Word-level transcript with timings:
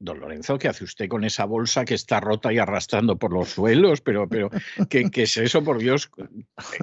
Don 0.00 0.20
Lorenzo, 0.20 0.58
¿qué 0.58 0.68
hace 0.68 0.84
usted 0.84 1.08
con 1.08 1.24
esa 1.24 1.44
bolsa 1.44 1.84
que 1.84 1.94
está 1.94 2.20
rota 2.20 2.52
y 2.52 2.58
arrastrando 2.58 3.16
por 3.16 3.32
los 3.32 3.50
suelos? 3.50 4.00
Pero, 4.00 4.28
pero 4.28 4.50
¿qué, 4.90 5.08
es 5.14 5.36
eso, 5.36 5.62
por 5.62 5.78
Dios? 5.78 6.10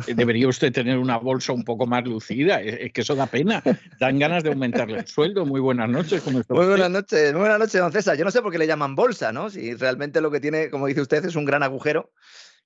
Eh, 0.08 0.14
debería 0.16 0.48
usted 0.48 0.72
tener 0.72 0.98
una 0.98 1.18
bolsa 1.18 1.54
un 1.54 1.64
poco 1.64 1.86
más 1.86 2.06
lucida. 2.06 2.62
Es 2.62 2.94
que 2.94 3.02
eso 3.02 3.16
da 3.16 3.28
pena. 3.28 3.62
Dan 4.00 4.18
ganas 4.18 4.44
de 4.44 4.50
aumentarle 4.50 5.00
el 5.00 5.08
sueldo. 5.08 5.46
Muy 5.46 5.60
buenas 5.60 5.90
noches. 5.90 6.24
muy 6.26 6.66
buenas 6.66 6.90
noches, 6.90 7.34
muy 7.34 7.42
buenas 7.42 7.60
noches, 7.60 7.82
don 7.82 7.92
César. 7.92 8.18
Yo 8.18 8.26
no 8.26 8.32
sé 8.32 8.42
por 8.42 8.52
qué 8.52 8.58
le 8.58 8.68
llaman 8.68 8.96
bolsa, 8.96 9.32
¿no? 9.32 9.50
Si 9.50 9.74
realmente 9.76 10.22
lo 10.22 10.32
que 10.32 10.40
tiene, 10.40 10.70
como 10.70 10.88
dice 10.88 11.02
usted, 11.02 11.24
es 11.26 11.36
un 11.36 11.46
gran 11.46 11.64
agujero 11.64 12.12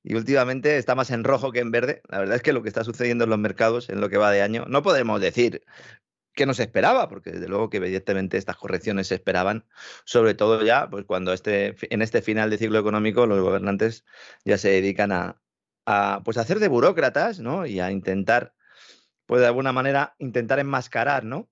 y 0.04 0.14
últimamente 0.14 0.78
está 0.78 0.94
más 0.94 1.10
en 1.10 1.24
rojo 1.24 1.52
que 1.52 1.60
en 1.60 1.72
verde. 1.72 2.02
La 2.08 2.20
verdad 2.20 2.36
es 2.36 2.44
que 2.44 2.54
lo 2.54 2.62
que 2.62 2.70
está 2.70 2.84
sucediendo 2.84 3.24
en 3.24 3.32
los 3.32 3.40
mercados 3.40 3.90
en 3.90 4.00
lo 4.00 4.10
que 4.10 4.18
va 4.18 4.32
de 4.32 4.44
año, 4.44 4.66
no 4.68 4.84
podemos 4.84 5.20
decir 5.20 5.64
que 6.36 6.46
no 6.46 6.54
se 6.54 6.64
esperaba, 6.64 7.10
porque 7.10 7.32
desde 7.32 7.48
luego 7.48 7.70
que 7.70 7.78
evidentemente 7.78 8.38
estas 8.38 8.58
correcciones 8.58 9.08
se 9.08 9.16
esperaban, 9.16 9.66
sobre 10.04 10.34
todo 10.36 10.64
ya 10.64 10.90
pues 10.90 11.06
cuando 11.06 11.34
este, 11.34 11.76
en 11.94 12.02
este 12.02 12.22
final 12.22 12.50
de 12.50 12.58
ciclo 12.58 12.78
económico 12.78 13.26
los 13.26 13.42
gobernantes 13.42 14.06
ya 14.44 14.58
se 14.58 14.70
dedican 14.70 15.12
a, 15.12 15.42
a 15.86 16.22
pues 16.24 16.38
hacer 16.38 16.60
de 16.60 16.68
burócratas, 16.68 17.40
¿no? 17.40 17.66
Y 17.66 17.80
a 17.80 17.92
intentar, 17.92 18.54
pues 19.26 19.42
de 19.42 19.48
alguna 19.48 19.72
manera, 19.72 20.16
intentar 20.20 20.60
enmascarar, 20.60 21.24
¿no? 21.24 21.50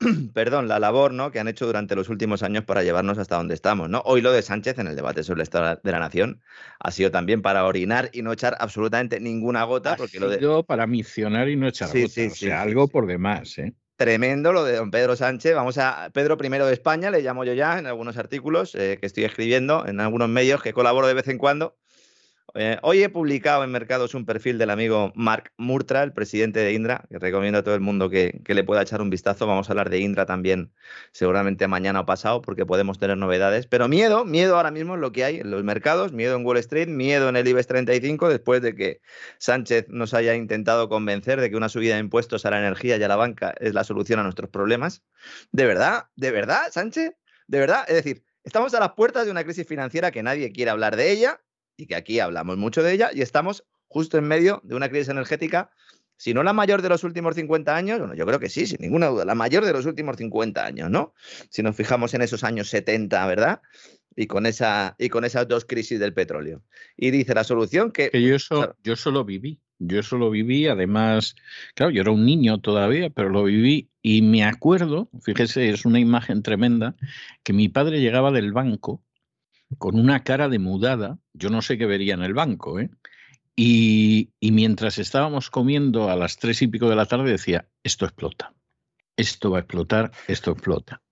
perdón, 0.34 0.68
la 0.68 0.78
labor 0.78 1.12
¿no? 1.12 1.30
que 1.30 1.40
han 1.40 1.48
hecho 1.48 1.66
durante 1.66 1.96
los 1.96 2.08
últimos 2.08 2.42
años 2.42 2.64
para 2.64 2.82
llevarnos 2.82 3.18
hasta 3.18 3.36
donde 3.36 3.54
estamos. 3.54 3.88
¿no? 3.88 4.02
Hoy 4.04 4.20
lo 4.20 4.32
de 4.32 4.42
Sánchez 4.42 4.78
en 4.78 4.88
el 4.88 4.96
debate 4.96 5.22
sobre 5.22 5.38
el 5.38 5.42
Estado 5.44 5.80
de 5.82 5.92
la 5.92 5.98
Nación 5.98 6.42
ha 6.78 6.90
sido 6.90 7.10
también 7.10 7.42
para 7.42 7.64
orinar 7.64 8.10
y 8.12 8.22
no 8.22 8.32
echar 8.32 8.56
absolutamente 8.60 9.20
ninguna 9.20 9.64
gota. 9.64 9.96
porque 9.96 10.20
lo 10.20 10.28
de... 10.28 10.64
para 10.64 10.86
misionar 10.86 11.48
y 11.48 11.56
no 11.56 11.66
echar 11.66 11.88
gota. 11.88 12.08
Sí, 12.08 12.26
o 12.26 12.30
sea, 12.34 12.62
algo 12.62 12.88
por 12.88 13.06
demás. 13.06 13.56
¿eh? 13.58 13.74
Tremendo 13.96 14.52
lo 14.52 14.62
de 14.64 14.76
don 14.76 14.90
Pedro 14.90 15.16
Sánchez. 15.16 15.54
Vamos 15.54 15.78
a 15.78 16.10
Pedro 16.12 16.36
I 16.38 16.48
de 16.48 16.72
España, 16.72 17.10
le 17.10 17.22
llamo 17.22 17.44
yo 17.44 17.54
ya 17.54 17.78
en 17.78 17.86
algunos 17.86 18.18
artículos 18.18 18.74
eh, 18.74 18.98
que 19.00 19.06
estoy 19.06 19.24
escribiendo 19.24 19.86
en 19.86 20.00
algunos 20.00 20.28
medios 20.28 20.62
que 20.62 20.74
colaboro 20.74 21.06
de 21.06 21.14
vez 21.14 21.28
en 21.28 21.38
cuando. 21.38 21.74
Eh, 22.54 22.78
hoy 22.82 23.02
he 23.02 23.08
publicado 23.08 23.64
en 23.64 23.70
Mercados 23.70 24.14
un 24.14 24.24
perfil 24.24 24.56
del 24.56 24.70
amigo 24.70 25.12
Mark 25.14 25.52
Murtra, 25.58 26.02
el 26.02 26.12
presidente 26.12 26.60
de 26.60 26.72
Indra, 26.72 27.04
que 27.10 27.18
recomiendo 27.18 27.58
a 27.58 27.62
todo 27.62 27.74
el 27.74 27.80
mundo 27.80 28.08
que, 28.08 28.40
le 28.46 28.64
pueda 28.64 28.82
echar 28.82 29.02
un 29.02 29.10
vistazo. 29.10 29.46
Vamos 29.46 29.68
a 29.68 29.72
hablar 29.72 29.90
de 29.90 29.98
Indra 29.98 30.26
también, 30.26 30.72
seguramente 31.12 31.66
mañana 31.66 32.00
o 32.00 32.06
pasado, 32.06 32.40
porque 32.42 32.64
podemos 32.64 32.98
tener 32.98 33.18
novedades. 33.18 33.66
Pero 33.66 33.88
miedo, 33.88 34.24
miedo 34.24 34.56
ahora 34.56 34.70
mismo 34.70 34.94
es 34.94 35.00
lo 35.00 35.12
que 35.12 35.24
hay 35.24 35.40
en 35.40 35.50
los 35.50 35.64
mercados, 35.64 36.12
miedo 36.12 36.36
en 36.36 36.46
Wall 36.46 36.56
Street, 36.58 36.88
miedo 36.88 37.28
en 37.28 37.36
el 37.36 37.46
IBEX 37.46 37.66
35, 37.66 38.28
después 38.28 38.62
de 38.62 38.74
que 38.74 39.00
Sánchez 39.38 39.86
nos 39.88 40.14
haya 40.14 40.34
intentado 40.34 40.88
convencer 40.88 41.40
de 41.40 41.50
que 41.50 41.56
una 41.56 41.68
subida 41.68 41.94
de 41.94 42.00
impuestos 42.00 42.46
a 42.46 42.50
la 42.50 42.58
energía 42.58 42.96
y 42.96 43.02
a 43.02 43.08
la 43.08 43.16
banca 43.16 43.54
es 43.60 43.74
la 43.74 43.84
solución 43.84 44.20
a 44.20 44.22
nuestros 44.22 44.48
problemas. 44.48 45.02
¿De 45.52 45.66
verdad? 45.66 46.06
¿De 46.14 46.30
verdad, 46.30 46.70
Sánchez? 46.70 47.12
¿De 47.48 47.58
verdad? 47.58 47.84
Es 47.88 47.96
decir, 47.96 48.24
estamos 48.44 48.72
a 48.74 48.80
las 48.80 48.92
puertas 48.92 49.26
de 49.26 49.30
una 49.32 49.44
crisis 49.44 49.66
financiera 49.66 50.10
que 50.10 50.22
nadie 50.22 50.52
quiere 50.52 50.70
hablar 50.70 50.96
de 50.96 51.10
ella 51.10 51.40
y 51.76 51.86
que 51.86 51.94
aquí 51.94 52.20
hablamos 52.20 52.56
mucho 52.56 52.82
de 52.82 52.92
ella 52.92 53.10
y 53.12 53.22
estamos 53.22 53.64
justo 53.88 54.18
en 54.18 54.24
medio 54.24 54.60
de 54.64 54.74
una 54.74 54.88
crisis 54.88 55.08
energética, 55.08 55.70
si 56.16 56.32
no 56.32 56.42
la 56.42 56.52
mayor 56.52 56.82
de 56.82 56.88
los 56.88 57.04
últimos 57.04 57.34
50 57.34 57.76
años, 57.76 57.98
bueno, 57.98 58.14
yo 58.14 58.24
creo 58.26 58.40
que 58.40 58.48
sí, 58.48 58.66
sin 58.66 58.78
ninguna 58.80 59.08
duda, 59.08 59.24
la 59.24 59.34
mayor 59.34 59.64
de 59.64 59.72
los 59.72 59.84
últimos 59.84 60.16
50 60.16 60.64
años, 60.64 60.90
¿no? 60.90 61.14
Si 61.50 61.62
nos 61.62 61.76
fijamos 61.76 62.14
en 62.14 62.22
esos 62.22 62.42
años 62.42 62.68
70, 62.68 63.26
¿verdad? 63.26 63.60
Y 64.16 64.26
con, 64.26 64.46
esa, 64.46 64.96
y 64.98 65.10
con 65.10 65.26
esas 65.26 65.46
dos 65.46 65.66
crisis 65.66 66.00
del 66.00 66.14
petróleo. 66.14 66.62
Y 66.96 67.10
dice 67.10 67.34
la 67.34 67.44
solución 67.44 67.92
que... 67.92 68.10
que 68.10 68.22
yo, 68.22 68.34
eso, 68.34 68.74
yo 68.82 68.96
solo 68.96 69.26
viví, 69.26 69.60
yo 69.78 70.02
solo 70.02 70.30
viví, 70.30 70.66
además, 70.66 71.36
claro, 71.74 71.92
yo 71.92 72.00
era 72.00 72.10
un 72.10 72.24
niño 72.24 72.60
todavía, 72.60 73.10
pero 73.10 73.28
lo 73.28 73.44
viví 73.44 73.90
y 74.00 74.22
me 74.22 74.42
acuerdo, 74.44 75.10
fíjese, 75.22 75.68
es 75.68 75.84
una 75.84 76.00
imagen 76.00 76.42
tremenda, 76.42 76.96
que 77.42 77.52
mi 77.52 77.68
padre 77.68 78.00
llegaba 78.00 78.32
del 78.32 78.52
banco 78.52 79.02
con 79.78 79.98
una 79.98 80.22
cara 80.22 80.48
de 80.48 80.58
mudada, 80.58 81.18
yo 81.32 81.50
no 81.50 81.62
sé 81.62 81.78
qué 81.78 81.86
vería 81.86 82.14
en 82.14 82.22
el 82.22 82.34
banco, 82.34 82.80
¿eh? 82.80 82.90
Y, 83.58 84.32
y, 84.38 84.52
mientras 84.52 84.98
estábamos 84.98 85.48
comiendo 85.48 86.10
a 86.10 86.16
las 86.16 86.36
tres 86.36 86.60
y 86.60 86.66
pico 86.66 86.90
de 86.90 86.96
la 86.96 87.06
tarde 87.06 87.30
decía, 87.30 87.66
esto 87.82 88.04
explota, 88.04 88.52
esto 89.16 89.50
va 89.50 89.58
a 89.58 89.60
explotar, 89.60 90.12
esto 90.28 90.50
explota. 90.50 91.02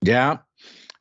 Ya 0.00 0.46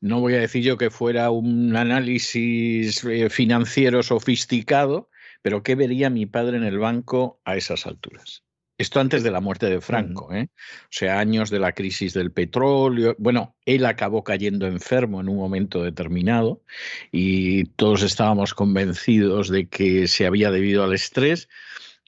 no 0.03 0.19
voy 0.19 0.33
a 0.33 0.39
decir 0.39 0.63
yo 0.63 0.77
que 0.77 0.89
fuera 0.89 1.29
un 1.29 1.75
análisis 1.77 3.05
eh, 3.05 3.29
financiero 3.29 4.03
sofisticado, 4.03 5.09
pero 5.41 5.63
¿qué 5.63 5.75
vería 5.75 6.09
mi 6.09 6.25
padre 6.25 6.57
en 6.57 6.65
el 6.65 6.77
banco 6.77 7.39
a 7.45 7.55
esas 7.55 7.85
alturas? 7.85 8.43
Esto 8.77 8.99
antes 8.99 9.21
de 9.21 9.29
la 9.29 9.39
muerte 9.39 9.67
de 9.67 9.81
Franco, 9.81 10.33
¿eh? 10.33 10.49
o 10.51 10.87
sea, 10.89 11.19
años 11.19 11.51
de 11.51 11.59
la 11.59 11.73
crisis 11.73 12.13
del 12.13 12.31
petróleo. 12.31 13.15
Bueno, 13.19 13.55
él 13.65 13.85
acabó 13.85 14.23
cayendo 14.23 14.65
enfermo 14.65 15.21
en 15.21 15.29
un 15.29 15.37
momento 15.37 15.83
determinado 15.83 16.63
y 17.11 17.65
todos 17.65 18.01
estábamos 18.01 18.55
convencidos 18.55 19.49
de 19.49 19.67
que 19.69 20.07
se 20.07 20.25
había 20.25 20.49
debido 20.49 20.83
al 20.83 20.93
estrés, 20.93 21.49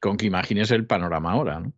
con 0.02 0.18
que 0.18 0.26
imagines 0.26 0.72
el 0.72 0.88
panorama 0.88 1.34
ahora. 1.34 1.59
¿no? 1.59 1.74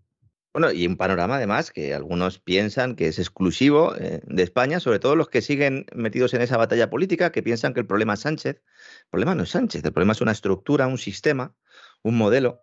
Bueno, 0.54 0.72
y 0.72 0.88
un 0.88 0.98
panorama 0.98 1.36
además 1.36 1.70
que 1.70 1.94
algunos 1.94 2.40
piensan 2.40 2.96
que 2.96 3.10
es 3.10 3.20
exclusivo 3.20 3.96
eh, 3.96 4.22
de 4.26 4.42
España, 4.42 4.80
sobre 4.80 4.98
todo 5.00 5.16
los 5.16 5.30
que 5.30 5.44
siguen 5.44 5.86
metidos 5.94 6.34
en 6.34 6.42
esa 6.42 6.58
batalla 6.58 6.90
política, 6.90 7.32
que 7.32 7.44
piensan 7.44 7.76
que 7.76 7.82
el 7.82 7.86
problema 7.86 8.16
es 8.16 8.22
Sánchez. 8.22 8.56
El 8.56 9.10
problema 9.12 9.36
no 9.36 9.44
es 9.44 9.50
Sánchez, 9.50 9.84
el 9.86 9.92
problema 9.92 10.14
es 10.14 10.22
una 10.22 10.32
estructura, 10.32 10.88
un 10.88 10.98
sistema, 10.98 11.54
un 12.02 12.18
modelo, 12.18 12.62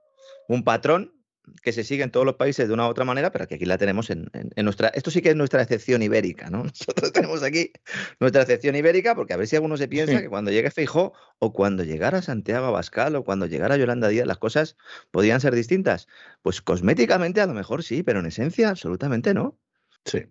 un 0.48 0.64
patrón 0.64 1.13
que 1.62 1.72
se 1.72 1.84
sigue 1.84 2.02
en 2.02 2.10
todos 2.10 2.24
los 2.24 2.36
países 2.36 2.68
de 2.68 2.74
una 2.74 2.86
u 2.86 2.90
otra 2.90 3.04
manera, 3.04 3.30
pero 3.30 3.46
que 3.46 3.56
aquí 3.56 3.64
la 3.64 3.78
tenemos 3.78 4.10
en, 4.10 4.30
nuestra. 4.56 4.88
Esto 4.88 5.10
sí 5.10 5.22
que 5.22 5.30
es 5.30 5.36
nuestra 5.36 5.62
excepción 5.62 6.02
ibérica, 6.02 6.50
¿no? 6.50 6.64
Nosotros 6.64 7.12
tenemos 7.12 7.42
aquí 7.42 7.72
nuestra 8.20 8.42
excepción 8.42 8.76
ibérica, 8.76 9.14
porque 9.14 9.34
a 9.34 9.36
ver 9.36 9.46
si 9.46 9.56
alguno 9.56 9.76
se 9.76 9.88
piensa 9.88 10.20
que 10.20 10.28
cuando 10.28 10.50
llegue 10.50 10.70
Feijó 10.70 11.12
o 11.38 11.52
cuando 11.52 11.84
llegara 11.84 12.22
Santiago 12.22 12.66
Abascal 12.66 13.16
o 13.16 13.24
cuando 13.24 13.46
llegara 13.46 13.76
Yolanda 13.76 14.08
Díaz, 14.08 14.26
las 14.26 14.38
cosas 14.38 14.76
podían 15.10 15.40
ser 15.40 15.54
distintas. 15.54 16.06
Pues 16.42 16.60
cosméticamente 16.60 17.40
a 17.40 17.46
lo 17.46 17.54
mejor 17.54 17.82
sí, 17.82 18.02
pero 18.02 18.20
en 18.20 18.26
esencia 18.26 18.70
absolutamente 18.70 19.34
no. 19.34 19.58
Sí. 20.04 20.24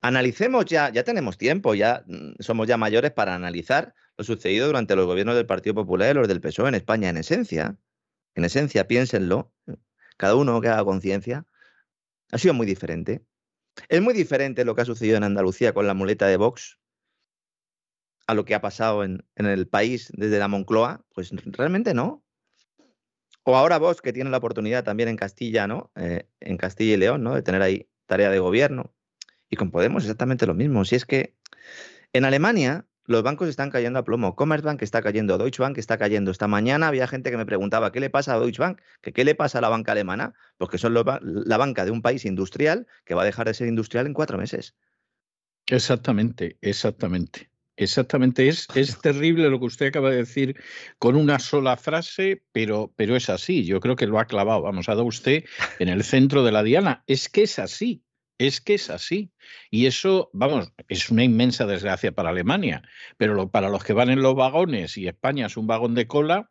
Analicemos 0.00 0.64
ya, 0.66 0.90
ya 0.90 1.02
tenemos 1.02 1.38
tiempo, 1.38 1.74
ya 1.74 2.04
mm, 2.06 2.34
somos 2.40 2.68
ya 2.68 2.76
mayores 2.76 3.10
para 3.10 3.34
analizar 3.34 3.94
lo 4.16 4.24
sucedido 4.24 4.66
durante 4.66 4.96
los 4.96 5.06
gobiernos 5.06 5.36
del 5.36 5.46
Partido 5.46 5.74
Popular 5.74 6.10
y 6.10 6.14
los 6.14 6.28
del 6.28 6.40
PSOE 6.40 6.68
en 6.68 6.74
España, 6.74 7.08
en 7.08 7.16
esencia. 7.16 7.76
En 8.34 8.44
esencia, 8.44 8.86
piénsenlo 8.86 9.52
cada 10.18 10.34
uno 10.34 10.60
que 10.60 10.68
haga 10.68 10.84
conciencia, 10.84 11.46
ha 12.30 12.36
sido 12.36 12.52
muy 12.52 12.66
diferente. 12.66 13.24
Es 13.88 14.02
muy 14.02 14.12
diferente 14.12 14.66
lo 14.66 14.74
que 14.74 14.82
ha 14.82 14.84
sucedido 14.84 15.16
en 15.16 15.24
Andalucía 15.24 15.72
con 15.72 15.86
la 15.86 15.94
muleta 15.94 16.26
de 16.26 16.36
Vox 16.36 16.78
a 18.26 18.34
lo 18.34 18.44
que 18.44 18.54
ha 18.54 18.60
pasado 18.60 19.04
en, 19.04 19.24
el 19.36 19.66
país 19.68 20.12
desde 20.14 20.38
la 20.38 20.48
Moncloa. 20.48 21.06
Pues 21.14 21.30
realmente 21.46 21.94
no. 21.94 22.22
O 23.44 23.56
ahora 23.56 23.78
Vox, 23.78 24.02
que 24.02 24.12
tiene 24.12 24.28
la 24.28 24.36
oportunidad 24.36 24.84
también 24.84 25.08
en 25.08 25.16
Castilla, 25.16 25.66
¿no? 25.66 25.90
Eh, 25.94 26.28
en 26.40 26.58
Castilla 26.58 26.94
y 26.94 26.96
León, 26.98 27.22
¿no? 27.22 27.34
De 27.34 27.42
tener 27.42 27.62
ahí 27.62 27.88
tarea 28.04 28.28
de 28.28 28.38
gobierno. 28.38 28.94
Y 29.48 29.56
con 29.56 29.70
Podemos 29.70 30.02
exactamente 30.02 30.46
lo 30.46 30.52
mismo. 30.52 30.84
Si 30.84 30.96
es 30.96 31.06
que 31.06 31.34
en 32.12 32.26
Alemania 32.26 32.86
los 33.08 33.22
bancos 33.22 33.48
están 33.48 33.70
cayendo 33.70 33.98
a 33.98 34.04
plomo. 34.04 34.36
Commerzbank 34.36 34.82
está 34.82 35.00
cayendo, 35.00 35.38
Deutsche 35.38 35.62
Bank 35.62 35.78
está 35.78 35.96
cayendo. 35.96 36.30
Esta 36.30 36.46
mañana 36.46 36.88
había 36.88 37.08
gente 37.08 37.30
que 37.30 37.38
me 37.38 37.46
preguntaba, 37.46 37.90
¿qué 37.90 38.00
le 38.00 38.10
pasa 38.10 38.34
a 38.34 38.38
Deutsche 38.38 38.60
Bank? 38.60 38.82
¿Que 39.00 39.14
¿Qué 39.14 39.24
le 39.24 39.34
pasa 39.34 39.58
a 39.58 39.60
la 39.62 39.70
banca 39.70 39.92
alemana? 39.92 40.34
Pues 40.58 40.70
que 40.70 40.76
son 40.76 40.92
la 40.92 41.56
banca 41.56 41.86
de 41.86 41.90
un 41.90 42.02
país 42.02 42.26
industrial 42.26 42.86
que 43.06 43.14
va 43.14 43.22
a 43.22 43.24
dejar 43.24 43.46
de 43.46 43.54
ser 43.54 43.66
industrial 43.66 44.06
en 44.06 44.12
cuatro 44.12 44.36
meses. 44.36 44.76
Exactamente, 45.66 46.58
exactamente. 46.60 47.50
Exactamente, 47.76 48.48
es, 48.48 48.66
es 48.74 49.00
terrible 49.00 49.48
lo 49.48 49.58
que 49.58 49.66
usted 49.66 49.86
acaba 49.86 50.10
de 50.10 50.16
decir 50.16 50.60
con 50.98 51.16
una 51.16 51.38
sola 51.38 51.78
frase, 51.78 52.42
pero, 52.52 52.92
pero 52.94 53.16
es 53.16 53.30
así. 53.30 53.64
Yo 53.64 53.80
creo 53.80 53.96
que 53.96 54.06
lo 54.06 54.18
ha 54.18 54.26
clavado, 54.26 54.60
vamos, 54.60 54.90
ha 54.90 54.94
dado 54.94 55.06
usted 55.06 55.44
en 55.78 55.88
el 55.88 56.04
centro 56.04 56.44
de 56.44 56.52
la 56.52 56.62
diana. 56.62 57.04
Es 57.06 57.30
que 57.30 57.44
es 57.44 57.58
así. 57.58 58.04
Es 58.38 58.60
que 58.60 58.74
es 58.74 58.88
así. 58.88 59.32
Y 59.70 59.86
eso, 59.86 60.30
vamos, 60.32 60.72
es 60.88 61.10
una 61.10 61.24
inmensa 61.24 61.66
desgracia 61.66 62.12
para 62.12 62.30
Alemania. 62.30 62.82
Pero 63.16 63.50
para 63.50 63.68
los 63.68 63.84
que 63.84 63.92
van 63.92 64.10
en 64.10 64.22
los 64.22 64.36
vagones 64.36 64.96
y 64.96 65.08
España 65.08 65.46
es 65.46 65.56
un 65.56 65.66
vagón 65.66 65.94
de 65.94 66.06
cola, 66.06 66.50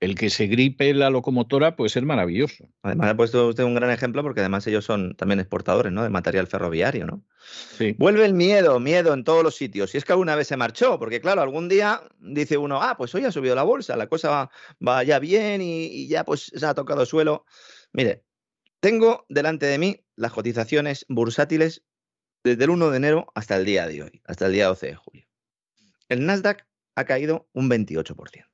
el 0.00 0.14
que 0.16 0.28
se 0.28 0.46
gripe 0.46 0.92
la 0.92 1.08
locomotora 1.08 1.76
puede 1.76 1.88
ser 1.88 2.04
maravilloso. 2.04 2.68
Además, 2.82 3.10
ha 3.10 3.16
puesto 3.16 3.48
usted 3.48 3.64
un 3.64 3.74
gran 3.74 3.90
ejemplo 3.90 4.22
porque 4.22 4.40
además 4.40 4.66
ellos 4.66 4.84
son 4.84 5.14
también 5.16 5.40
exportadores 5.40 5.92
¿no? 5.92 6.02
de 6.02 6.10
material 6.10 6.46
ferroviario. 6.46 7.06
¿no? 7.06 7.22
Sí. 7.78 7.94
Vuelve 7.98 8.26
el 8.26 8.34
miedo, 8.34 8.78
miedo 8.80 9.14
en 9.14 9.24
todos 9.24 9.42
los 9.42 9.56
sitios. 9.56 9.90
Si 9.90 9.98
es 9.98 10.04
que 10.04 10.12
alguna 10.12 10.36
vez 10.36 10.48
se 10.48 10.58
marchó, 10.58 10.98
porque 10.98 11.20
claro, 11.20 11.40
algún 11.40 11.68
día 11.68 12.02
dice 12.18 12.58
uno, 12.58 12.82
ah, 12.82 12.96
pues 12.98 13.14
hoy 13.14 13.24
ha 13.24 13.32
subido 13.32 13.54
la 13.54 13.62
bolsa, 13.62 13.96
la 13.96 14.08
cosa 14.08 14.50
va, 14.86 15.02
ya 15.04 15.18
bien 15.18 15.62
y, 15.62 15.86
y, 15.86 16.08
ya 16.08 16.24
pues 16.24 16.52
se 16.54 16.66
ha 16.66 16.74
tocado 16.74 17.06
suelo. 17.06 17.46
Mire, 17.92 18.24
tengo 18.84 19.24
delante 19.30 19.64
de 19.64 19.78
mí 19.78 20.04
las 20.14 20.32
cotizaciones 20.32 21.06
bursátiles 21.08 21.86
desde 22.44 22.64
el 22.64 22.68
1 22.68 22.90
de 22.90 22.96
enero 22.98 23.32
hasta 23.34 23.56
el 23.56 23.64
día 23.64 23.86
de 23.86 24.02
hoy, 24.02 24.20
hasta 24.26 24.44
el 24.44 24.52
día 24.52 24.66
12 24.66 24.88
de 24.88 24.94
julio. 24.94 25.26
El 26.10 26.26
Nasdaq 26.26 26.66
ha 26.94 27.04
caído 27.06 27.48
un 27.54 27.70
28%, 27.70 28.44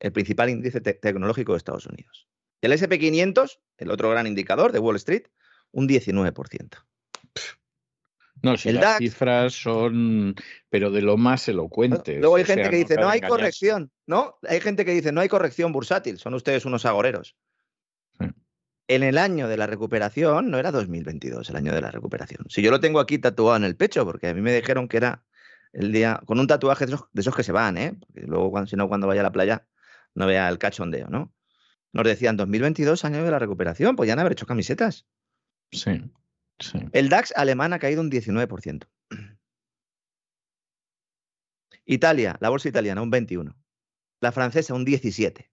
el 0.00 0.10
principal 0.12 0.50
índice 0.50 0.80
tecnológico 0.80 1.52
de 1.52 1.58
Estados 1.58 1.86
Unidos. 1.86 2.26
El 2.60 2.72
SP500, 2.72 3.60
el 3.78 3.92
otro 3.92 4.10
gran 4.10 4.26
indicador 4.26 4.72
de 4.72 4.80
Wall 4.80 4.96
Street, 4.96 5.28
un 5.70 5.86
19%. 5.86 6.84
No, 8.42 8.56
si 8.56 8.72
las 8.72 8.98
cifras 8.98 9.54
son, 9.54 10.34
pero 10.68 10.90
de 10.90 11.02
lo 11.02 11.16
más 11.16 11.46
elocuentes. 11.48 12.18
Luego 12.18 12.34
hay 12.34 12.44
gente 12.44 12.70
que 12.70 12.76
dice, 12.76 12.96
no 12.96 13.08
hay 13.08 13.20
corrección, 13.20 13.92
¿no? 14.08 14.36
Hay 14.48 14.60
gente 14.60 14.84
que 14.84 14.90
dice, 14.90 15.12
no 15.12 15.20
hay 15.20 15.28
corrección 15.28 15.70
bursátil, 15.70 16.18
son 16.18 16.34
ustedes 16.34 16.64
unos 16.64 16.84
agoreros. 16.84 17.36
En 18.88 19.02
el 19.02 19.18
año 19.18 19.48
de 19.48 19.56
la 19.56 19.66
recuperación, 19.66 20.50
no 20.50 20.58
era 20.58 20.70
2022 20.70 21.50
el 21.50 21.56
año 21.56 21.74
de 21.74 21.80
la 21.80 21.90
recuperación. 21.90 22.46
Si 22.48 22.62
yo 22.62 22.70
lo 22.70 22.80
tengo 22.80 23.00
aquí 23.00 23.18
tatuado 23.18 23.56
en 23.56 23.64
el 23.64 23.76
pecho, 23.76 24.04
porque 24.04 24.28
a 24.28 24.34
mí 24.34 24.40
me 24.40 24.54
dijeron 24.54 24.86
que 24.86 24.98
era 24.98 25.24
el 25.72 25.92
día, 25.92 26.20
con 26.24 26.38
un 26.38 26.46
tatuaje 26.46 26.86
de 26.86 26.96
esos, 27.14 27.34
que 27.34 27.42
se 27.42 27.52
van, 27.52 27.76
¿eh? 27.76 27.98
Porque 27.98 28.22
luego, 28.22 28.66
si 28.66 28.76
no, 28.76 28.88
cuando 28.88 29.08
vaya 29.08 29.22
a 29.22 29.24
la 29.24 29.32
playa, 29.32 29.66
no 30.14 30.26
vea 30.26 30.48
el 30.48 30.58
cachondeo, 30.58 31.08
¿no? 31.08 31.34
Nos 31.92 32.04
decían 32.04 32.36
2022, 32.36 33.04
año 33.04 33.24
de 33.24 33.30
la 33.30 33.38
recuperación, 33.38 33.96
pues 33.96 34.06
ya 34.06 34.12
han 34.12 34.20
haber 34.20 34.32
hecho 34.32 34.46
camisetas. 34.46 35.06
Sí, 35.72 36.02
sí. 36.60 36.78
El 36.92 37.08
DAX 37.08 37.32
alemán 37.36 37.72
ha 37.72 37.78
caído 37.78 38.02
un 38.02 38.10
19%. 38.10 38.86
Italia, 41.84 42.36
la 42.40 42.50
bolsa 42.50 42.68
italiana, 42.68 43.02
un 43.02 43.10
21%. 43.10 43.54
La 44.20 44.32
francesa, 44.32 44.74
un 44.74 44.86
17%. 44.86 45.50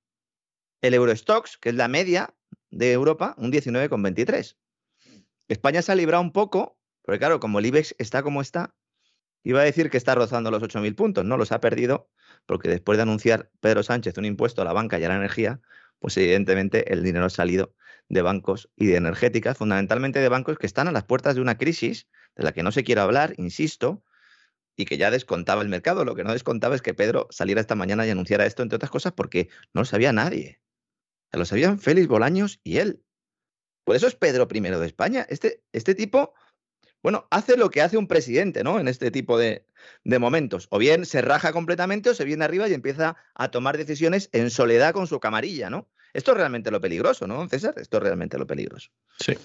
El 0.82 0.94
Eurostox, 0.94 1.58
que 1.58 1.70
es 1.70 1.76
la 1.76 1.88
media 1.88 2.34
de 2.74 2.92
Europa, 2.92 3.36
un 3.38 3.52
19,23. 3.52 4.58
España 5.48 5.82
se 5.82 5.92
ha 5.92 5.96
librado 5.96 6.24
un 6.24 6.32
poco, 6.32 6.80
porque 7.04 7.20
claro, 7.20 7.40
como 7.40 7.60
el 7.60 7.66
IBEX 7.68 7.96
está 8.00 8.24
como 8.24 8.42
está, 8.42 8.76
iba 9.44 9.62
a 9.62 9.64
decir 9.64 9.90
que 9.90 9.98
está 9.98 10.16
rozando 10.16 10.52
los 10.52 10.64
8.000 10.64 10.96
puntos, 10.96 11.26
no 11.26 11.38
los 11.38 11.52
ha 11.52 11.60
perdido, 11.60 12.10
porque 12.46 12.70
después 12.70 12.98
de 12.98 13.04
anunciar 13.04 13.52
Pedro 13.60 13.84
Sánchez 13.84 14.18
un 14.18 14.26
impuesto 14.26 14.62
a 14.62 14.66
la 14.66 14.74
banca 14.74 15.00
y 15.00 15.04
a 15.04 15.10
la 15.10 15.16
energía, 15.16 15.62
pues 16.00 16.18
evidentemente 16.18 16.92
el 16.92 17.04
dinero 17.04 17.26
ha 17.26 17.30
salido 17.30 17.76
de 18.10 18.22
bancos 18.22 18.70
y 18.76 18.88
de 18.88 18.96
energéticas, 18.96 19.58
fundamentalmente 19.58 20.20
de 20.20 20.30
bancos 20.30 20.58
que 20.58 20.66
están 20.66 20.88
a 20.88 20.92
las 20.92 21.04
puertas 21.04 21.36
de 21.36 21.42
una 21.42 21.58
crisis 21.58 22.08
de 22.36 22.44
la 22.44 22.52
que 22.54 22.64
no 22.64 22.72
se 22.72 22.84
quiere 22.84 23.02
hablar, 23.02 23.36
insisto, 23.38 24.04
y 24.76 24.86
que 24.86 24.98
ya 24.98 25.12
descontaba 25.12 25.62
el 25.62 25.70
mercado. 25.70 26.04
Lo 26.04 26.16
que 26.16 26.24
no 26.24 26.34
descontaba 26.34 26.74
es 26.74 26.82
que 26.82 26.96
Pedro 26.96 27.28
saliera 27.30 27.62
esta 27.62 27.76
mañana 27.76 28.08
y 28.08 28.10
anunciara 28.10 28.46
esto, 28.48 28.64
entre 28.64 28.78
otras 28.78 28.90
cosas, 28.90 29.14
porque 29.14 29.50
no 29.74 29.82
lo 29.82 29.86
sabía 29.86 30.12
nadie 30.12 30.63
lo 31.38 31.46
sabían 31.46 31.80
Félix 31.80 32.08
Bolaños 32.08 32.60
y 32.64 32.78
él. 32.78 33.04
Por 33.84 33.96
eso 33.96 34.08
es 34.08 34.16
Pedro 34.16 34.48
I 34.52 34.60
de 34.60 34.86
España. 34.86 35.26
Este, 35.30 35.62
este 35.74 35.96
tipo, 35.96 36.34
bueno, 37.02 37.28
hace 37.32 37.58
lo 37.58 37.70
que 37.70 37.82
hace 37.82 37.98
un 37.98 38.08
presidente, 38.08 38.64
¿no? 38.64 38.80
En 38.80 38.88
este 38.88 39.12
tipo 39.12 39.38
de, 39.38 39.66
de 40.04 40.20
momentos. 40.20 40.68
O 40.72 40.78
bien 40.78 41.06
se 41.06 41.22
raja 41.22 41.52
completamente 41.52 42.10
o 42.10 42.14
se 42.14 42.24
viene 42.24 42.46
arriba 42.46 42.68
y 42.68 42.74
empieza 42.74 43.18
a 43.36 43.52
tomar 43.52 43.78
decisiones 43.78 44.30
en 44.32 44.50
soledad 44.50 44.94
con 44.94 45.08
su 45.08 45.20
camarilla, 45.20 45.70
¿no? 45.70 45.90
Esto 46.14 46.32
es 46.32 46.38
realmente 46.38 46.72
lo 46.72 46.80
peligroso, 46.80 47.28
¿no, 47.28 47.48
César? 47.50 47.74
Esto 47.78 47.98
es 47.98 48.04
realmente 48.04 48.38
lo 48.38 48.48
peligroso. 48.48 48.92
Sí. 49.20 49.38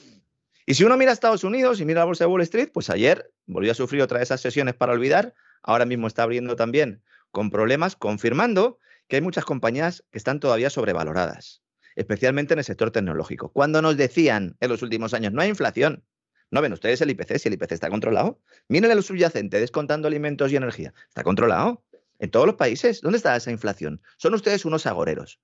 Y 0.66 0.74
si 0.74 0.84
uno 0.84 0.98
mira 0.98 1.10
a 1.10 1.14
Estados 1.14 1.42
Unidos 1.42 1.80
y 1.80 1.86
mira 1.86 2.00
la 2.00 2.04
bolsa 2.04 2.24
de 2.24 2.30
Wall 2.30 2.42
Street, 2.42 2.68
pues 2.72 2.90
ayer 2.90 3.32
volvió 3.46 3.72
a 3.72 3.74
sufrir 3.74 4.02
otra 4.02 4.18
de 4.18 4.24
esas 4.24 4.42
sesiones 4.42 4.74
para 4.74 4.92
olvidar. 4.92 5.34
Ahora 5.62 5.86
mismo 5.86 6.06
está 6.06 6.24
abriendo 6.24 6.54
también 6.56 7.02
con 7.30 7.50
problemas, 7.50 7.96
confirmando 7.96 8.78
que 9.08 9.16
hay 9.16 9.22
muchas 9.22 9.46
compañías 9.46 10.04
que 10.10 10.18
están 10.18 10.38
todavía 10.40 10.68
sobrevaloradas 10.68 11.62
especialmente 11.98 12.54
en 12.54 12.60
el 12.60 12.64
sector 12.64 12.92
tecnológico. 12.92 13.50
Cuando 13.52 13.82
nos 13.82 13.96
decían 13.96 14.56
en 14.60 14.68
los 14.70 14.82
últimos 14.82 15.14
años, 15.14 15.32
no 15.32 15.42
hay 15.42 15.48
inflación, 15.48 16.04
¿no 16.50 16.62
ven 16.62 16.72
ustedes 16.72 17.00
el 17.00 17.10
IPC? 17.10 17.38
Si 17.38 17.48
el 17.48 17.54
IPC 17.54 17.72
está 17.72 17.90
controlado. 17.90 18.40
Miren 18.68 18.92
el 18.92 19.02
subyacente, 19.02 19.58
descontando 19.58 20.06
alimentos 20.06 20.52
y 20.52 20.56
energía. 20.56 20.94
Está 21.08 21.24
controlado. 21.24 21.84
En 22.20 22.30
todos 22.30 22.46
los 22.46 22.54
países, 22.54 23.00
¿dónde 23.00 23.16
está 23.16 23.34
esa 23.34 23.50
inflación? 23.50 24.00
Son 24.16 24.32
ustedes 24.32 24.64
unos 24.64 24.86
agoreros. 24.86 25.40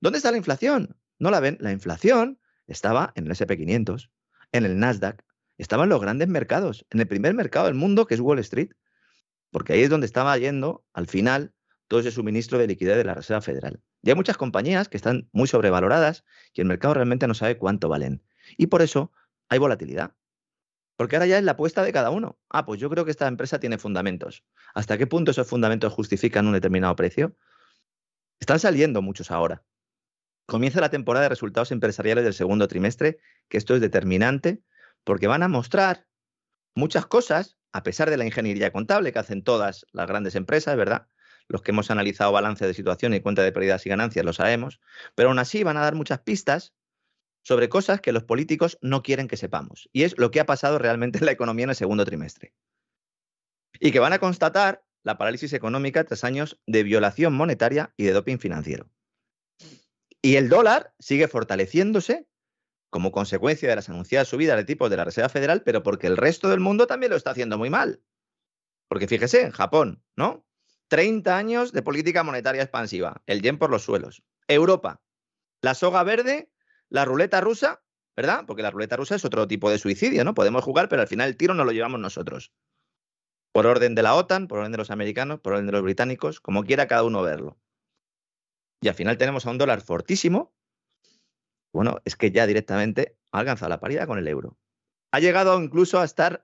¿Dónde 0.00 0.18
está 0.18 0.30
la 0.30 0.36
inflación? 0.36 0.96
¿No 1.18 1.30
la 1.30 1.40
ven? 1.40 1.58
La 1.60 1.72
inflación 1.72 2.38
estaba 2.68 3.12
en 3.16 3.26
el 3.26 3.32
SP500, 3.32 4.08
en 4.52 4.64
el 4.64 4.78
Nasdaq, 4.78 5.24
estaba 5.58 5.82
en 5.82 5.90
los 5.90 6.00
grandes 6.00 6.28
mercados, 6.28 6.86
en 6.90 7.00
el 7.00 7.08
primer 7.08 7.34
mercado 7.34 7.66
del 7.66 7.74
mundo 7.74 8.06
que 8.06 8.14
es 8.14 8.20
Wall 8.20 8.38
Street, 8.38 8.70
porque 9.50 9.72
ahí 9.72 9.82
es 9.82 9.90
donde 9.90 10.06
estaba 10.06 10.38
yendo 10.38 10.84
al 10.92 11.08
final 11.08 11.52
todo 11.88 12.00
ese 12.00 12.12
suministro 12.12 12.58
de 12.58 12.68
liquidez 12.68 12.96
de 12.96 13.04
la 13.04 13.14
Reserva 13.14 13.42
Federal. 13.42 13.82
Y 14.02 14.10
hay 14.10 14.16
muchas 14.16 14.36
compañías 14.36 14.88
que 14.88 14.96
están 14.96 15.28
muy 15.32 15.46
sobrevaloradas 15.46 16.24
y 16.52 16.60
el 16.60 16.66
mercado 16.66 16.94
realmente 16.94 17.26
no 17.28 17.34
sabe 17.34 17.56
cuánto 17.56 17.88
valen. 17.88 18.22
Y 18.56 18.66
por 18.66 18.82
eso 18.82 19.12
hay 19.48 19.58
volatilidad. 19.58 20.14
Porque 20.96 21.16
ahora 21.16 21.26
ya 21.26 21.38
es 21.38 21.44
la 21.44 21.52
apuesta 21.52 21.82
de 21.82 21.92
cada 21.92 22.10
uno. 22.10 22.38
Ah, 22.50 22.66
pues 22.66 22.80
yo 22.80 22.90
creo 22.90 23.04
que 23.04 23.10
esta 23.10 23.28
empresa 23.28 23.58
tiene 23.60 23.78
fundamentos. 23.78 24.44
¿Hasta 24.74 24.98
qué 24.98 25.06
punto 25.06 25.30
esos 25.30 25.48
fundamentos 25.48 25.92
justifican 25.92 26.46
un 26.46 26.52
determinado 26.52 26.94
precio? 26.96 27.36
Están 28.40 28.58
saliendo 28.58 29.02
muchos 29.02 29.30
ahora. 29.30 29.64
Comienza 30.46 30.80
la 30.80 30.90
temporada 30.90 31.24
de 31.24 31.28
resultados 31.30 31.70
empresariales 31.70 32.24
del 32.24 32.34
segundo 32.34 32.68
trimestre, 32.68 33.20
que 33.48 33.56
esto 33.56 33.74
es 33.74 33.80
determinante, 33.80 34.62
porque 35.04 35.28
van 35.28 35.42
a 35.42 35.48
mostrar 35.48 36.06
muchas 36.74 37.06
cosas, 37.06 37.56
a 37.72 37.82
pesar 37.82 38.10
de 38.10 38.16
la 38.16 38.26
ingeniería 38.26 38.72
contable 38.72 39.12
que 39.12 39.18
hacen 39.18 39.44
todas 39.44 39.86
las 39.92 40.06
grandes 40.08 40.34
empresas, 40.34 40.76
¿verdad? 40.76 41.06
Los 41.48 41.62
que 41.62 41.70
hemos 41.70 41.90
analizado 41.90 42.32
balance 42.32 42.66
de 42.66 42.74
situación 42.74 43.14
y 43.14 43.20
cuenta 43.20 43.42
de 43.42 43.52
pérdidas 43.52 43.84
y 43.86 43.88
ganancias 43.88 44.24
lo 44.24 44.32
sabemos, 44.32 44.80
pero 45.14 45.28
aún 45.28 45.38
así 45.38 45.62
van 45.62 45.76
a 45.76 45.82
dar 45.82 45.94
muchas 45.94 46.20
pistas 46.20 46.74
sobre 47.42 47.68
cosas 47.68 48.00
que 48.00 48.12
los 48.12 48.24
políticos 48.24 48.78
no 48.80 49.02
quieren 49.02 49.28
que 49.28 49.36
sepamos. 49.36 49.88
Y 49.92 50.04
es 50.04 50.16
lo 50.18 50.30
que 50.30 50.40
ha 50.40 50.46
pasado 50.46 50.78
realmente 50.78 51.18
en 51.18 51.26
la 51.26 51.32
economía 51.32 51.64
en 51.64 51.70
el 51.70 51.76
segundo 51.76 52.04
trimestre. 52.04 52.54
Y 53.80 53.90
que 53.90 53.98
van 53.98 54.12
a 54.12 54.18
constatar 54.18 54.84
la 55.02 55.18
parálisis 55.18 55.52
económica 55.52 56.04
tras 56.04 56.24
años 56.24 56.60
de 56.66 56.84
violación 56.84 57.34
monetaria 57.34 57.92
y 57.96 58.04
de 58.04 58.12
doping 58.12 58.38
financiero. 58.38 58.88
Y 60.22 60.36
el 60.36 60.48
dólar 60.48 60.94
sigue 61.00 61.26
fortaleciéndose 61.26 62.28
como 62.90 63.10
consecuencia 63.10 63.68
de 63.70 63.76
las 63.76 63.88
anunciadas 63.88 64.28
subidas 64.28 64.56
de 64.56 64.64
tipos 64.64 64.90
de 64.90 64.98
la 64.98 65.04
Reserva 65.04 65.30
Federal, 65.30 65.62
pero 65.62 65.82
porque 65.82 66.06
el 66.06 66.16
resto 66.16 66.48
del 66.50 66.60
mundo 66.60 66.86
también 66.86 67.10
lo 67.10 67.16
está 67.16 67.30
haciendo 67.30 67.58
muy 67.58 67.70
mal. 67.70 68.02
Porque 68.86 69.08
fíjese, 69.08 69.40
en 69.40 69.50
Japón, 69.50 70.04
¿no? 70.14 70.46
30 70.92 71.38
años 71.38 71.72
de 71.72 71.80
política 71.80 72.22
monetaria 72.22 72.60
expansiva, 72.60 73.22
el 73.24 73.40
yen 73.40 73.56
por 73.56 73.70
los 73.70 73.82
suelos. 73.82 74.22
Europa, 74.46 75.00
la 75.62 75.72
soga 75.72 76.02
verde, 76.02 76.52
la 76.90 77.06
ruleta 77.06 77.40
rusa, 77.40 77.82
¿verdad? 78.14 78.44
Porque 78.46 78.60
la 78.60 78.70
ruleta 78.70 78.98
rusa 78.98 79.14
es 79.14 79.24
otro 79.24 79.48
tipo 79.48 79.70
de 79.70 79.78
suicidio, 79.78 80.22
¿no? 80.22 80.34
Podemos 80.34 80.62
jugar, 80.62 80.90
pero 80.90 81.00
al 81.00 81.08
final 81.08 81.30
el 81.30 81.38
tiro 81.38 81.54
no 81.54 81.64
lo 81.64 81.72
llevamos 81.72 81.98
nosotros. 81.98 82.52
Por 83.52 83.66
orden 83.66 83.94
de 83.94 84.02
la 84.02 84.14
OTAN, 84.14 84.48
por 84.48 84.58
orden 84.58 84.72
de 84.72 84.76
los 84.76 84.90
americanos, 84.90 85.40
por 85.40 85.54
orden 85.54 85.64
de 85.64 85.72
los 85.72 85.82
británicos, 85.82 86.40
como 86.40 86.62
quiera 86.62 86.86
cada 86.88 87.04
uno 87.04 87.22
verlo. 87.22 87.58
Y 88.82 88.88
al 88.88 88.94
final 88.94 89.16
tenemos 89.16 89.46
a 89.46 89.50
un 89.50 89.56
dólar 89.56 89.80
fortísimo. 89.80 90.52
Bueno, 91.72 92.02
es 92.04 92.16
que 92.16 92.32
ya 92.32 92.46
directamente 92.46 93.16
ha 93.30 93.38
alcanzado 93.38 93.70
la 93.70 93.80
paridad 93.80 94.06
con 94.06 94.18
el 94.18 94.28
euro. 94.28 94.58
Ha 95.10 95.20
llegado 95.20 95.58
incluso 95.58 96.00
a 96.00 96.04
estar 96.04 96.42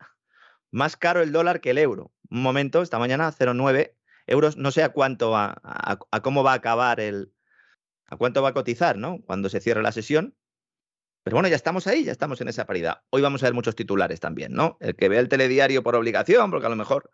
más 0.71 0.97
caro 0.97 1.21
el 1.21 1.33
dólar 1.33 1.61
que 1.61 1.69
el 1.69 1.76
euro. 1.76 2.14
Un 2.31 2.43
momento, 2.43 2.81
esta 2.81 2.99
mañana 2.99 3.31
0,9 3.31 3.98
euros, 4.29 4.57
no 4.57 4.71
sé 4.71 4.83
a 4.83 4.91
cuánto 4.91 5.35
cómo 6.23 6.43
va 6.43 6.53
a 6.53 6.57
acabar 6.57 7.01
el, 7.01 7.33
a 8.07 8.17
cuánto 8.17 8.43
va 8.43 8.51
a 8.51 8.55
cotizar, 8.55 8.97
¿no? 8.97 9.21
Cuando 9.23 9.49
se 9.49 9.61
cierre 9.61 9.83
la 9.83 9.93
sesión. 9.93 10.37
Pero 11.23 11.37
bueno, 11.37 11.49
ya 11.49 11.57
estamos 11.57 11.87
ahí, 11.87 12.05
ya 12.05 12.13
estamos 12.13 12.41
en 12.41 12.49
esa 12.49 12.65
paridad. 12.65 13.03
Hoy 13.11 13.21
vamos 13.21 13.43
a 13.43 13.47
ver 13.47 13.55
muchos 13.55 13.75
titulares 13.75 14.21
también, 14.21 14.53
¿no? 14.53 14.79
El 14.81 14.97
que 14.97 15.09
ve 15.09 15.19
el 15.19 15.29
telediario 15.29 15.83
por 15.83 15.95
obligación, 15.95 16.51
porque 16.51 16.67
a 16.67 16.71
lo 16.71 16.77
mejor 16.77 17.11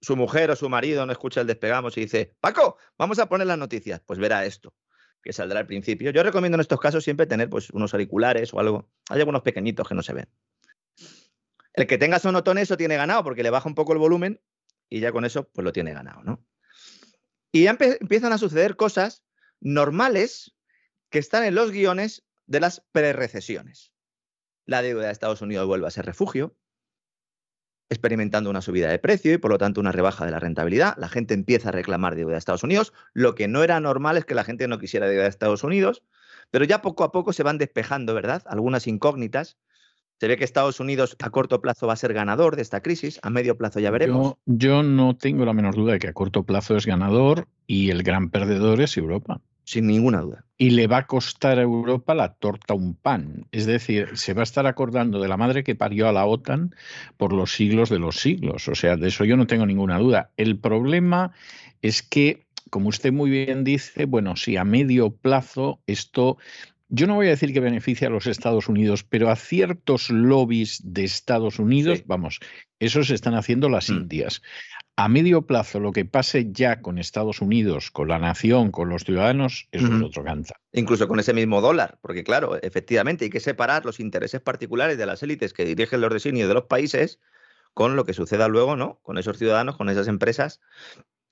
su 0.00 0.16
mujer 0.16 0.50
o 0.50 0.56
su 0.56 0.68
marido 0.68 1.06
no 1.06 1.12
escucha 1.12 1.40
el 1.40 1.46
despegamos 1.46 1.96
y 1.96 2.02
dice, 2.02 2.34
Paco, 2.40 2.78
vamos 2.98 3.18
a 3.18 3.28
poner 3.28 3.46
las 3.46 3.58
noticias, 3.58 4.00
pues 4.04 4.18
verá 4.18 4.44
esto, 4.44 4.74
que 5.22 5.32
saldrá 5.32 5.60
al 5.60 5.66
principio. 5.66 6.10
Yo 6.10 6.22
recomiendo 6.22 6.56
en 6.56 6.60
estos 6.60 6.80
casos 6.80 7.04
siempre 7.04 7.26
tener 7.26 7.48
pues, 7.48 7.70
unos 7.70 7.94
auriculares 7.94 8.52
o 8.54 8.60
algo. 8.60 8.90
Hay 9.08 9.20
algunos 9.20 9.42
pequeñitos 9.42 9.88
que 9.88 9.94
no 9.94 10.02
se 10.02 10.14
ven. 10.14 10.28
El 11.74 11.86
que 11.86 11.98
tenga 11.98 12.18
sonotón 12.18 12.58
eso 12.58 12.76
tiene 12.76 12.96
ganado 12.96 13.24
porque 13.24 13.42
le 13.42 13.50
baja 13.50 13.68
un 13.68 13.74
poco 13.74 13.92
el 13.92 13.98
volumen 13.98 14.40
y 14.94 15.00
ya 15.00 15.10
con 15.10 15.24
eso 15.24 15.48
pues 15.48 15.64
lo 15.64 15.72
tiene 15.72 15.92
ganado, 15.92 16.22
¿no? 16.22 16.46
Y 17.50 17.64
ya 17.64 17.76
empiezan 17.80 18.32
a 18.32 18.38
suceder 18.38 18.76
cosas 18.76 19.24
normales 19.60 20.54
que 21.10 21.18
están 21.18 21.42
en 21.42 21.56
los 21.56 21.72
guiones 21.72 22.24
de 22.46 22.60
las 22.60 22.80
prerecesiones. 22.92 23.92
La 24.66 24.82
deuda 24.82 25.06
de 25.06 25.12
Estados 25.12 25.42
Unidos 25.42 25.66
vuelve 25.66 25.88
a 25.88 25.90
ser 25.90 26.06
refugio, 26.06 26.56
experimentando 27.90 28.50
una 28.50 28.60
subida 28.60 28.88
de 28.88 29.00
precio 29.00 29.32
y 29.32 29.38
por 29.38 29.50
lo 29.50 29.58
tanto 29.58 29.80
una 29.80 29.90
rebaja 29.90 30.24
de 30.26 30.30
la 30.30 30.38
rentabilidad. 30.38 30.94
La 30.96 31.08
gente 31.08 31.34
empieza 31.34 31.70
a 31.70 31.72
reclamar 31.72 32.14
deuda 32.14 32.34
de 32.34 32.38
Estados 32.38 32.62
Unidos. 32.62 32.92
Lo 33.14 33.34
que 33.34 33.48
no 33.48 33.64
era 33.64 33.80
normal 33.80 34.16
es 34.16 34.24
que 34.24 34.36
la 34.36 34.44
gente 34.44 34.68
no 34.68 34.78
quisiera 34.78 35.08
deuda 35.08 35.24
de 35.24 35.28
Estados 35.28 35.64
Unidos, 35.64 36.04
pero 36.52 36.64
ya 36.64 36.82
poco 36.82 37.02
a 37.02 37.10
poco 37.10 37.32
se 37.32 37.42
van 37.42 37.58
despejando, 37.58 38.14
¿verdad? 38.14 38.44
Algunas 38.46 38.86
incógnitas. 38.86 39.58
Se 40.20 40.28
ve 40.28 40.36
que 40.36 40.44
Estados 40.44 40.80
Unidos 40.80 41.16
a 41.22 41.30
corto 41.30 41.60
plazo 41.60 41.86
va 41.86 41.94
a 41.94 41.96
ser 41.96 42.12
ganador 42.14 42.56
de 42.56 42.62
esta 42.62 42.80
crisis, 42.82 43.18
a 43.22 43.30
medio 43.30 43.58
plazo 43.58 43.80
ya 43.80 43.90
veremos. 43.90 44.34
Yo, 44.46 44.56
yo 44.58 44.82
no 44.82 45.16
tengo 45.16 45.44
la 45.44 45.52
menor 45.52 45.74
duda 45.74 45.94
de 45.94 45.98
que 45.98 46.08
a 46.08 46.12
corto 46.12 46.44
plazo 46.44 46.76
es 46.76 46.86
ganador 46.86 47.48
y 47.66 47.90
el 47.90 48.02
gran 48.02 48.30
perdedor 48.30 48.80
es 48.80 48.96
Europa 48.96 49.40
sin 49.64 49.86
ninguna 49.86 50.20
duda. 50.20 50.44
Y 50.56 50.70
le 50.70 50.86
va 50.86 50.98
a 50.98 51.06
costar 51.06 51.58
a 51.58 51.62
Europa 51.62 52.14
la 52.14 52.34
torta 52.34 52.74
un 52.74 52.94
pan. 52.94 53.46
Es 53.50 53.66
decir, 53.66 54.10
se 54.14 54.34
va 54.34 54.40
a 54.40 54.44
estar 54.44 54.66
acordando 54.66 55.20
de 55.20 55.28
la 55.28 55.36
madre 55.36 55.64
que 55.64 55.74
parió 55.74 56.08
a 56.08 56.12
la 56.12 56.26
OTAN 56.26 56.74
por 57.16 57.32
los 57.32 57.52
siglos 57.52 57.88
de 57.88 57.98
los 57.98 58.16
siglos. 58.16 58.68
O 58.68 58.74
sea, 58.74 58.96
de 58.96 59.08
eso 59.08 59.24
yo 59.24 59.36
no 59.36 59.46
tengo 59.46 59.66
ninguna 59.66 59.98
duda. 59.98 60.30
El 60.36 60.58
problema 60.58 61.32
es 61.82 62.02
que, 62.02 62.46
como 62.70 62.88
usted 62.90 63.12
muy 63.12 63.30
bien 63.30 63.64
dice, 63.64 64.04
bueno, 64.04 64.36
si 64.36 64.56
a 64.56 64.64
medio 64.64 65.10
plazo 65.10 65.80
esto 65.86 66.38
yo 66.94 67.06
no 67.06 67.14
voy 67.14 67.26
a 67.26 67.30
decir 67.30 67.52
que 67.52 67.60
beneficia 67.60 68.08
a 68.08 68.10
los 68.10 68.26
Estados 68.26 68.68
Unidos, 68.68 69.04
pero 69.04 69.30
a 69.30 69.36
ciertos 69.36 70.10
lobbies 70.10 70.80
de 70.84 71.04
Estados 71.04 71.58
Unidos, 71.58 72.04
vamos, 72.06 72.40
eso 72.78 73.02
se 73.04 73.14
están 73.14 73.34
haciendo 73.34 73.68
las 73.68 73.90
mm. 73.90 73.94
Indias 73.94 74.42
a 74.96 75.08
medio 75.08 75.42
plazo 75.42 75.80
lo 75.80 75.92
que 75.92 76.04
pase 76.04 76.52
ya 76.52 76.80
con 76.80 76.98
Estados 76.98 77.40
Unidos, 77.40 77.90
con 77.90 78.08
la 78.08 78.18
nación, 78.18 78.70
con 78.70 78.88
los 78.88 79.02
ciudadanos, 79.02 79.68
eso 79.72 79.86
es 79.86 80.02
otro 80.02 80.22
canta. 80.22 80.54
Incluso 80.72 81.08
con 81.08 81.18
ese 81.18 81.34
mismo 81.34 81.60
dólar, 81.60 81.98
porque 82.00 82.22
claro, 82.22 82.60
efectivamente 82.62 83.24
hay 83.24 83.30
que 83.30 83.40
separar 83.40 83.84
los 83.84 83.98
intereses 83.98 84.40
particulares 84.40 84.96
de 84.96 85.06
las 85.06 85.22
élites 85.22 85.52
que 85.52 85.64
dirigen 85.64 86.00
los 86.00 86.12
designios 86.12 86.46
de 86.46 86.54
los 86.54 86.64
países 86.64 87.18
con 87.72 87.96
lo 87.96 88.04
que 88.04 88.12
suceda 88.12 88.46
luego, 88.46 88.76
¿no? 88.76 89.00
Con 89.02 89.18
esos 89.18 89.36
ciudadanos, 89.36 89.76
con 89.76 89.88
esas 89.88 90.06
empresas 90.06 90.60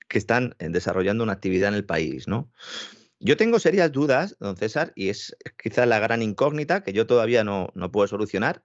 que 0.09 0.17
están 0.17 0.55
eh, 0.59 0.67
desarrollando 0.69 1.23
una 1.23 1.33
actividad 1.33 1.69
en 1.69 1.75
el 1.75 1.85
país, 1.85 2.27
¿no? 2.27 2.51
Yo 3.25 3.37
tengo 3.37 3.57
serias 3.59 3.91
dudas, 3.91 4.35
don 4.39 4.57
César, 4.57 4.91
y 4.95 5.07
es 5.07 5.35
quizás 5.61 5.87
la 5.87 5.99
gran 5.99 6.21
incógnita 6.21 6.83
que 6.83 6.91
yo 6.91 7.07
todavía 7.07 7.45
no, 7.45 7.69
no 7.73 7.89
puedo 7.89 8.07
solucionar, 8.07 8.63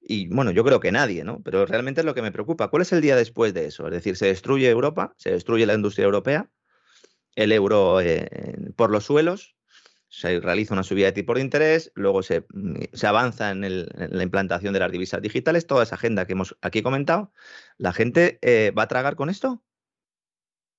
y 0.00 0.26
bueno, 0.26 0.50
yo 0.50 0.64
creo 0.64 0.80
que 0.80 0.90
nadie, 0.90 1.22
¿no? 1.22 1.40
Pero 1.42 1.64
realmente 1.66 2.00
es 2.00 2.04
lo 2.04 2.14
que 2.14 2.22
me 2.22 2.32
preocupa. 2.32 2.68
¿Cuál 2.68 2.82
es 2.82 2.92
el 2.92 3.00
día 3.00 3.14
después 3.14 3.54
de 3.54 3.66
eso? 3.66 3.86
Es 3.86 3.92
decir, 3.92 4.16
se 4.16 4.26
destruye 4.26 4.68
Europa, 4.68 5.14
se 5.16 5.30
destruye 5.30 5.64
la 5.66 5.74
industria 5.74 6.04
europea, 6.04 6.50
el 7.36 7.52
euro 7.52 8.00
eh, 8.00 8.28
por 8.74 8.90
los 8.90 9.04
suelos, 9.04 9.54
se 10.08 10.40
realiza 10.40 10.74
una 10.74 10.82
subida 10.82 11.06
de 11.06 11.12
tipo 11.12 11.34
de 11.34 11.40
interés, 11.40 11.92
luego 11.94 12.24
se, 12.24 12.44
mm, 12.52 12.82
se 12.92 13.06
avanza 13.06 13.50
en, 13.50 13.62
la 13.62 14.22
implantación 14.24 14.74
de 14.74 14.80
las 14.80 14.90
divisas 14.90 15.22
digitales, 15.22 15.66
toda 15.68 15.84
esa 15.84 15.94
agenda 15.94 16.26
que 16.26 16.32
hemos 16.32 16.56
aquí 16.60 16.82
comentado. 16.82 17.32
¿La 17.78 17.92
gente 17.92 18.40
eh, 18.42 18.72
va 18.76 18.82
a 18.82 18.88
tragar 18.88 19.14
con 19.14 19.30
esto? 19.30 19.62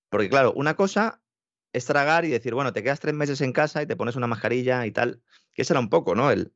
Porque 0.10 0.30
claro, 0.30 0.52
una 0.54 0.76
cosa 0.76 1.23
es 1.74 1.86
tragar 1.86 2.24
y 2.24 2.30
decir, 2.30 2.54
bueno, 2.54 2.72
te 2.72 2.84
quedas 2.84 3.00
tres 3.00 3.16
meses 3.16 3.42
en 3.42 3.52
casa 3.52 3.82
y 3.82 3.88
te 3.88 3.96
pones 3.96 4.16
una 4.16 4.28
mascarilla 4.28 4.86
y 4.86 4.92
tal, 4.92 5.22
que 5.52 5.64
ese 5.64 5.74
era 5.74 5.80
un 5.80 5.90
poco, 5.90 6.16
¿no? 6.16 6.32
El, 6.32 6.54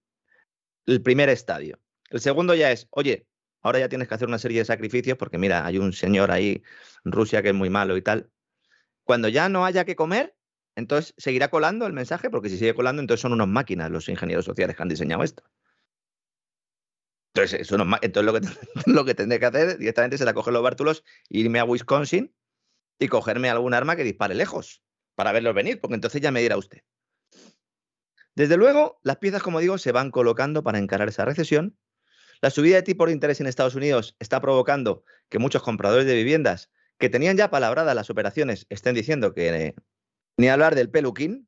el 0.86 1.02
primer 1.02 1.28
estadio. 1.30 1.80
El 2.10 2.22
segundo 2.22 2.54
ya 2.54 2.72
es, 2.72 2.88
oye, 2.92 3.28
ahora 3.62 3.80
ya 3.80 3.90
tienes 3.90 4.08
que 4.08 4.14
hacer 4.14 4.28
una 4.28 4.38
serie 4.38 4.60
de 4.60 4.66
sacrificios 4.66 5.18
porque 5.18 5.40
mira, 5.40 5.66
hay 5.66 5.80
un 5.80 5.92
señor 5.92 6.32
ahí 6.32 6.64
en 7.04 7.12
Rusia 7.12 7.42
que 7.42 7.50
es 7.50 7.56
muy 7.56 7.70
malo 7.70 7.98
y 7.98 8.02
tal. 8.04 8.30
Cuando 9.04 9.28
ya 9.28 9.50
no 9.50 9.66
haya 9.66 9.86
que 9.86 9.96
comer, 9.96 10.36
entonces 10.76 11.16
seguirá 11.18 11.50
colando 11.50 11.88
el 11.88 11.94
mensaje, 11.94 12.30
porque 12.30 12.50
si 12.50 12.58
sigue 12.60 12.76
colando, 12.76 13.02
entonces 13.02 13.22
son 13.22 13.34
unas 13.34 13.48
máquinas 13.48 13.90
los 13.90 14.10
ingenieros 14.10 14.46
sociales 14.46 14.76
que 14.76 14.84
han 14.84 14.90
diseñado 14.90 15.24
esto. 15.24 15.44
Entonces, 17.34 17.62
eso 17.62 17.76
entonces 17.76 18.24
lo, 18.24 18.34
que, 18.34 18.42
lo 18.92 19.06
que 19.06 19.16
tendré 19.16 19.40
que 19.40 19.46
hacer 19.48 19.78
directamente 19.80 20.18
será 20.18 20.34
coger 20.34 20.54
los 20.54 20.62
bártulos, 20.62 21.04
irme 21.30 21.60
a 21.60 21.66
Wisconsin 21.66 22.34
y 23.00 23.08
cogerme 23.08 23.50
algún 23.50 23.74
arma 23.74 23.96
que 23.96 24.04
dispare 24.04 24.36
lejos 24.36 24.84
para 25.18 25.34
verlos 25.34 25.54
venir, 25.54 25.82
porque 25.82 25.96
entonces 25.96 26.22
ya 26.22 26.32
me 26.32 26.40
dirá 26.40 26.56
usted. 26.56 26.84
Desde 28.36 28.56
luego, 28.56 29.02
las 29.04 29.18
piezas, 29.18 29.44
como 29.44 29.60
digo, 29.60 29.78
se 29.78 29.92
van 29.92 30.12
colocando 30.12 30.64
para 30.64 30.78
encarar 30.78 31.10
esa 31.10 31.26
recesión 31.26 31.76
la 32.42 32.52
subida 32.52 32.76
de 32.76 32.84
tipos 32.84 33.08
de 33.08 33.14
interés 33.14 33.42
en 33.42 33.48
Estados 33.48 33.76
Unidos 33.76 34.16
está 34.20 34.40
provocando 34.42 35.04
que 35.30 35.40
muchos 35.40 35.64
compradores 35.64 36.06
de 36.06 36.16
viviendas 36.16 36.70
que 37.00 37.10
tenían 37.10 37.38
ya 37.38 37.50
palabradas 37.50 37.96
las 37.96 38.10
operaciones 38.10 38.68
estén 38.70 38.96
diciendo 38.96 39.34
que 39.34 39.76
ni 40.38 40.50
hablar 40.50 40.76
del 40.76 40.90
peluquín. 40.90 41.48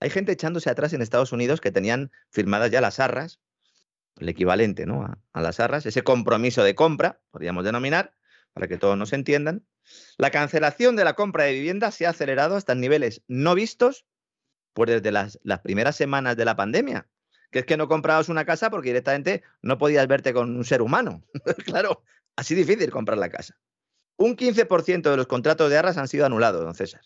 Hay 0.00 0.10
gente 0.10 0.32
echándose 0.32 0.68
atrás 0.68 0.92
en 0.92 1.00
Estados 1.00 1.32
Unidos 1.32 1.60
que 1.60 1.72
tenían 1.72 2.12
firmadas 2.30 2.70
ya 2.70 2.82
las 2.82 3.00
arras, 3.00 3.40
el 4.18 4.28
equivalente 4.28 4.84
¿no? 4.84 5.02
a, 5.02 5.18
a 5.32 5.40
las 5.40 5.60
arras, 5.60 5.86
ese 5.86 6.02
compromiso 6.02 6.62
de 6.62 6.74
compra, 6.74 7.20
podríamos 7.30 7.64
denominar, 7.64 8.14
para 8.52 8.68
que 8.68 8.76
todos 8.76 8.98
nos 8.98 9.12
entiendan. 9.14 9.64
La 10.18 10.30
cancelación 10.30 10.96
de 10.96 11.04
la 11.04 11.14
compra 11.14 11.44
de 11.44 11.52
viviendas 11.52 11.94
se 11.94 12.06
ha 12.06 12.10
acelerado 12.10 12.56
hasta 12.56 12.74
niveles 12.74 13.22
no 13.28 13.54
vistos 13.54 14.06
pues 14.72 14.90
desde 14.90 15.12
las, 15.12 15.38
las 15.42 15.60
primeras 15.60 15.96
semanas 15.96 16.36
de 16.36 16.44
la 16.44 16.56
pandemia 16.56 17.08
que 17.54 17.60
es 17.60 17.66
que 17.66 17.76
no 17.76 17.86
comprabas 17.86 18.28
una 18.28 18.44
casa 18.44 18.68
porque 18.68 18.88
directamente 18.88 19.44
no 19.62 19.78
podías 19.78 20.08
verte 20.08 20.32
con 20.32 20.56
un 20.56 20.64
ser 20.64 20.82
humano. 20.82 21.22
claro, 21.64 22.02
así 22.34 22.56
difícil 22.56 22.90
comprar 22.90 23.16
la 23.16 23.30
casa. 23.30 23.56
Un 24.16 24.36
15% 24.36 25.08
de 25.08 25.16
los 25.16 25.28
contratos 25.28 25.70
de 25.70 25.78
arras 25.78 25.96
han 25.96 26.08
sido 26.08 26.26
anulados, 26.26 26.64
don 26.64 26.74
César. 26.74 27.02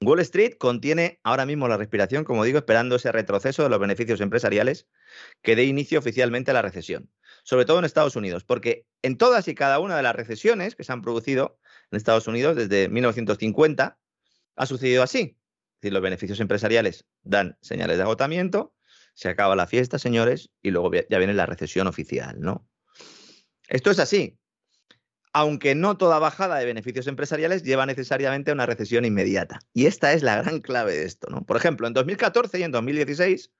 Wall 0.00 0.20
Street 0.20 0.56
contiene 0.56 1.18
ahora 1.24 1.46
mismo 1.46 1.66
la 1.66 1.78
respiración, 1.78 2.22
como 2.22 2.44
digo, 2.44 2.58
esperando 2.58 2.94
ese 2.94 3.10
retroceso 3.10 3.64
de 3.64 3.70
los 3.70 3.80
beneficios 3.80 4.20
empresariales 4.20 4.86
que 5.42 5.56
dé 5.56 5.64
inicio 5.64 5.98
oficialmente 5.98 6.52
a 6.52 6.54
la 6.54 6.62
recesión, 6.62 7.10
sobre 7.44 7.64
todo 7.64 7.78
en 7.78 7.84
Estados 7.84 8.16
Unidos, 8.16 8.44
porque 8.44 8.86
en 9.02 9.16
todas 9.16 9.48
y 9.48 9.54
cada 9.54 9.78
una 9.78 9.96
de 9.96 10.02
las 10.02 10.14
recesiones 10.14 10.74
que 10.74 10.84
se 10.84 10.92
han 10.92 11.02
producido 11.02 11.58
en 11.90 11.96
Estados 11.96 12.26
Unidos 12.26 12.56
desde 12.56 12.88
1950 12.88 13.98
ha 14.56 14.66
sucedido 14.66 15.02
así 15.02 15.36
decir, 15.80 15.92
los 15.92 16.02
beneficios 16.02 16.40
empresariales 16.40 17.06
dan 17.22 17.56
señales 17.60 17.96
de 17.96 18.02
agotamiento, 18.02 18.74
se 19.14 19.28
acaba 19.28 19.56
la 19.56 19.66
fiesta, 19.66 19.98
señores, 19.98 20.50
y 20.62 20.70
luego 20.70 20.90
ya 20.92 21.18
viene 21.18 21.34
la 21.34 21.46
recesión 21.46 21.86
oficial, 21.86 22.40
¿no? 22.40 22.68
Esto 23.68 23.90
es 23.90 23.98
así. 23.98 24.38
Aunque 25.32 25.74
no 25.74 25.96
toda 25.96 26.18
bajada 26.18 26.58
de 26.58 26.66
beneficios 26.66 27.06
empresariales 27.06 27.62
lleva 27.62 27.86
necesariamente 27.86 28.50
a 28.50 28.54
una 28.54 28.66
recesión 28.66 29.04
inmediata. 29.04 29.60
Y 29.72 29.86
esta 29.86 30.12
es 30.12 30.22
la 30.22 30.42
gran 30.42 30.60
clave 30.60 30.92
de 30.92 31.04
esto, 31.04 31.28
¿no? 31.30 31.44
Por 31.44 31.56
ejemplo, 31.56 31.86
en 31.86 31.92
2014 31.92 32.58
y 32.58 32.62
en 32.64 32.72
2016 32.72 33.52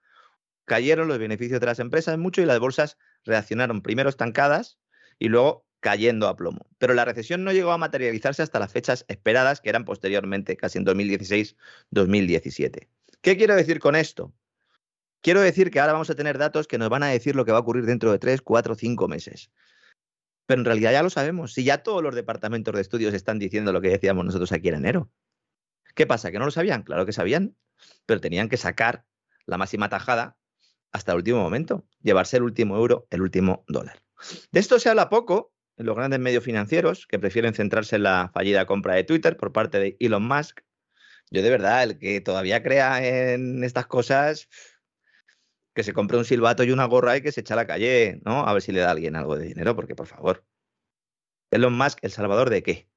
cayeron 0.70 1.08
los 1.08 1.18
beneficios 1.18 1.58
de 1.58 1.66
las 1.66 1.80
empresas 1.80 2.16
mucho 2.16 2.42
y 2.42 2.46
las 2.46 2.60
bolsas 2.60 2.96
reaccionaron 3.24 3.82
primero 3.82 4.08
estancadas 4.08 4.78
y 5.18 5.26
luego 5.26 5.66
cayendo 5.80 6.28
a 6.28 6.36
plomo. 6.36 6.64
Pero 6.78 6.94
la 6.94 7.04
recesión 7.04 7.42
no 7.42 7.50
llegó 7.50 7.72
a 7.72 7.78
materializarse 7.78 8.40
hasta 8.40 8.60
las 8.60 8.70
fechas 8.70 9.04
esperadas, 9.08 9.60
que 9.60 9.68
eran 9.68 9.84
posteriormente, 9.84 10.56
casi 10.56 10.78
en 10.78 10.86
2016-2017. 10.86 12.86
¿Qué 13.20 13.36
quiero 13.36 13.56
decir 13.56 13.80
con 13.80 13.96
esto? 13.96 14.32
Quiero 15.22 15.40
decir 15.40 15.72
que 15.72 15.80
ahora 15.80 15.94
vamos 15.94 16.08
a 16.08 16.14
tener 16.14 16.38
datos 16.38 16.68
que 16.68 16.78
nos 16.78 16.88
van 16.88 17.02
a 17.02 17.08
decir 17.08 17.34
lo 17.34 17.44
que 17.44 17.50
va 17.50 17.58
a 17.58 17.62
ocurrir 17.62 17.84
dentro 17.84 18.12
de 18.12 18.20
3, 18.20 18.40
4, 18.40 18.76
5 18.76 19.08
meses. 19.08 19.50
Pero 20.46 20.60
en 20.60 20.66
realidad 20.66 20.92
ya 20.92 21.02
lo 21.02 21.10
sabemos. 21.10 21.52
Si 21.52 21.64
ya 21.64 21.82
todos 21.82 22.00
los 22.00 22.14
departamentos 22.14 22.76
de 22.76 22.80
estudios 22.80 23.12
están 23.12 23.40
diciendo 23.40 23.72
lo 23.72 23.80
que 23.80 23.88
decíamos 23.88 24.24
nosotros 24.24 24.52
aquí 24.52 24.68
en 24.68 24.76
enero. 24.76 25.10
¿Qué 25.96 26.06
pasa? 26.06 26.30
¿Que 26.30 26.38
no 26.38 26.44
lo 26.44 26.52
sabían? 26.52 26.84
Claro 26.84 27.06
que 27.06 27.12
sabían, 27.12 27.56
pero 28.06 28.20
tenían 28.20 28.48
que 28.48 28.56
sacar 28.56 29.04
la 29.46 29.58
máxima 29.58 29.88
tajada 29.88 30.36
hasta 30.92 31.12
el 31.12 31.18
último 31.18 31.40
momento, 31.40 31.86
llevarse 32.02 32.36
el 32.36 32.42
último 32.42 32.76
euro, 32.76 33.06
el 33.10 33.22
último 33.22 33.64
dólar. 33.68 34.02
De 34.52 34.60
esto 34.60 34.78
se 34.78 34.88
habla 34.88 35.08
poco 35.08 35.52
los 35.76 35.96
grandes 35.96 36.20
medios 36.20 36.44
financieros 36.44 37.06
que 37.06 37.18
prefieren 37.18 37.54
centrarse 37.54 37.96
en 37.96 38.02
la 38.02 38.30
fallida 38.34 38.66
compra 38.66 38.94
de 38.94 39.04
Twitter 39.04 39.36
por 39.36 39.52
parte 39.52 39.78
de 39.78 39.96
Elon 39.98 40.26
Musk. 40.26 40.60
Yo 41.30 41.42
de 41.42 41.50
verdad, 41.50 41.84
el 41.84 41.98
que 41.98 42.20
todavía 42.20 42.62
crea 42.62 43.34
en 43.34 43.64
estas 43.64 43.86
cosas, 43.86 44.48
que 45.74 45.82
se 45.82 45.92
compre 45.92 46.18
un 46.18 46.24
silbato 46.24 46.64
y 46.64 46.72
una 46.72 46.84
gorra 46.84 47.16
y 47.16 47.22
que 47.22 47.32
se 47.32 47.40
echa 47.40 47.54
a 47.54 47.56
la 47.56 47.66
calle, 47.66 48.20
¿no? 48.24 48.46
A 48.46 48.52
ver 48.52 48.62
si 48.62 48.72
le 48.72 48.80
da 48.80 48.88
a 48.88 48.90
alguien 48.90 49.16
algo 49.16 49.36
de 49.36 49.46
dinero, 49.46 49.74
porque 49.76 49.94
por 49.94 50.06
favor. 50.06 50.44
Elon 51.50 51.72
Musk, 51.72 51.98
¿el 52.02 52.10
salvador 52.10 52.50
de 52.50 52.62
qué? 52.62 52.89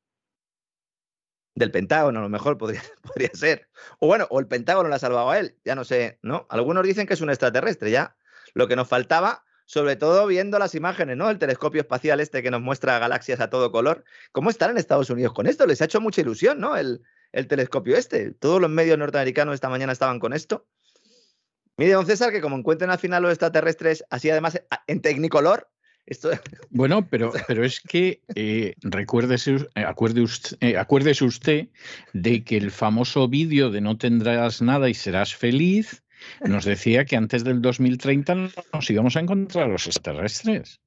Del 1.55 1.71
Pentágono, 1.71 2.19
a 2.19 2.23
lo 2.23 2.29
mejor 2.29 2.57
podría, 2.57 2.81
podría 3.01 3.29
ser. 3.33 3.67
O 3.99 4.07
bueno, 4.07 4.27
o 4.29 4.39
el 4.39 4.47
Pentágono 4.47 4.89
lo 4.89 4.95
ha 4.95 4.99
salvado 4.99 5.29
a 5.29 5.39
él, 5.39 5.57
ya 5.63 5.75
no 5.75 5.83
sé, 5.83 6.19
¿no? 6.21 6.47
Algunos 6.49 6.85
dicen 6.85 7.07
que 7.07 7.13
es 7.13 7.21
un 7.21 7.29
extraterrestre, 7.29 7.91
ya. 7.91 8.15
Lo 8.53 8.67
que 8.67 8.75
nos 8.75 8.87
faltaba 8.87 9.43
sobre 9.65 9.95
todo 9.95 10.27
viendo 10.27 10.59
las 10.59 10.75
imágenes, 10.75 11.17
¿no? 11.17 11.29
El 11.29 11.39
telescopio 11.39 11.81
espacial 11.81 12.19
este 12.19 12.43
que 12.43 12.51
nos 12.51 12.61
muestra 12.61 12.99
galaxias 12.99 13.39
a 13.39 13.49
todo 13.49 13.71
color. 13.71 14.03
¿Cómo 14.31 14.49
están 14.49 14.71
en 14.71 14.77
Estados 14.77 15.09
Unidos 15.09 15.33
con 15.33 15.47
esto? 15.47 15.65
Les 15.65 15.81
ha 15.81 15.85
hecho 15.85 16.01
mucha 16.01 16.21
ilusión, 16.21 16.59
¿no? 16.59 16.75
El, 16.75 17.01
el 17.31 17.47
telescopio 17.47 17.97
este. 17.97 18.31
Todos 18.31 18.61
los 18.61 18.69
medios 18.69 18.97
norteamericanos 18.97 19.55
esta 19.55 19.69
mañana 19.69 19.93
estaban 19.93 20.19
con 20.19 20.33
esto. 20.33 20.67
Mire, 21.77 21.93
don 21.93 22.05
César, 22.05 22.31
que 22.31 22.41
como 22.41 22.55
encuentren 22.55 22.91
al 22.91 22.99
final 22.99 23.23
los 23.23 23.31
extraterrestres, 23.31 24.05
así 24.09 24.29
además 24.29 24.61
en 24.85 25.01
tecnicolor, 25.01 25.71
esto... 26.05 26.31
Bueno, 26.69 27.07
pero, 27.07 27.31
pero 27.47 27.63
es 27.63 27.79
que 27.79 28.21
eh, 28.35 28.75
recuérdese, 28.81 29.67
eh, 29.75 29.83
acuerde 29.85 30.21
usted, 30.21 30.57
eh, 30.61 30.77
acuérdese 30.77 31.23
usted 31.23 31.67
de 32.13 32.43
que 32.43 32.57
el 32.57 32.71
famoso 32.71 33.27
vídeo 33.27 33.69
de 33.69 33.81
No 33.81 33.97
tendrás 33.97 34.61
nada 34.61 34.89
y 34.89 34.93
serás 34.93 35.35
feliz 35.35 36.03
nos 36.45 36.65
decía 36.65 37.05
que 37.05 37.17
antes 37.17 37.43
del 37.43 37.61
2030 37.61 38.35
nos 38.73 38.89
íbamos 38.89 39.15
a 39.15 39.19
encontrar 39.19 39.67
los 39.67 39.87
extraterrestres. 39.87 40.79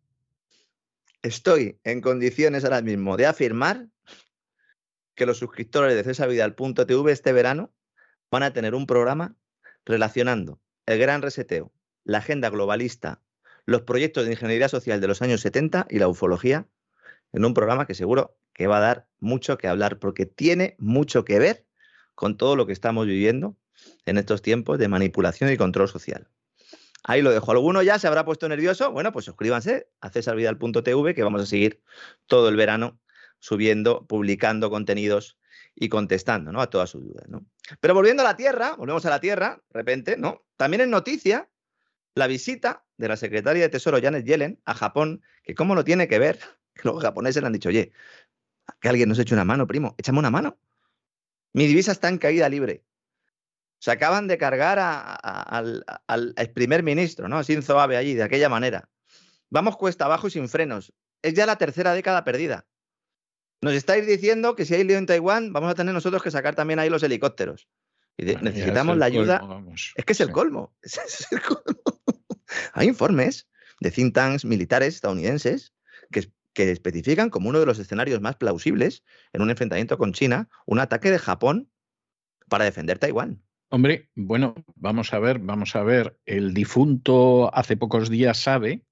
Estoy 1.23 1.79
en 1.85 2.01
condiciones 2.01 2.65
ahora 2.65 2.83
mismo 2.83 3.17
de 3.17 3.27
afirmar 3.27 3.87
que 5.15 5.27
los 5.27 5.39
suscriptores 5.39 5.95
de 5.95 6.05
cesavidal.tv 6.05 7.13
este 7.13 7.33
verano 7.33 7.73
van 8.31 8.43
a 8.43 8.53
tener 8.53 8.75
un 8.75 8.87
programa 8.87 9.37
relacionando 9.85 10.61
el 10.85 10.99
gran 10.99 11.23
reseteo, 11.23 11.73
la 12.05 12.19
agenda 12.19 12.51
globalista, 12.51 13.23
los 13.67 13.83
proyectos 13.83 14.25
de 14.25 14.33
ingeniería 14.33 14.69
social 14.69 15.01
de 15.01 15.09
los 15.09 15.21
años 15.23 15.41
70 15.43 15.89
y 15.91 15.99
la 15.99 16.09
ufología 16.09 16.67
en 17.33 17.45
un 17.45 17.53
programa 17.53 17.87
que 17.87 17.95
seguro 17.95 18.39
que 18.55 18.67
va 18.67 18.79
a 18.79 18.81
dar 18.81 19.09
mucho 19.19 19.59
que 19.59 19.69
hablar 19.69 19.99
porque 19.99 20.25
tiene 20.25 20.77
mucho 20.79 21.25
que 21.25 21.39
ver 21.39 21.67
con 22.15 22.37
todo 22.39 22.57
lo 22.57 22.67
que 22.67 22.73
estamos 22.73 23.07
viviendo 23.07 23.57
en 24.07 24.17
estos 24.17 24.41
tiempos 24.41 24.79
de 24.79 24.89
manipulación 24.89 25.53
y 25.53 25.57
control 25.57 25.89
social. 25.89 26.29
Ahí 27.05 27.23
lo 27.23 27.31
dejo. 27.31 27.53
¿Alguno 27.53 27.83
ya 27.83 27.99
se 27.99 28.07
habrá 28.07 28.25
puesto 28.25 28.49
nervioso? 28.49 28.91
Bueno, 28.91 29.13
pues 29.13 29.27
suscríbanse 29.27 29.89
a 30.01 30.11
cesarvidal.tv 30.11 31.15
que 31.15 31.23
vamos 31.23 31.43
a 31.43 31.47
seguir 31.47 31.83
todo 32.27 32.49
el 32.49 32.57
verano 32.57 32.99
subiendo, 33.39 34.07
publicando 34.07 34.71
contenidos 34.71 35.39
y 35.75 35.89
contestando 35.89 36.53
¿no? 36.53 36.63
a 36.63 36.71
todas 36.71 36.91
sus 36.91 37.05
dudas. 37.05 37.29
¿no? 37.29 37.45
Pero 37.81 37.95
volviendo 37.95 38.23
a 38.23 38.27
la 38.27 38.37
Tierra, 38.37 38.75
volvemos 38.77 39.05
a 39.05 39.11
la 39.11 39.21
Tierra, 39.21 39.63
de 39.69 39.79
repente, 39.79 40.17
¿no? 40.17 40.47
También 40.57 40.81
es 40.81 40.89
noticia 40.89 41.51
la 42.15 42.27
visita 42.27 42.86
de 42.97 43.09
la 43.09 43.17
secretaria 43.17 43.63
de 43.63 43.69
Tesoro 43.69 44.01
Janet 44.01 44.25
Yellen 44.25 44.61
a 44.65 44.75
Japón, 44.75 45.23
que 45.43 45.55
cómo 45.55 45.75
lo 45.75 45.85
tiene 45.85 46.09
que 46.09 46.19
ver, 46.19 46.39
que 46.75 46.89
los 46.89 47.03
japoneses 47.03 47.43
le 47.43 47.47
han 47.47 47.53
dicho, 47.53 47.69
oye, 47.69 47.93
que 48.81 48.89
alguien 48.89 49.09
nos 49.09 49.19
eche 49.19 49.35
una 49.35 49.45
mano, 49.45 49.67
primo, 49.67 49.95
échame 49.99 50.19
una 50.19 50.31
mano. 50.31 50.59
Mi 51.53 51.67
divisa 51.67 51.93
está 51.93 52.09
en 52.09 52.19
caída 52.19 52.49
libre. 52.49 52.85
Se 53.79 53.91
acaban 53.91 54.27
de 54.27 54.39
cargar 54.39 54.79
al, 54.79 55.85
al, 56.07 56.35
primer 56.55 56.83
ministro, 56.83 57.29
¿no? 57.29 57.43
Shinzo 57.43 57.79
Abe 57.79 57.97
allí, 57.97 58.15
de 58.15 58.23
aquella 58.23 58.49
manera. 58.49 58.89
Vamos 59.51 59.77
cuesta 59.77 60.07
abajo 60.07 60.27
y 60.27 60.31
sin 60.31 60.49
frenos. 60.49 60.93
Es 61.23 61.35
ya 61.35 61.47
la 61.47 61.57
tercera 61.57 61.95
década 61.95 62.25
perdida. 62.25 62.67
Nos 63.61 63.75
estáis 63.75 64.07
diciendo 64.07 64.55
que 64.55 64.65
si 64.65 64.75
hay 64.75 64.85
lío 64.85 64.99
en 64.99 65.07
Taiwán, 65.07 65.53
vamos 65.53 65.71
a 65.71 65.75
tener 65.75 65.95
nosotros 65.95 66.23
que 66.23 66.31
sacar 66.31 66.55
también 66.55 66.79
ahí 66.79 66.91
los 66.91 67.03
helicópteros. 67.03 67.69
Y 68.17 68.25
necesitamos 68.25 68.97
la 68.97 69.07
ayuda. 69.07 69.43
es 69.95 70.05
que 70.05 70.13
es 70.13 70.21
el 70.21 70.31
colmo. 70.31 70.75
Es, 70.83 71.27
el 71.31 71.43
colmo. 71.43 71.96
Hay 72.73 72.89
informes 72.89 73.49
de 73.81 73.91
think 73.91 74.15
tanks 74.15 74.45
militares 74.45 74.95
estadounidenses 74.95 75.75
que, 76.11 76.31
que 76.53 76.71
especifican 76.71 77.31
como 77.31 77.49
uno 77.49 77.61
de 77.61 77.67
los 77.67 77.79
escenarios 77.79 78.21
más 78.21 78.37
plausibles 78.37 79.05
en 79.33 79.43
un 79.43 79.51
enfrentamiento 79.51 79.99
con 79.99 80.13
China 80.13 80.49
un 80.67 80.79
ataque 80.79 81.11
de 81.11 81.19
Japón 81.19 81.71
para 82.49 82.65
defender 82.65 82.99
Taiwán. 82.99 83.43
Hombre, 83.69 84.09
bueno, 84.15 84.55
vamos 84.77 85.13
a 85.13 85.19
ver, 85.19 85.41
vamos 85.41 85.75
a 85.75 85.83
ver. 85.83 86.17
El 86.25 86.55
difunto 86.55 87.53
hace 87.55 87.77
pocos 87.77 88.09
días 88.09 88.41
sabe 88.41 88.85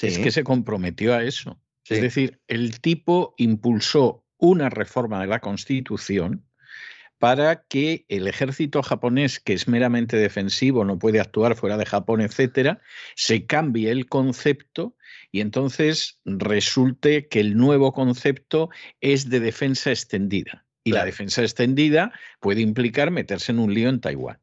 es 0.00 0.18
que 0.18 0.30
se 0.30 0.44
comprometió 0.44 1.14
a 1.14 1.24
eso. 1.24 1.60
Es 1.88 2.00
decir, 2.00 2.40
el 2.46 2.80
tipo 2.80 3.34
impulsó 3.38 4.24
una 4.36 4.70
reforma 4.70 5.20
de 5.20 5.26
la 5.26 5.40
Constitución 5.40 6.46
para 7.20 7.64
que 7.64 8.06
el 8.08 8.26
ejército 8.26 8.82
japonés, 8.82 9.40
que 9.40 9.52
es 9.52 9.68
meramente 9.68 10.16
defensivo, 10.16 10.86
no 10.86 10.98
puede 10.98 11.20
actuar 11.20 11.54
fuera 11.54 11.76
de 11.76 11.84
Japón, 11.84 12.22
etcétera, 12.22 12.80
se 13.14 13.44
cambie 13.44 13.90
el 13.90 14.08
concepto 14.08 14.96
y 15.30 15.42
entonces 15.42 16.18
resulte 16.24 17.28
que 17.28 17.40
el 17.40 17.58
nuevo 17.58 17.92
concepto 17.92 18.70
es 19.02 19.28
de 19.28 19.38
defensa 19.38 19.90
extendida. 19.90 20.64
Y 20.82 20.92
la 20.92 21.04
defensa 21.04 21.42
extendida 21.42 22.10
puede 22.40 22.62
implicar 22.62 23.10
meterse 23.10 23.52
en 23.52 23.58
un 23.58 23.74
lío 23.74 23.90
en 23.90 24.00
Taiwán. 24.00 24.40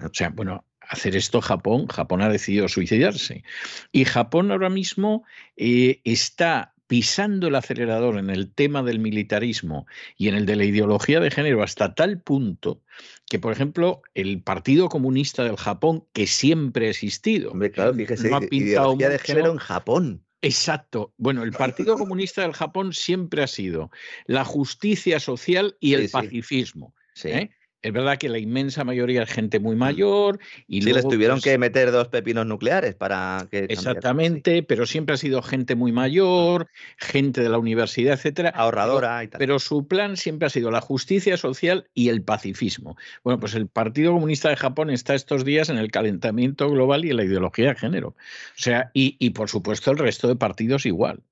O 0.00 0.10
sea, 0.12 0.28
bueno, 0.28 0.64
hacer 0.80 1.16
esto 1.16 1.40
Japón, 1.40 1.88
Japón 1.88 2.22
ha 2.22 2.28
decidido 2.28 2.68
suicidarse. 2.68 3.42
Y 3.90 4.04
Japón 4.04 4.52
ahora 4.52 4.70
mismo 4.70 5.24
eh, 5.56 6.00
está 6.04 6.74
pisando 6.88 7.46
el 7.46 7.54
acelerador 7.54 8.18
en 8.18 8.30
el 8.30 8.52
tema 8.52 8.82
del 8.82 8.98
militarismo 8.98 9.86
y 10.16 10.28
en 10.28 10.34
el 10.34 10.46
de 10.46 10.56
la 10.56 10.64
ideología 10.64 11.20
de 11.20 11.30
género 11.30 11.62
hasta 11.62 11.94
tal 11.94 12.20
punto 12.20 12.82
que, 13.28 13.38
por 13.38 13.52
ejemplo, 13.52 14.02
el 14.14 14.42
Partido 14.42 14.88
Comunista 14.88 15.44
del 15.44 15.56
Japón, 15.56 16.04
que 16.12 16.26
siempre 16.26 16.86
ha 16.86 16.90
existido, 16.90 17.52
Hombre, 17.52 17.70
claro, 17.70 17.94
fíjese, 17.94 18.30
no 18.30 18.38
ha 18.38 18.40
pintado 18.40 18.94
ideología 18.94 19.08
de 19.10 19.18
género 19.18 19.52
en 19.52 19.58
Japón. 19.58 20.24
Exacto. 20.40 21.12
Bueno, 21.18 21.42
el 21.42 21.52
Partido 21.52 21.98
Comunista 21.98 22.42
del 22.42 22.52
Japón 22.52 22.92
siempre 22.92 23.42
ha 23.42 23.48
sido 23.48 23.90
la 24.26 24.44
justicia 24.44 25.20
social 25.20 25.76
y 25.80 25.94
el 25.94 26.08
pacifismo. 26.08 26.94
Sí. 27.14 27.28
¿eh? 27.28 27.50
Es 27.80 27.92
verdad 27.92 28.18
que 28.18 28.28
la 28.28 28.38
inmensa 28.38 28.82
mayoría 28.82 29.22
es 29.22 29.30
gente 29.30 29.60
muy 29.60 29.76
mm. 29.76 29.78
mayor 29.78 30.40
y 30.66 30.82
sí, 30.82 30.92
les 30.92 31.06
tuvieron 31.06 31.36
pues 31.36 31.44
que 31.44 31.58
meter 31.58 31.92
dos 31.92 32.08
pepinos 32.08 32.44
nucleares 32.44 32.96
para 32.96 33.46
que 33.50 33.66
exactamente, 33.68 34.64
pero 34.64 34.84
siempre 34.84 35.14
ha 35.14 35.18
sido 35.18 35.42
gente 35.42 35.76
muy 35.76 35.92
mayor, 35.92 36.68
gente 36.96 37.40
de 37.40 37.48
la 37.48 37.58
universidad, 37.58 38.14
etcétera, 38.14 38.50
ahorradora 38.50 39.22
y 39.22 39.28
tal. 39.28 39.38
Pero 39.38 39.60
su 39.60 39.86
plan 39.86 40.16
siempre 40.16 40.46
ha 40.46 40.50
sido 40.50 40.72
la 40.72 40.80
justicia 40.80 41.36
social 41.36 41.88
y 41.94 42.08
el 42.08 42.22
pacifismo. 42.22 42.96
Bueno, 43.22 43.38
pues 43.38 43.54
el 43.54 43.68
Partido 43.68 44.12
Comunista 44.12 44.48
de 44.48 44.56
Japón 44.56 44.90
está 44.90 45.14
estos 45.14 45.44
días 45.44 45.68
en 45.68 45.78
el 45.78 45.92
calentamiento 45.92 46.68
global 46.68 47.04
y 47.04 47.10
en 47.10 47.16
la 47.16 47.24
ideología 47.24 47.68
de 47.68 47.74
género. 47.76 48.08
O 48.08 48.14
sea, 48.56 48.90
y, 48.92 49.16
y 49.20 49.30
por 49.30 49.48
supuesto 49.48 49.92
el 49.92 49.98
resto 49.98 50.26
de 50.26 50.34
partidos 50.34 50.84
igual. 50.84 51.22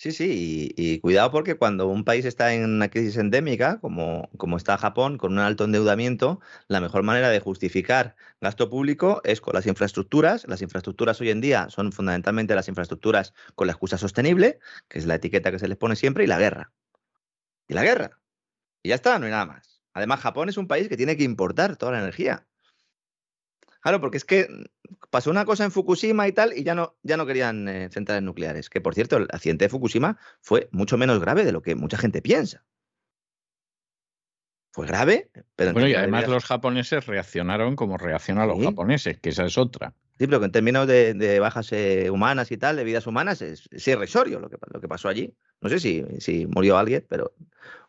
Sí, 0.00 0.12
sí, 0.12 0.72
y, 0.76 1.00
cuidado 1.00 1.32
porque 1.32 1.56
cuando 1.56 1.88
un 1.88 2.04
país 2.04 2.24
está 2.24 2.54
en 2.54 2.64
una 2.64 2.88
crisis 2.88 3.16
endémica, 3.16 3.80
como, 3.80 4.30
como 4.36 4.56
está 4.56 4.78
Japón, 4.78 5.18
con 5.18 5.32
un 5.32 5.40
alto 5.40 5.64
endeudamiento, 5.64 6.40
la 6.68 6.80
mejor 6.80 7.02
manera 7.02 7.30
de 7.30 7.40
justificar 7.40 8.14
gasto 8.40 8.70
público 8.70 9.20
es 9.24 9.40
con 9.40 9.54
las 9.54 9.66
infraestructuras. 9.66 10.46
Las 10.46 10.62
infraestructuras 10.62 11.20
hoy 11.20 11.30
en 11.30 11.40
día 11.40 11.68
son 11.68 11.90
fundamentalmente 11.90 12.54
las 12.54 12.68
infraestructuras 12.68 13.34
con 13.56 13.66
la 13.66 13.72
excusa 13.72 13.98
sostenible, 13.98 14.60
que 14.86 15.00
es 15.00 15.06
la 15.06 15.16
etiqueta 15.16 15.50
que 15.50 15.58
se 15.58 15.66
les 15.66 15.76
pone 15.76 15.96
siempre, 15.96 16.22
y 16.22 16.28
la 16.28 16.38
guerra. 16.38 16.70
Y 17.66 17.74
la 17.74 17.82
guerra. 17.82 18.20
Y 18.84 18.90
ya 18.90 18.94
está, 18.94 19.18
no 19.18 19.24
hay 19.26 19.32
nada 19.32 19.46
más. 19.46 19.82
Además, 19.94 20.20
Japón 20.20 20.48
es 20.48 20.58
un 20.58 20.68
país 20.68 20.88
que 20.88 20.96
tiene 20.96 21.16
que 21.16 21.24
importar 21.24 21.76
toda 21.76 21.90
la 21.90 21.98
energía. 21.98 22.46
Claro, 23.80 24.00
porque 24.00 24.18
es 24.18 24.24
que 24.24 24.46
pasó 25.10 25.30
una 25.30 25.44
cosa 25.44 25.64
en 25.64 25.70
Fukushima 25.70 26.28
y 26.28 26.32
tal, 26.32 26.52
y 26.56 26.64
ya 26.64 26.74
no, 26.74 26.96
ya 27.02 27.16
no 27.16 27.26
querían 27.26 27.68
eh, 27.68 27.88
centrales 27.90 28.22
nucleares. 28.22 28.70
Que 28.70 28.80
por 28.80 28.94
cierto, 28.94 29.16
el 29.16 29.28
accidente 29.30 29.64
de 29.64 29.68
Fukushima 29.68 30.18
fue 30.40 30.68
mucho 30.72 30.96
menos 30.96 31.20
grave 31.20 31.44
de 31.44 31.52
lo 31.52 31.62
que 31.62 31.74
mucha 31.74 31.98
gente 31.98 32.22
piensa. 32.22 32.64
Fue 34.70 34.86
grave, 34.86 35.30
pero. 35.56 35.72
Bueno, 35.72 35.88
y 35.88 35.94
además 35.94 36.28
los 36.28 36.44
japoneses 36.44 37.06
reaccionaron 37.06 37.74
como 37.74 37.96
reaccionan 37.98 38.48
los 38.48 38.62
japoneses, 38.62 39.18
que 39.18 39.30
esa 39.30 39.44
es 39.44 39.58
otra. 39.58 39.94
Sí, 40.18 40.26
pero 40.26 40.40
que 40.40 40.46
en 40.46 40.52
términos 40.52 40.86
de, 40.86 41.38
bajas 41.40 41.72
eh, 41.72 42.10
humanas 42.10 42.50
y 42.50 42.56
tal, 42.56 42.76
de 42.76 42.84
vidas 42.84 43.06
humanas, 43.06 43.40
es, 43.40 43.68
irrisorio 43.86 44.40
lo 44.40 44.50
que, 44.50 44.56
lo 44.72 44.80
que 44.80 44.88
pasó 44.88 45.08
allí. 45.08 45.32
No 45.60 45.68
sé 45.68 45.78
si, 45.78 46.04
si 46.18 46.46
murió 46.46 46.76
alguien, 46.76 47.06
pero 47.08 47.34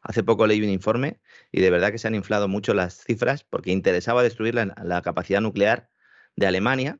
hace 0.02 0.24
poco 0.24 0.48
leí 0.48 0.62
un 0.62 0.70
informe 0.70 1.20
y 1.52 1.62
de 1.62 1.70
verdad 1.70 1.92
que 1.92 1.98
se 1.98 2.08
han 2.08 2.16
inflado 2.16 2.48
mucho 2.48 2.74
las 2.74 3.04
cifras 3.04 3.44
porque 3.44 3.72
interesaba 3.72 4.24
destruir 4.24 4.56
la, 4.56 5.02
capacidad 5.02 5.42
nuclear 5.42 5.90
de 6.40 6.48
Alemania 6.48 7.00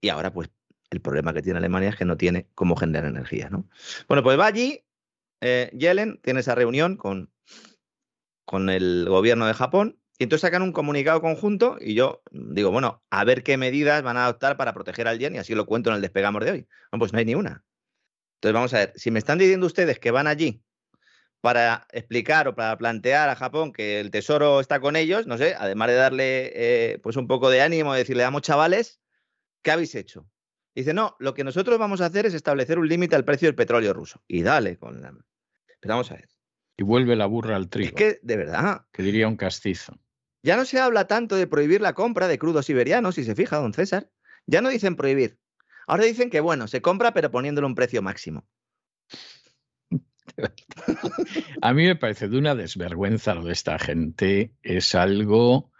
y 0.00 0.08
ahora 0.08 0.32
pues 0.32 0.50
el 0.90 1.00
problema 1.00 1.32
que 1.32 1.42
tiene 1.42 1.58
Alemania 1.58 1.90
es 1.90 1.96
que 1.96 2.04
no 2.04 2.16
tiene 2.16 2.48
cómo 2.54 2.74
generar 2.74 3.08
energía. 3.08 3.48
¿no? 3.48 3.68
Bueno, 4.08 4.22
pues 4.22 4.38
va 4.38 4.46
allí, 4.46 4.84
eh, 5.40 5.70
Yellen 5.72 6.20
tiene 6.22 6.40
esa 6.40 6.54
reunión 6.54 6.96
con, 6.96 7.30
con 8.44 8.70
el 8.70 9.06
gobierno 9.08 9.46
de 9.46 9.54
Japón 9.54 10.00
y 10.18 10.24
entonces 10.24 10.42
sacan 10.42 10.62
un 10.62 10.72
comunicado 10.72 11.20
conjunto 11.20 11.78
y 11.80 11.94
yo 11.94 12.22
digo, 12.32 12.70
bueno, 12.70 13.02
a 13.10 13.24
ver 13.24 13.42
qué 13.42 13.56
medidas 13.56 14.02
van 14.02 14.16
a 14.16 14.24
adoptar 14.24 14.56
para 14.56 14.74
proteger 14.74 15.06
al 15.06 15.18
yen 15.18 15.34
y 15.34 15.38
así 15.38 15.54
lo 15.54 15.66
cuento 15.66 15.90
en 15.90 15.96
el 15.96 16.02
despegamos 16.02 16.44
de 16.44 16.50
hoy. 16.50 16.68
Bueno, 16.90 17.00
pues 17.00 17.12
no 17.12 17.18
hay 17.18 17.24
ni 17.24 17.34
una. 17.34 17.64
Entonces 18.36 18.54
vamos 18.54 18.74
a 18.74 18.78
ver, 18.78 18.92
si 18.96 19.10
me 19.10 19.18
están 19.18 19.38
diciendo 19.38 19.66
ustedes 19.66 19.98
que 19.98 20.10
van 20.10 20.26
allí 20.26 20.62
para 21.40 21.86
explicar 21.92 22.48
o 22.48 22.54
para 22.54 22.76
plantear 22.76 23.28
a 23.28 23.36
Japón 23.36 23.72
que 23.72 24.00
el 24.00 24.10
tesoro 24.10 24.60
está 24.60 24.80
con 24.80 24.96
ellos, 24.96 25.26
no 25.26 25.38
sé, 25.38 25.54
además 25.58 25.88
de 25.88 25.94
darle 25.94 26.52
eh, 26.54 26.98
pues 27.02 27.16
un 27.16 27.26
poco 27.26 27.50
de 27.50 27.62
ánimo, 27.62 27.94
decirle, 27.94 28.22
damos 28.22 28.42
chavales, 28.42 29.00
¿qué 29.62 29.70
habéis 29.70 29.94
hecho? 29.94 30.28
Dice, 30.74 30.94
no, 30.94 31.16
lo 31.18 31.34
que 31.34 31.44
nosotros 31.44 31.78
vamos 31.78 32.00
a 32.00 32.06
hacer 32.06 32.26
es 32.26 32.34
establecer 32.34 32.78
un 32.78 32.88
límite 32.88 33.16
al 33.16 33.24
precio 33.24 33.48
del 33.48 33.54
petróleo 33.54 33.92
ruso. 33.92 34.22
Y 34.28 34.42
dale 34.42 34.78
con 34.78 35.00
la... 35.00 35.12
Pero 35.80 35.94
vamos 35.94 36.10
a 36.12 36.14
ver. 36.14 36.28
Y 36.76 36.84
vuelve 36.84 37.16
la 37.16 37.26
burra 37.26 37.56
al 37.56 37.68
trigo. 37.68 37.88
Es 37.88 37.94
que, 37.94 38.20
de 38.22 38.36
verdad. 38.36 38.86
Que 38.92 39.02
diría 39.02 39.26
un 39.26 39.36
castizo. 39.36 39.98
Ya 40.42 40.56
no 40.56 40.64
se 40.64 40.78
habla 40.78 41.06
tanto 41.06 41.36
de 41.36 41.46
prohibir 41.46 41.80
la 41.80 41.94
compra 41.94 42.28
de 42.28 42.38
crudos 42.38 42.66
siberianos, 42.66 43.16
si 43.16 43.24
se 43.24 43.34
fija, 43.34 43.58
don 43.58 43.74
César. 43.74 44.10
Ya 44.46 44.62
no 44.62 44.68
dicen 44.68 44.96
prohibir. 44.96 45.38
Ahora 45.86 46.04
dicen 46.04 46.30
que, 46.30 46.40
bueno, 46.40 46.68
se 46.68 46.80
compra 46.80 47.12
pero 47.12 47.30
poniéndole 47.30 47.66
un 47.66 47.74
precio 47.74 48.00
máximo. 48.00 48.46
A 51.62 51.72
mí 51.72 51.86
me 51.86 51.96
parece 51.96 52.28
de 52.28 52.38
una 52.38 52.54
desvergüenza 52.54 53.34
lo 53.34 53.44
de 53.44 53.52
esta 53.52 53.78
gente. 53.78 54.52
Es 54.62 54.94
algo, 54.94 55.70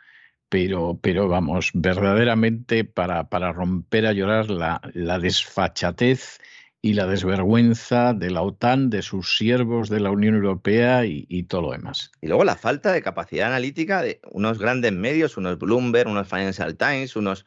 pero, 0.49 0.99
pero 1.01 1.29
vamos, 1.29 1.71
verdaderamente 1.75 2.85
para, 2.85 3.29
para 3.29 3.53
romper 3.53 4.07
a 4.07 4.13
llorar 4.13 4.51
la, 4.51 4.81
la 4.95 5.19
desfachatez 5.19 6.39
y 6.83 6.95
la 6.95 7.07
desvergüenza 7.07 8.15
de 8.15 8.31
la 8.31 8.43
OTAN, 8.43 8.89
de 8.89 9.03
sus 9.03 9.37
siervos 9.37 9.91
de 9.91 10.01
la 10.01 10.11
Unión 10.11 10.35
Europea 10.35 11.05
y, 11.05 11.27
y, 11.29 11.43
todo 11.43 11.63
lo 11.63 11.73
demás. 11.73 12.11
Y 12.23 12.29
luego 12.29 12.45
la 12.45 12.57
falta 12.57 12.93
de 12.93 13.03
capacidad 13.03 13.49
analítica 13.49 14.03
de 14.03 14.21
unos 14.31 14.59
grandes 14.59 14.93
medios, 14.93 15.37
unos 15.37 15.59
Bloomberg, 15.59 16.09
unos 16.09 16.29
Financial 16.29 16.75
Times, 16.77 17.17
unos 17.17 17.45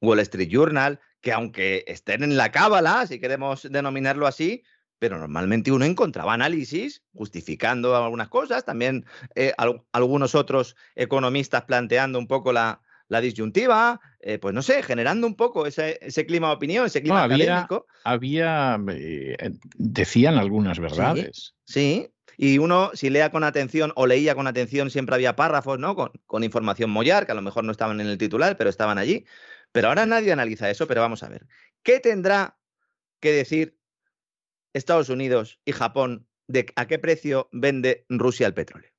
Wall 0.00 0.18
Street 0.20 0.48
Journal, 0.50 1.00
que 1.20 1.32
aunque 1.32 1.84
estén 1.86 2.22
en 2.24 2.36
la 2.36 2.50
cábala, 2.50 3.06
si 3.06 3.20
queremos 3.20 3.62
denominarlo 3.70 4.26
así, 4.26 4.64
pero 5.04 5.18
normalmente 5.18 5.70
uno 5.70 5.84
encontraba 5.84 6.32
análisis 6.32 7.02
justificando 7.12 7.94
algunas 7.94 8.30
cosas, 8.30 8.64
también 8.64 9.04
eh, 9.34 9.52
al, 9.58 9.82
algunos 9.92 10.34
otros 10.34 10.76
economistas 10.94 11.64
planteando 11.64 12.18
un 12.18 12.26
poco 12.26 12.54
la, 12.54 12.80
la 13.08 13.20
disyuntiva, 13.20 14.00
eh, 14.20 14.38
pues 14.38 14.54
no 14.54 14.62
sé, 14.62 14.82
generando 14.82 15.26
un 15.26 15.36
poco 15.36 15.66
ese, 15.66 15.98
ese, 16.00 16.24
clima 16.24 16.48
de 16.48 16.54
opinión, 16.54 16.86
ese 16.86 17.02
clima 17.02 17.18
no, 17.18 17.34
había, 17.34 17.44
académico. 17.44 17.86
Había, 18.02 18.80
eh, 18.88 19.36
decían 19.76 20.38
algunas 20.38 20.78
verdades. 20.78 21.54
Sí, 21.66 22.08
sí, 22.38 22.38
y 22.38 22.56
uno, 22.56 22.90
si 22.94 23.10
lea 23.10 23.30
con 23.30 23.44
atención 23.44 23.92
o 23.96 24.06
leía 24.06 24.34
con 24.34 24.46
atención, 24.46 24.88
siempre 24.88 25.16
había 25.16 25.36
párrafos, 25.36 25.78
¿no? 25.78 25.94
Con, 25.96 26.12
con 26.24 26.44
información 26.44 26.88
mollar, 26.88 27.26
que 27.26 27.32
a 27.32 27.34
lo 27.34 27.42
mejor 27.42 27.64
no 27.64 27.72
estaban 27.72 28.00
en 28.00 28.06
el 28.06 28.16
titular, 28.16 28.56
pero 28.56 28.70
estaban 28.70 28.96
allí. 28.96 29.26
Pero 29.70 29.88
ahora 29.88 30.06
nadie 30.06 30.32
analiza 30.32 30.70
eso, 30.70 30.86
pero 30.86 31.02
vamos 31.02 31.22
a 31.22 31.28
ver. 31.28 31.46
¿Qué 31.82 32.00
tendrá 32.00 32.56
que 33.20 33.32
decir 33.32 33.76
Estados 34.74 35.08
Unidos 35.08 35.60
y 35.64 35.72
Japón 35.72 36.26
de 36.46 36.66
a 36.76 36.86
qué 36.86 36.98
precio 36.98 37.48
vende 37.52 38.04
Rusia 38.08 38.46
el 38.46 38.54
petróleo? 38.54 38.90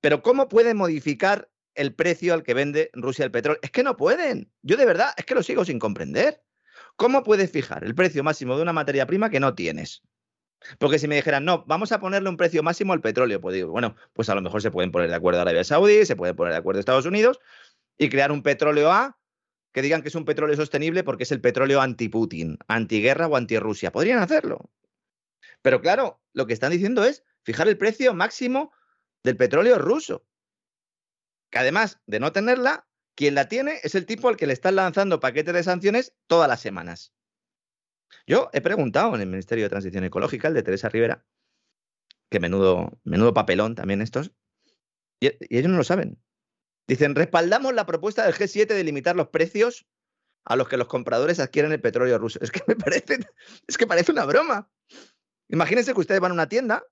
Pero 0.00 0.22
¿cómo 0.22 0.48
pueden 0.48 0.76
modificar 0.76 1.50
el 1.74 1.94
precio 1.94 2.34
al 2.34 2.42
que 2.42 2.54
vende 2.54 2.90
Rusia 2.92 3.24
el 3.24 3.30
petróleo? 3.30 3.60
Es 3.62 3.70
que 3.70 3.82
no 3.82 3.96
pueden. 3.96 4.52
Yo 4.62 4.76
de 4.76 4.86
verdad 4.86 5.10
es 5.16 5.24
que 5.24 5.34
lo 5.34 5.42
sigo 5.42 5.64
sin 5.64 5.78
comprender. 5.78 6.42
¿Cómo 6.96 7.22
puedes 7.22 7.50
fijar 7.50 7.84
el 7.84 7.94
precio 7.94 8.22
máximo 8.22 8.56
de 8.56 8.62
una 8.62 8.72
materia 8.72 9.06
prima 9.06 9.30
que 9.30 9.40
no 9.40 9.54
tienes? 9.54 10.02
Porque 10.78 10.98
si 10.98 11.08
me 11.08 11.16
dijeran, 11.16 11.44
no, 11.44 11.64
vamos 11.66 11.90
a 11.92 12.00
ponerle 12.00 12.28
un 12.28 12.36
precio 12.36 12.62
máximo 12.62 12.92
al 12.92 13.00
petróleo, 13.00 13.40
pues 13.40 13.54
digo, 13.54 13.70
bueno, 13.70 13.96
pues 14.12 14.28
a 14.28 14.34
lo 14.34 14.42
mejor 14.42 14.60
se 14.60 14.70
pueden 14.70 14.90
poner 14.90 15.08
de 15.08 15.16
acuerdo 15.16 15.40
Arabia 15.40 15.64
Saudí, 15.64 16.04
se 16.04 16.16
pueden 16.16 16.36
poner 16.36 16.52
de 16.52 16.58
acuerdo 16.58 16.80
Estados 16.80 17.06
Unidos 17.06 17.40
y 17.96 18.10
crear 18.10 18.30
un 18.30 18.42
petróleo 18.42 18.90
A 18.90 19.18
que 19.72 19.82
digan 19.82 20.02
que 20.02 20.08
es 20.08 20.14
un 20.14 20.24
petróleo 20.24 20.56
sostenible 20.56 21.04
porque 21.04 21.24
es 21.24 21.32
el 21.32 21.40
petróleo 21.40 21.80
anti-Putin, 21.80 22.58
antiguerra 22.66 23.28
o 23.28 23.36
anti-Rusia. 23.36 23.92
Podrían 23.92 24.18
hacerlo. 24.18 24.70
Pero 25.62 25.80
claro, 25.80 26.20
lo 26.32 26.46
que 26.46 26.52
están 26.52 26.72
diciendo 26.72 27.04
es 27.04 27.24
fijar 27.42 27.68
el 27.68 27.78
precio 27.78 28.14
máximo 28.14 28.72
del 29.22 29.36
petróleo 29.36 29.78
ruso. 29.78 30.26
Que 31.50 31.58
además 31.58 32.00
de 32.06 32.20
no 32.20 32.32
tenerla, 32.32 32.88
quien 33.14 33.34
la 33.34 33.48
tiene 33.48 33.80
es 33.82 33.94
el 33.94 34.06
tipo 34.06 34.28
al 34.28 34.36
que 34.36 34.46
le 34.46 34.52
están 34.52 34.76
lanzando 34.76 35.20
paquetes 35.20 35.54
de 35.54 35.62
sanciones 35.62 36.14
todas 36.26 36.48
las 36.48 36.60
semanas. 36.60 37.12
Yo 38.26 38.50
he 38.52 38.60
preguntado 38.60 39.14
en 39.14 39.20
el 39.20 39.28
Ministerio 39.28 39.64
de 39.64 39.70
Transición 39.70 40.04
Ecológica, 40.04 40.48
el 40.48 40.54
de 40.54 40.62
Teresa 40.62 40.88
Rivera, 40.88 41.24
que 42.28 42.40
menudo, 42.40 42.98
menudo 43.04 43.34
papelón 43.34 43.74
también 43.74 44.00
estos, 44.02 44.32
y, 45.20 45.28
y 45.28 45.58
ellos 45.58 45.70
no 45.70 45.76
lo 45.76 45.84
saben. 45.84 46.20
Dicen, 46.86 47.14
respaldamos 47.14 47.74
la 47.74 47.86
propuesta 47.86 48.24
del 48.24 48.34
G7 48.34 48.66
de 48.66 48.84
limitar 48.84 49.16
los 49.16 49.28
precios 49.28 49.86
a 50.44 50.56
los 50.56 50.68
que 50.68 50.76
los 50.76 50.88
compradores 50.88 51.38
adquieren 51.40 51.72
el 51.72 51.80
petróleo 51.80 52.18
ruso. 52.18 52.38
Es 52.42 52.50
que 52.50 52.62
me 52.66 52.76
parece, 52.76 53.20
es 53.66 53.78
que 53.78 53.86
parece 53.86 54.12
una 54.12 54.24
broma. 54.24 54.70
Imagínense 55.48 55.94
que 55.94 56.00
ustedes 56.00 56.20
van 56.20 56.32
a 56.32 56.34
una 56.34 56.48
tienda 56.48 56.84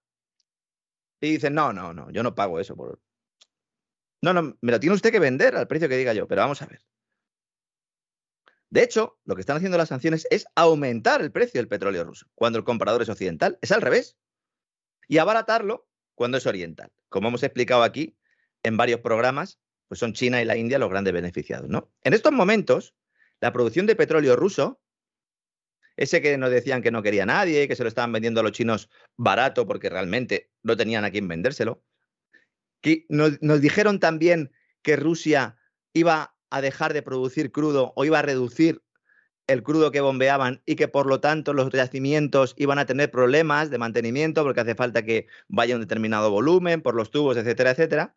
y 1.20 1.32
dicen, 1.32 1.54
no, 1.54 1.72
no, 1.72 1.92
no, 1.92 2.10
yo 2.10 2.22
no 2.22 2.34
pago 2.34 2.60
eso. 2.60 2.76
Por... 2.76 3.00
No, 4.22 4.32
no, 4.32 4.56
me 4.60 4.72
lo 4.72 4.80
tiene 4.80 4.96
usted 4.96 5.10
que 5.10 5.18
vender 5.18 5.56
al 5.56 5.68
precio 5.68 5.88
que 5.88 5.96
diga 5.96 6.12
yo, 6.12 6.26
pero 6.28 6.42
vamos 6.42 6.62
a 6.62 6.66
ver. 6.66 6.80
De 8.70 8.82
hecho, 8.82 9.18
lo 9.24 9.34
que 9.34 9.40
están 9.40 9.56
haciendo 9.56 9.78
las 9.78 9.88
sanciones 9.88 10.26
es 10.30 10.46
aumentar 10.54 11.22
el 11.22 11.32
precio 11.32 11.58
del 11.58 11.68
petróleo 11.68 12.04
ruso 12.04 12.26
cuando 12.34 12.58
el 12.58 12.64
comprador 12.64 13.02
es 13.02 13.08
occidental. 13.08 13.58
Es 13.62 13.72
al 13.72 13.80
revés. 13.80 14.16
Y 15.08 15.18
abaratarlo 15.18 15.88
cuando 16.14 16.36
es 16.36 16.46
oriental. 16.46 16.92
Como 17.08 17.28
hemos 17.28 17.42
explicado 17.42 17.82
aquí 17.82 18.18
en 18.62 18.76
varios 18.76 19.00
programas, 19.00 19.58
pues 19.88 19.98
son 19.98 20.12
China 20.12 20.40
y 20.40 20.44
la 20.44 20.56
India 20.56 20.78
los 20.78 20.90
grandes 20.90 21.12
beneficiados, 21.12 21.68
¿no? 21.68 21.90
En 22.02 22.12
estos 22.12 22.32
momentos, 22.32 22.94
la 23.40 23.52
producción 23.52 23.86
de 23.86 23.96
petróleo 23.96 24.36
ruso, 24.36 24.80
ese 25.96 26.22
que 26.22 26.36
nos 26.38 26.50
decían 26.50 26.82
que 26.82 26.90
no 26.90 27.02
quería 27.02 27.26
nadie, 27.26 27.66
que 27.66 27.74
se 27.74 27.82
lo 27.82 27.88
estaban 27.88 28.12
vendiendo 28.12 28.40
a 28.40 28.42
los 28.42 28.52
chinos 28.52 28.88
barato 29.16 29.66
porque 29.66 29.90
realmente 29.90 30.50
no 30.62 30.76
tenían 30.76 31.04
a 31.04 31.10
quién 31.10 31.26
vendérselo, 31.26 31.82
que 32.80 33.06
nos, 33.08 33.42
nos 33.42 33.60
dijeron 33.60 33.98
también 33.98 34.52
que 34.82 34.96
Rusia 34.96 35.56
iba 35.92 36.36
a 36.50 36.60
dejar 36.60 36.92
de 36.92 37.02
producir 37.02 37.50
crudo 37.50 37.92
o 37.96 38.04
iba 38.04 38.20
a 38.20 38.22
reducir 38.22 38.82
el 39.48 39.62
crudo 39.62 39.90
que 39.90 40.02
bombeaban 40.02 40.62
y 40.66 40.76
que 40.76 40.88
por 40.88 41.06
lo 41.06 41.20
tanto 41.20 41.54
los 41.54 41.70
yacimientos 41.70 42.54
iban 42.58 42.78
a 42.78 42.86
tener 42.86 43.10
problemas 43.10 43.70
de 43.70 43.78
mantenimiento 43.78 44.44
porque 44.44 44.60
hace 44.60 44.74
falta 44.74 45.02
que 45.04 45.26
vaya 45.48 45.74
un 45.74 45.80
determinado 45.80 46.30
volumen 46.30 46.82
por 46.82 46.94
los 46.94 47.10
tubos, 47.10 47.36
etcétera, 47.36 47.70
etcétera. 47.70 48.14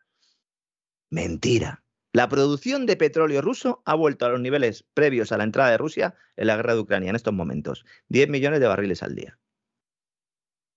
Mentira. 1.12 1.84
La 2.14 2.30
producción 2.30 2.86
de 2.86 2.96
petróleo 2.96 3.42
ruso 3.42 3.82
ha 3.86 3.96
vuelto 3.96 4.26
a 4.26 4.30
los 4.30 4.40
niveles 4.40 4.86
previos 4.94 5.32
a 5.32 5.38
la 5.38 5.44
entrada 5.44 5.70
de 5.70 5.78
Rusia 5.78 6.16
en 6.38 6.48
la 6.48 6.56
guerra 6.56 6.74
de 6.74 6.80
Ucrania 6.80 7.10
en 7.10 7.18
estos 7.18 7.34
momentos. 7.34 7.86
10 8.08 8.30
millones 8.30 8.62
de 8.62 8.68
barriles 8.68 9.04
al 9.04 9.16
día. 9.16 9.38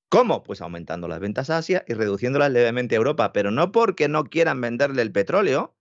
¿Cómo? 0.08 0.42
Pues 0.42 0.60
aumentando 0.60 1.06
las 1.06 1.20
ventas 1.20 1.50
a 1.50 1.58
Asia 1.58 1.84
y 1.86 1.94
reduciéndolas 1.94 2.50
levemente 2.50 2.96
a 2.96 2.98
Europa, 2.98 3.32
pero 3.32 3.52
no 3.52 3.70
porque 3.70 4.08
no 4.08 4.24
quieran 4.24 4.60
venderle 4.60 5.02
el 5.02 5.12
petróleo, 5.12 5.76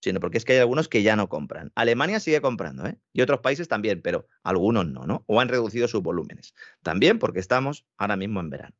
sino 0.00 0.20
porque 0.20 0.38
es 0.38 0.44
que 0.44 0.52
hay 0.52 0.58
algunos 0.60 0.88
que 0.88 1.02
ya 1.02 1.16
no 1.16 1.28
compran. 1.28 1.72
Alemania 1.74 2.20
sigue 2.20 2.40
comprando, 2.40 2.86
¿eh? 2.86 2.98
Y 3.12 3.22
otros 3.22 3.40
países 3.40 3.66
también, 3.66 4.02
pero 4.02 4.28
algunos 4.44 4.86
no, 4.86 5.04
¿no? 5.06 5.24
O 5.26 5.40
han 5.40 5.48
reducido 5.48 5.88
sus 5.88 6.02
volúmenes. 6.02 6.54
También 6.82 7.18
porque 7.18 7.40
estamos 7.40 7.86
ahora 7.96 8.16
mismo 8.16 8.38
en 8.40 8.50
verano. 8.50 8.76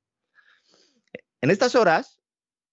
En 1.40 1.50
estas 1.50 1.74
horas, 1.74 2.20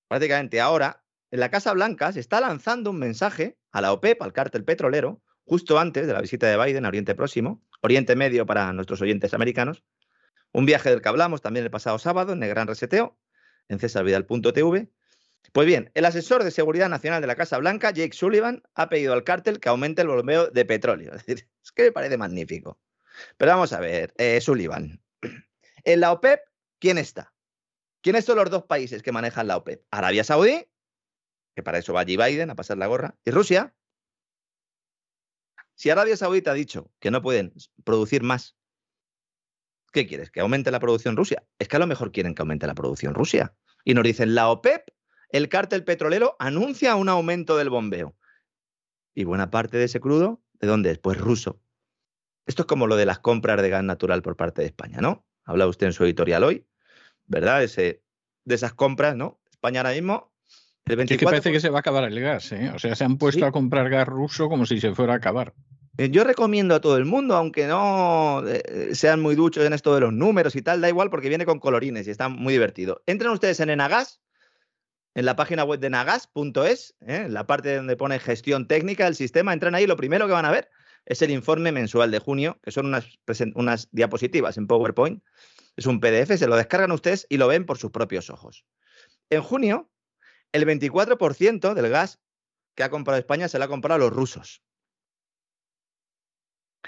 prácticamente 0.07 0.59
ahora, 0.59 1.00
en 1.31 1.39
la 1.39 1.49
Casa 1.49 1.73
Blanca 1.73 2.11
se 2.11 2.19
está 2.19 2.41
lanzando 2.41 2.89
un 2.91 2.99
mensaje 2.99 3.57
a 3.71 3.81
la 3.81 3.93
OPEP, 3.93 4.21
al 4.21 4.33
cártel 4.33 4.65
petrolero, 4.65 5.21
justo 5.45 5.79
antes 5.79 6.05
de 6.05 6.13
la 6.13 6.21
visita 6.21 6.47
de 6.47 6.63
Biden 6.63 6.85
a 6.85 6.89
Oriente 6.89 7.15
Próximo, 7.15 7.63
Oriente 7.81 8.15
Medio 8.17 8.45
para 8.45 8.71
nuestros 8.73 9.01
oyentes 9.01 9.33
americanos, 9.33 9.83
un 10.51 10.65
viaje 10.65 10.89
del 10.89 11.01
que 11.01 11.07
hablamos 11.07 11.41
también 11.41 11.65
el 11.65 11.71
pasado 11.71 11.97
sábado 11.99 12.33
en 12.33 12.43
el 12.43 12.49
Gran 12.49 12.67
Reseteo, 12.67 13.17
en 13.69 13.79
cesarvidal.tv. 13.79 14.91
Pues 15.53 15.67
bien, 15.67 15.89
el 15.93 16.05
asesor 16.05 16.43
de 16.43 16.51
Seguridad 16.51 16.89
Nacional 16.89 17.21
de 17.21 17.27
la 17.27 17.35
Casa 17.35 17.57
Blanca, 17.57 17.91
Jake 17.91 18.13
Sullivan, 18.13 18.61
ha 18.75 18.89
pedido 18.89 19.13
al 19.13 19.23
cártel 19.23 19.59
que 19.59 19.69
aumente 19.69 20.01
el 20.01 20.09
bombeo 20.09 20.47
de 20.47 20.65
petróleo. 20.65 21.13
Es 21.27 21.71
que 21.71 21.83
me 21.83 21.91
parece 21.91 22.17
magnífico. 22.17 22.79
Pero 23.37 23.51
vamos 23.51 23.71
a 23.71 23.79
ver, 23.79 24.13
eh, 24.17 24.41
Sullivan. 24.41 25.01
En 25.83 25.99
la 25.99 26.11
OPEP, 26.11 26.41
¿quién 26.79 26.99
está? 26.99 27.33
¿Quiénes 28.01 28.25
son 28.25 28.37
los 28.37 28.49
dos 28.51 28.65
países 28.65 29.01
que 29.01 29.11
manejan 29.11 29.47
la 29.47 29.57
OPEP? 29.57 29.83
Arabia 29.89 30.23
Saudí 30.23 30.70
que 31.55 31.63
para 31.63 31.77
eso 31.77 31.93
va 31.93 32.01
allí 32.01 32.17
Biden 32.17 32.49
a 32.49 32.55
pasar 32.55 32.77
la 32.77 32.87
gorra, 32.87 33.17
y 33.25 33.31
Rusia. 33.31 33.75
Si 35.75 35.89
Arabia 35.89 36.15
Saudita 36.15 36.51
ha 36.51 36.55
dicho 36.55 36.91
que 36.99 37.11
no 37.11 37.21
pueden 37.21 37.53
producir 37.83 38.23
más, 38.23 38.55
¿qué 39.91 40.07
quieres? 40.07 40.31
¿Que 40.31 40.41
aumente 40.41 40.71
la 40.71 40.79
producción 40.79 41.17
Rusia? 41.17 41.43
Es 41.59 41.67
que 41.67 41.75
a 41.75 41.79
lo 41.79 41.87
mejor 41.87 42.11
quieren 42.11 42.35
que 42.35 42.41
aumente 42.41 42.67
la 42.67 42.75
producción 42.75 43.13
Rusia. 43.13 43.55
Y 43.83 43.93
nos 43.93 44.03
dicen, 44.03 44.35
la 44.35 44.49
OPEP, 44.49 44.89
el 45.29 45.49
cártel 45.49 45.83
petrolero, 45.83 46.35
anuncia 46.39 46.95
un 46.95 47.09
aumento 47.09 47.57
del 47.57 47.69
bombeo. 47.69 48.15
Y 49.13 49.23
buena 49.23 49.49
parte 49.49 49.77
de 49.77 49.85
ese 49.85 49.99
crudo, 49.99 50.41
¿de 50.59 50.67
dónde 50.67 50.91
es? 50.91 50.99
Pues 50.99 51.17
ruso. 51.17 51.59
Esto 52.45 52.63
es 52.63 52.67
como 52.67 52.87
lo 52.87 52.95
de 52.95 53.05
las 53.05 53.19
compras 53.19 53.61
de 53.61 53.69
gas 53.69 53.83
natural 53.83 54.21
por 54.21 54.35
parte 54.35 54.61
de 54.61 54.67
España, 54.67 54.99
¿no? 54.99 55.25
Habla 55.43 55.67
usted 55.67 55.87
en 55.87 55.93
su 55.93 56.03
editorial 56.03 56.43
hoy, 56.43 56.65
¿verdad? 57.25 57.63
Ese, 57.63 58.03
de 58.45 58.55
esas 58.55 58.73
compras, 58.73 59.15
¿no? 59.15 59.41
España 59.49 59.81
ahora 59.81 59.93
mismo 59.93 60.30
el 60.85 60.95
24... 60.95 61.13
Es 61.13 61.19
que 61.19 61.25
parece 61.25 61.51
que 61.51 61.59
se 61.59 61.69
va 61.69 61.79
a 61.79 61.81
acabar 61.81 62.03
el 62.03 62.19
gas, 62.19 62.51
¿eh? 62.51 62.71
O 62.73 62.79
sea, 62.79 62.95
se 62.95 63.03
han 63.03 63.17
puesto 63.17 63.39
¿Sí? 63.39 63.45
a 63.45 63.51
comprar 63.51 63.89
gas 63.89 64.07
ruso 64.07 64.49
como 64.49 64.65
si 64.65 64.79
se 64.79 64.93
fuera 64.93 65.13
a 65.13 65.17
acabar. 65.17 65.53
Eh, 65.97 66.09
yo 66.09 66.23
recomiendo 66.23 66.73
a 66.73 66.81
todo 66.81 66.97
el 66.97 67.05
mundo, 67.05 67.35
aunque 67.35 67.67
no 67.67 68.43
eh, 68.47 68.95
sean 68.95 69.21
muy 69.21 69.35
duchos 69.35 69.65
en 69.65 69.73
esto 69.73 69.93
de 69.93 70.01
los 70.01 70.13
números 70.13 70.55
y 70.55 70.61
tal, 70.61 70.81
da 70.81 70.89
igual 70.89 71.09
porque 71.09 71.29
viene 71.29 71.45
con 71.45 71.59
colorines 71.59 72.07
y 72.07 72.11
está 72.11 72.29
muy 72.29 72.53
divertido. 72.53 73.03
Entren 73.05 73.31
ustedes 73.31 73.59
en 73.59 73.69
Enagas, 73.69 74.21
en 75.13 75.25
la 75.25 75.35
página 75.35 75.63
web 75.63 75.79
de 75.79 75.89
nagas.es, 75.89 76.95
¿eh? 77.01 77.23
en 77.25 77.33
la 77.33 77.45
parte 77.45 77.75
donde 77.75 77.97
pone 77.97 78.19
gestión 78.19 78.67
técnica 78.67 79.05
del 79.05 79.15
sistema, 79.15 79.53
entran 79.53 79.75
ahí, 79.75 79.85
lo 79.85 79.97
primero 79.97 80.27
que 80.27 80.33
van 80.33 80.45
a 80.45 80.51
ver 80.51 80.69
es 81.05 81.21
el 81.21 81.31
informe 81.31 81.71
mensual 81.71 82.11
de 82.11 82.19
junio, 82.19 82.59
que 82.63 82.71
son 82.71 82.85
unas, 82.85 83.05
unas 83.55 83.89
diapositivas 83.91 84.57
en 84.57 84.67
PowerPoint. 84.67 85.23
Es 85.75 85.85
un 85.85 85.99
PDF, 85.99 86.37
se 86.37 86.47
lo 86.47 86.55
descargan 86.55 86.91
ustedes 86.91 87.25
y 87.29 87.37
lo 87.37 87.47
ven 87.47 87.65
por 87.65 87.77
sus 87.77 87.91
propios 87.91 88.29
ojos. 88.29 88.65
En 89.29 89.41
junio 89.41 89.89
el 90.51 90.65
24% 90.65 91.73
del 91.73 91.89
gas 91.89 92.19
que 92.75 92.83
ha 92.83 92.89
comprado 92.89 93.19
España 93.19 93.47
se 93.47 93.59
lo 93.59 93.65
ha 93.65 93.69
comprado 93.69 93.95
a 93.95 94.05
los 94.05 94.15
rusos. 94.15 94.63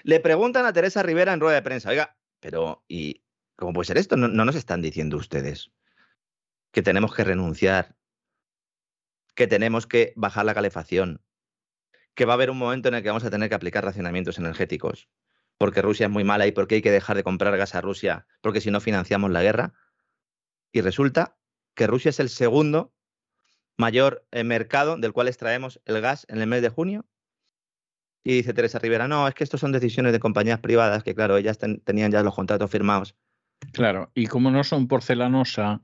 Le 0.04 0.20
preguntan 0.20 0.66
a 0.66 0.74
Teresa 0.74 1.04
Rivera 1.04 1.34
en 1.34 1.40
rueda 1.40 1.56
de 1.56 1.62
prensa, 1.62 1.90
oiga, 1.90 2.18
pero 2.40 2.84
¿y 2.88 3.24
cómo 3.56 3.74
puede 3.74 3.88
ser 3.88 3.98
esto? 3.98 4.18
No, 4.18 4.28
no 4.28 4.46
nos 4.46 4.56
están 4.56 4.82
diciendo 4.82 5.18
ustedes 5.18 5.72
que 6.72 6.82
tenemos 6.82 7.14
que 7.14 7.24
renunciar, 7.24 7.96
que 9.36 9.48
tenemos 9.48 9.86
que 9.86 10.14
bajar 10.16 10.46
la 10.46 10.56
calefacción, 10.56 11.24
que 12.16 12.26
va 12.26 12.34
a 12.34 12.36
haber 12.36 12.50
un 12.50 12.58
momento 12.58 12.90
en 12.90 12.96
el 12.96 13.04
que 13.04 13.10
vamos 13.10 13.24
a 13.24 13.30
tener 13.30 13.50
que 13.50 13.56
aplicar 13.56 13.86
racionamientos 13.86 14.40
energéticos, 14.40 15.08
porque 15.58 15.82
Rusia 15.82 16.08
es 16.08 16.12
muy 16.12 16.24
mala 16.24 16.48
y 16.48 16.52
porque 16.52 16.76
hay 16.76 16.82
que 16.82 16.92
dejar 16.92 17.16
de 17.16 17.24
comprar 17.24 17.56
gas 17.58 17.76
a 17.76 17.82
Rusia, 17.82 18.28
porque 18.42 18.60
si 18.60 18.72
no 18.72 18.82
financiamos 18.82 19.32
la 19.32 19.44
guerra. 19.44 19.74
Y 20.72 20.82
resulta 20.82 21.38
que 21.76 21.86
Rusia 21.86 22.10
es 22.10 22.20
el 22.20 22.30
segundo 22.30 22.94
mayor 23.78 24.26
eh, 24.32 24.44
mercado 24.44 24.98
del 24.98 25.14
cual 25.14 25.28
extraemos 25.28 25.82
el 25.86 26.02
gas 26.02 26.26
en 26.30 26.40
el 26.40 26.48
mes 26.48 26.62
de 26.62 26.70
junio. 26.70 27.06
Y 28.24 28.36
dice 28.36 28.54
Teresa 28.54 28.80
Rivera, 28.80 29.08
no, 29.08 29.28
es 29.28 29.34
que 29.36 29.44
esto 29.44 29.58
son 29.58 29.72
decisiones 29.74 30.14
de 30.14 30.20
compañías 30.20 30.60
privadas, 30.60 31.04
que 31.04 31.14
claro, 31.14 31.36
ellas 31.38 31.58
tenían 31.58 32.12
ya 32.12 32.24
los 32.24 32.36
contratos 32.36 32.72
firmados. 32.72 33.16
Claro, 33.72 34.12
y 34.14 34.28
como 34.28 34.52
no 34.52 34.64
son 34.64 34.88
porcelanosa, 34.88 35.80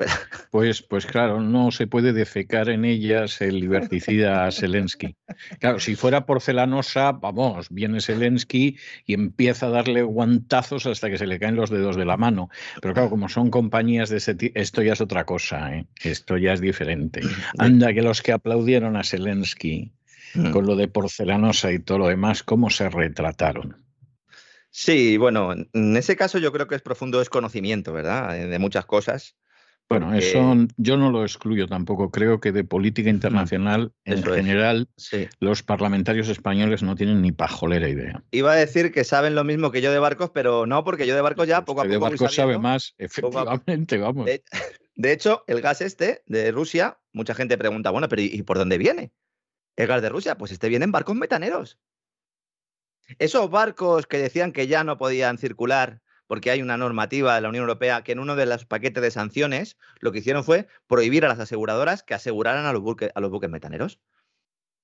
pues, 0.52 0.82
pues 0.82 1.06
claro, 1.06 1.42
no 1.42 1.72
se 1.72 1.88
puede 1.88 2.14
defecar 2.14 2.70
en 2.70 2.86
ellas 2.86 3.42
el 3.42 3.60
liberticida 3.60 4.52
Zelensky. 4.52 5.16
Claro, 5.60 5.80
si 5.80 5.96
fuera 5.96 6.26
porcelanosa, 6.26 7.12
vamos, 7.14 7.68
viene 7.70 8.02
Zelensky 8.02 8.78
y 9.06 9.14
empieza 9.14 9.68
a 9.68 9.70
darle 9.70 10.04
guantazos 10.04 10.86
hasta 10.86 11.10
que 11.10 11.18
se 11.18 11.28
le 11.28 11.40
caen 11.40 11.56
los 11.56 11.70
dedos 11.70 11.96
de 11.96 12.06
la 12.06 12.18
mano. 12.18 12.50
Pero 12.82 12.94
claro, 12.94 13.10
como 13.10 13.30
son 13.30 13.50
compañías 13.50 14.10
de 14.10 14.18
ese 14.18 14.36
tipo, 14.36 14.60
esto 14.60 14.82
ya 14.82 14.94
es 14.94 15.02
otra 15.02 15.26
cosa, 15.26 15.76
¿eh? 15.76 15.86
esto 16.04 16.38
ya 16.38 16.54
es 16.54 16.62
diferente. 16.62 17.22
Anda, 17.58 17.94
que 17.94 18.02
los 18.02 18.22
que 18.22 18.32
aplaudieron 18.32 18.96
a 18.96 19.04
Zelensky 19.04 19.94
mm. 20.34 20.52
con 20.52 20.66
lo 20.66 20.76
de 20.76 20.88
porcelanosa 20.88 21.72
y 21.72 21.80
todo 21.80 22.00
lo 22.00 22.08
demás, 22.08 22.44
¿cómo 22.44 22.70
se 22.70 22.90
retrataron? 22.90 23.89
Sí, 24.82 25.18
bueno, 25.18 25.52
en 25.52 25.98
ese 25.98 26.16
caso 26.16 26.38
yo 26.38 26.54
creo 26.54 26.70
que 26.70 26.76
es 26.76 26.82
profundo 26.82 27.20
desconocimiento, 27.20 27.92
¿verdad? 27.92 28.40
Eh, 28.40 28.48
de 28.48 28.60
muchas 28.60 28.86
cosas. 28.86 29.36
Bueno, 29.90 30.14
eso 30.14 30.56
yo 30.78 30.96
no 30.96 31.12
lo 31.12 31.24
excluyo 31.24 31.68
tampoco. 31.68 32.12
Creo 32.12 32.40
que 32.40 32.54
de 32.54 32.64
política 32.64 33.10
internacional, 33.10 33.92
en 34.06 34.24
general, 34.24 34.88
los 35.42 35.64
parlamentarios 35.64 36.30
españoles 36.30 36.82
no 36.82 36.96
tienen 36.96 37.22
ni 37.22 37.34
pajolera 37.34 37.90
idea. 37.90 38.24
Iba 38.32 38.54
a 38.54 38.56
decir 38.56 38.94
que 38.94 39.04
saben 39.04 39.36
lo 39.36 39.44
mismo 39.44 39.70
que 39.70 39.82
yo 39.82 39.92
de 39.92 40.00
barcos, 40.00 40.30
pero 40.34 40.66
no, 40.66 40.86
porque 40.86 41.06
yo 41.06 41.14
de 41.14 41.22
barcos 41.24 41.46
ya 41.46 41.66
poco 41.66 41.82
a 41.82 41.84
poco. 41.84 41.92
De 41.92 41.98
barcos 41.98 42.34
sabe 42.34 42.58
más, 42.58 42.94
efectivamente, 42.98 43.98
vamos. 43.98 44.30
De, 44.96 45.12
hecho, 45.12 45.44
el 45.48 45.62
gas 45.62 45.82
este 45.82 46.24
de 46.26 46.52
Rusia, 46.52 47.00
mucha 47.12 47.34
gente 47.34 47.58
pregunta, 47.58 47.90
bueno, 47.90 48.08
pero 48.08 48.22
¿y 48.22 48.42
por 48.44 48.58
dónde 48.58 48.78
viene? 48.78 49.12
El 49.76 49.88
gas 49.88 50.02
de 50.02 50.10
Rusia, 50.10 50.38
pues 50.38 50.54
este 50.54 50.70
viene 50.70 50.86
en 50.86 50.92
barcos 50.94 51.16
metaneros. 51.16 51.78
Esos 53.18 53.50
barcos 53.50 54.06
que 54.06 54.18
decían 54.18 54.52
que 54.52 54.68
ya 54.68 54.84
no 54.84 54.98
podían 54.98 55.38
circular 55.38 56.02
porque 56.30 56.52
hay 56.52 56.62
una 56.62 56.78
normativa 56.78 57.34
de 57.34 57.42
la 57.42 57.50
Unión 57.50 57.64
Europea 57.64 58.04
que 58.04 58.12
en 58.12 58.20
uno 58.20 58.36
de 58.36 58.46
los 58.46 58.64
paquetes 58.66 59.02
de 59.02 59.10
sanciones 59.10 59.78
lo 60.00 60.12
que 60.12 60.20
hicieron 60.20 60.44
fue 60.44 60.68
prohibir 60.86 61.26
a 61.26 61.28
las 61.28 61.40
aseguradoras 61.40 62.04
que 62.04 62.14
aseguraran 62.14 62.68
a 62.68 62.72
los, 62.72 62.84
buques, 62.84 63.50
metaneros. 63.50 64.00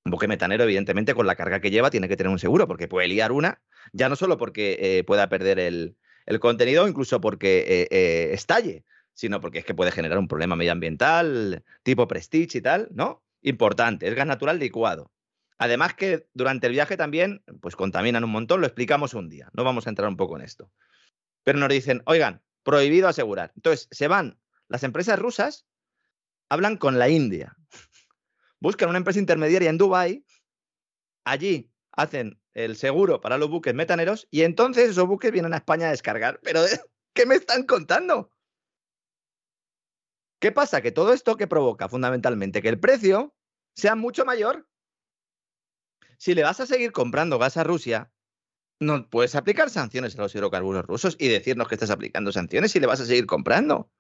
Un 0.06 0.12
buque 0.12 0.28
metanero, 0.28 0.64
evidentemente, 0.64 1.14
con 1.14 1.28
la 1.28 1.36
carga 1.36 1.62
que 1.62 1.70
lleva, 1.70 1.92
tiene 1.92 2.08
que 2.08 2.18
tener 2.18 2.32
un 2.32 2.40
seguro, 2.40 2.68
porque 2.68 2.88
puede 2.88 3.08
liar 3.08 3.32
una, 3.32 3.62
ya 3.94 4.10
no 4.10 4.16
solo 4.16 4.38
porque 4.38 4.78
eh, 4.80 5.04
pueda 5.04 5.30
perder 5.30 5.60
el, 5.60 5.98
contenido, 6.40 6.88
incluso 6.88 7.22
porque 7.22 7.60
eh, 7.60 7.88
eh, 7.92 8.30
estalle, 8.34 8.84
sino 9.14 9.40
porque 9.40 9.60
es 9.60 9.66
que 9.66 9.76
puede 9.76 9.92
generar 9.92 10.18
un 10.18 10.28
problema 10.28 10.56
medioambiental, 10.56 11.64
tipo 11.84 12.08
prestige 12.08 12.58
y 12.58 12.62
tal, 12.62 12.88
¿no? 12.92 13.24
Importante, 13.44 14.08
es 14.08 14.16
gas 14.16 14.26
natural 14.26 14.58
licuado. 14.58 15.12
Además 15.58 15.94
que 15.94 16.28
durante 16.34 16.68
el 16.68 16.74
viaje 16.74 16.98
también, 16.98 17.44
pues 17.62 17.76
contaminan 17.76 18.24
un 18.24 18.32
montón, 18.32 18.60
lo 18.60 18.68
explicamos 18.68 19.14
un 19.14 19.30
día, 19.30 19.50
no 19.54 19.64
vamos 19.64 19.88
a 19.88 19.90
entrar 19.90 20.10
un 20.10 20.18
poco 20.18 20.36
en 20.36 20.44
esto. 20.44 20.72
Pero 21.44 21.60
nos 21.60 21.70
dicen, 21.70 22.02
oigan, 22.06 22.44
prohibido 22.64 23.08
asegurar. 23.08 23.54
Entonces, 23.56 23.88
se 23.92 24.08
van 24.08 24.40
las 24.68 24.84
empresas 24.84 25.18
rusas, 25.18 25.66
hablan 26.50 26.78
con 26.78 27.00
la 27.00 27.08
India, 27.08 27.56
buscan 28.60 28.90
una 28.90 28.98
empresa 28.98 29.20
intermediaria 29.20 29.70
en 29.70 29.78
Dubái, 29.78 30.26
allí 31.24 31.72
hacen 31.92 32.42
el 32.54 32.76
seguro 32.76 33.22
para 33.22 33.38
los 33.38 33.50
buques 33.50 33.74
metaneros 33.74 34.28
y 34.32 34.42
entonces 34.42 34.90
esos 34.90 35.08
buques 35.08 35.32
vienen 35.32 35.54
a 35.54 35.58
España 35.58 35.88
a 35.88 35.92
descargar. 35.92 36.40
Pero, 36.44 36.62
¿qué 37.14 37.26
me 37.26 37.36
están 37.36 37.64
contando? 37.64 38.32
¿Qué 40.40 40.52
pasa? 40.52 40.82
Que 40.82 40.92
todo 40.92 41.14
esto 41.14 41.38
que 41.38 41.48
provoca 41.48 41.88
fundamentalmente 41.88 42.62
que 42.62 42.70
el 42.70 42.80
precio 42.80 43.34
sea 43.74 43.96
mucho 43.96 44.26
mayor 44.26 44.68
si 46.18 46.36
le 46.36 46.44
vas 46.44 46.60
a 46.60 46.66
seguir 46.66 46.92
comprando 46.92 47.38
gas 47.40 47.58
a 47.58 47.64
Rusia, 47.64 48.12
no 48.80 49.10
puedes 49.10 49.36
aplicar 49.36 49.70
sanciones 49.70 50.18
a 50.18 50.22
los 50.22 50.36
hidrocarburos 50.36 50.86
rusos 50.86 51.16
y 51.20 51.28
decirnos 51.28 51.68
que 51.68 51.76
estás 51.76 51.90
aplicando 51.90 52.32
sanciones 52.32 52.72
si 52.72 52.80
le 52.80 52.88
vas 52.88 53.00
a 53.00 53.06
seguir 53.06 53.26
comprando. 53.26 53.92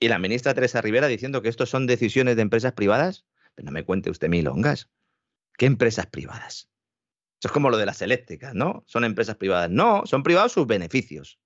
Y 0.00 0.08
la 0.08 0.18
ministra 0.18 0.54
Teresa 0.54 0.80
Rivera 0.80 1.06
diciendo 1.06 1.42
que 1.42 1.48
estos 1.48 1.70
son 1.70 1.86
decisiones 1.86 2.36
de 2.36 2.42
empresas 2.42 2.72
privadas. 2.72 3.24
Pero 3.54 3.66
no 3.66 3.72
me 3.72 3.84
cuente 3.84 4.10
usted 4.10 4.28
milongas. 4.28 4.90
¿Qué 5.56 5.66
empresas 5.66 6.06
privadas? 6.06 6.70
Eso 7.38 7.48
es 7.48 7.52
como 7.52 7.70
lo 7.70 7.76
de 7.76 7.86
las 7.86 8.02
eléctricas, 8.02 8.54
¿no? 8.54 8.84
Son 8.86 9.04
empresas 9.04 9.36
privadas. 9.36 9.70
No, 9.70 10.02
son 10.06 10.22
privados 10.22 10.52
sus 10.52 10.66
beneficios. 10.66 11.38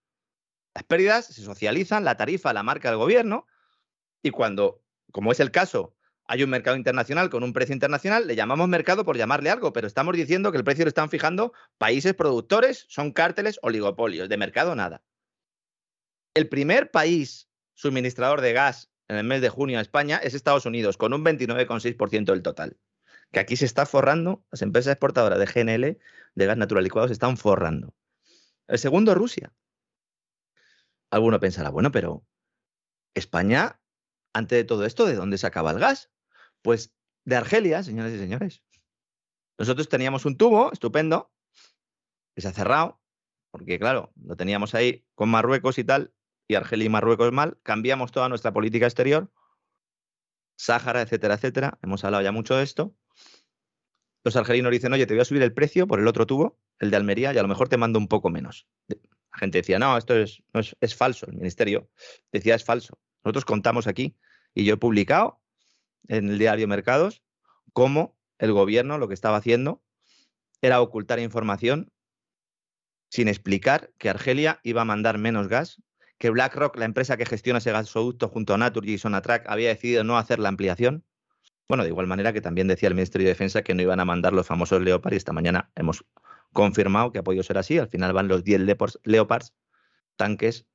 Las 0.75 0.85
pérdidas 0.85 1.27
se 1.27 1.43
socializan, 1.43 2.05
la 2.05 2.17
tarifa 2.17 2.53
la 2.53 2.62
marca 2.62 2.91
el 2.91 2.97
gobierno 2.97 3.47
y 4.23 4.31
cuando, 4.31 4.83
como 5.11 5.33
es 5.33 5.41
el 5.41 5.51
caso 5.51 5.96
hay 6.29 6.43
un 6.43 6.51
mercado 6.51 6.77
internacional 6.77 7.31
con 7.31 7.43
un 7.43 7.53
precio 7.53 7.73
internacional, 7.73 8.27
le 8.27 8.35
llamamos 8.35 8.69
mercado 8.69 9.05
por 9.05 9.17
llamarle 9.17 9.51
algo, 9.51 9.73
pero 9.73 9.87
estamos 9.87 10.15
diciendo 10.17 10.51
que 10.51 10.59
el 10.59 10.65
precio 10.65 10.85
lo 10.85 10.89
están 10.89 11.09
fijando 11.09 11.53
países 11.79 12.15
productores, 12.15 12.87
son 12.89 13.12
cárteles, 13.12 13.59
oligopolios, 13.62 14.29
de 14.29 14.37
mercado 14.37 14.75
nada. 14.75 15.03
El 16.35 16.49
primer 16.49 16.91
país 16.91 17.49
suministrador 17.75 18.41
de 18.41 18.53
gas 18.53 18.91
en 19.09 19.17
el 19.17 19.25
mes 19.25 19.41
de 19.41 19.51
junio 19.51 19.79
a 19.79 19.83
España 19.83 20.19
es 20.19 20.35
Estados 20.35 20.67
Unidos, 20.67 20.97
con 20.97 21.12
un 21.12 21.25
29,6% 21.25 22.25
del 22.25 22.43
total. 22.43 22.77
Que 23.33 23.41
aquí 23.41 23.57
se 23.57 23.65
está 23.65 23.87
forrando, 23.87 24.45
las 24.51 24.62
empresas 24.62 24.93
exportadoras 24.93 25.39
de 25.39 25.47
GNL, 25.47 25.99
de 26.35 26.47
gas 26.47 26.57
natural 26.57 26.85
licuado, 26.85 27.09
se 27.09 27.12
están 27.12 27.37
forrando. 27.37 27.95
El 28.67 28.79
segundo, 28.79 29.15
Rusia. 29.15 29.53
Alguno 31.11 31.39
pensará, 31.39 31.71
bueno, 31.71 31.93
pero 31.93 32.27
España, 33.15 33.81
antes 34.33 34.59
de 34.59 34.65
todo 34.65 34.85
esto, 34.85 35.07
¿de 35.07 35.15
dónde 35.15 35.39
sacaba 35.39 35.71
el 35.71 35.79
gas? 35.79 36.11
Pues 36.67 36.93
de 37.25 37.37
Argelia, 37.37 37.85
señoras 37.85 38.13
y 38.13 38.19
señores. 38.19 38.65
Nosotros 39.57 39.89
teníamos 39.89 40.25
un 40.25 40.37
tubo 40.37 40.73
estupendo 40.73 41.33
que 42.35 42.41
se 42.41 42.49
ha 42.49 42.53
cerrado, 42.53 43.01
porque 43.53 43.79
claro, 43.79 44.13
lo 44.17 44.35
teníamos 44.35 44.75
ahí 44.75 45.07
con 45.15 45.29
Marruecos 45.29 45.79
y 45.79 45.85
tal, 45.85 46.13
y 46.49 46.57
Argelia 46.57 46.87
y 46.87 46.89
Marruecos 46.89 47.31
mal, 47.31 47.57
cambiamos 47.63 48.11
toda 48.11 48.29
nuestra 48.29 48.53
política 48.53 48.87
exterior, 48.87 49.33
Sáhara, 50.57 51.03
etcétera, 51.03 51.35
etcétera, 51.35 51.79
hemos 51.85 52.03
hablado 52.03 52.25
ya 52.25 52.33
mucho 52.33 52.57
de 52.57 52.65
esto. 52.65 52.97
Los 54.25 54.35
argelinos 54.35 54.73
dicen, 54.73 54.93
oye, 54.93 55.07
te 55.07 55.15
voy 55.15 55.21
a 55.21 55.25
subir 55.25 55.43
el 55.43 55.55
precio 55.55 55.87
por 55.87 56.01
el 56.01 56.09
otro 56.09 56.27
tubo, 56.27 56.59
el 56.81 56.91
de 56.91 56.97
Almería, 56.97 57.33
y 57.33 57.39
a 57.39 57.43
lo 57.43 57.49
mejor 57.49 57.69
te 57.69 57.77
mando 57.77 58.01
un 58.01 58.09
poco 58.09 58.29
menos. 58.29 58.67
La 58.89 59.39
gente 59.39 59.59
decía, 59.59 59.79
no, 59.79 59.97
esto 59.97 60.17
es, 60.17 60.43
es, 60.53 60.75
es 60.81 60.97
falso, 60.97 61.27
el 61.27 61.37
ministerio 61.37 61.89
decía, 62.33 62.57
es 62.57 62.65
falso. 62.65 62.99
Nosotros 63.23 63.45
contamos 63.45 63.87
aquí, 63.87 64.19
y 64.53 64.65
yo 64.65 64.75
he 64.75 64.79
publicado 64.79 65.46
en 66.09 66.29
el 66.29 66.38
diario 66.38 66.69
Mercados 66.69 67.23
cómo 67.73 68.16
el 68.38 68.53
gobierno 68.53 68.99
lo 68.99 69.09
que 69.09 69.14
estaba 69.14 69.37
haciendo 69.37 69.83
era 70.62 70.81
ocultar 70.81 71.19
información 71.19 71.92
sin 73.11 73.29
explicar 73.29 73.92
que 73.99 74.09
Argelia 74.09 74.61
iba 74.62 74.83
a 74.83 74.85
mandar 74.85 75.19
menos 75.19 75.49
gas, 75.49 75.83
que 76.19 76.31
BlackRock, 76.31 76.77
la 76.77 76.87
empresa 76.87 77.16
que 77.16 77.27
gestiona 77.27 77.59
ese 77.59 77.73
gasoducto 77.73 78.29
junto 78.29 78.55
a 78.55 78.59
Naturgy 78.59 78.95
y 78.95 78.99
Sonatrach, 78.99 79.45
había 79.47 79.69
decidido 79.69 80.05
no 80.05 80.19
hacer 80.19 80.38
la 80.38 80.49
ampliación. 80.49 81.05
Bueno, 81.69 81.83
de 81.83 81.90
igual 81.90 82.07
manera 82.07 82.33
que 82.33 82.40
también 82.40 82.69
decía 82.69 82.88
el 82.88 82.95
Ministerio 82.95 83.27
de 83.27 83.33
Defensa 83.33 83.62
que 83.62 83.75
no 83.75 83.83
iban 83.83 84.01
a 84.01 84.05
mandar 84.05 84.33
los 84.33 84.47
famosos 84.47 84.81
Leopard 84.81 85.12
y 85.12 85.16
esta 85.16 85.33
mañana 85.33 85.71
hemos 85.75 86.05
confirmado 86.53 87.12
que 87.12 87.19
ha 87.19 87.25
podido 87.25 87.42
ser 87.42 87.59
así. 87.59 87.79
Al 87.79 87.88
final 87.88 88.12
van 88.12 88.29
los 88.29 88.45
10 88.45 88.62
Leopards, 89.05 89.55
tanques 90.16 90.66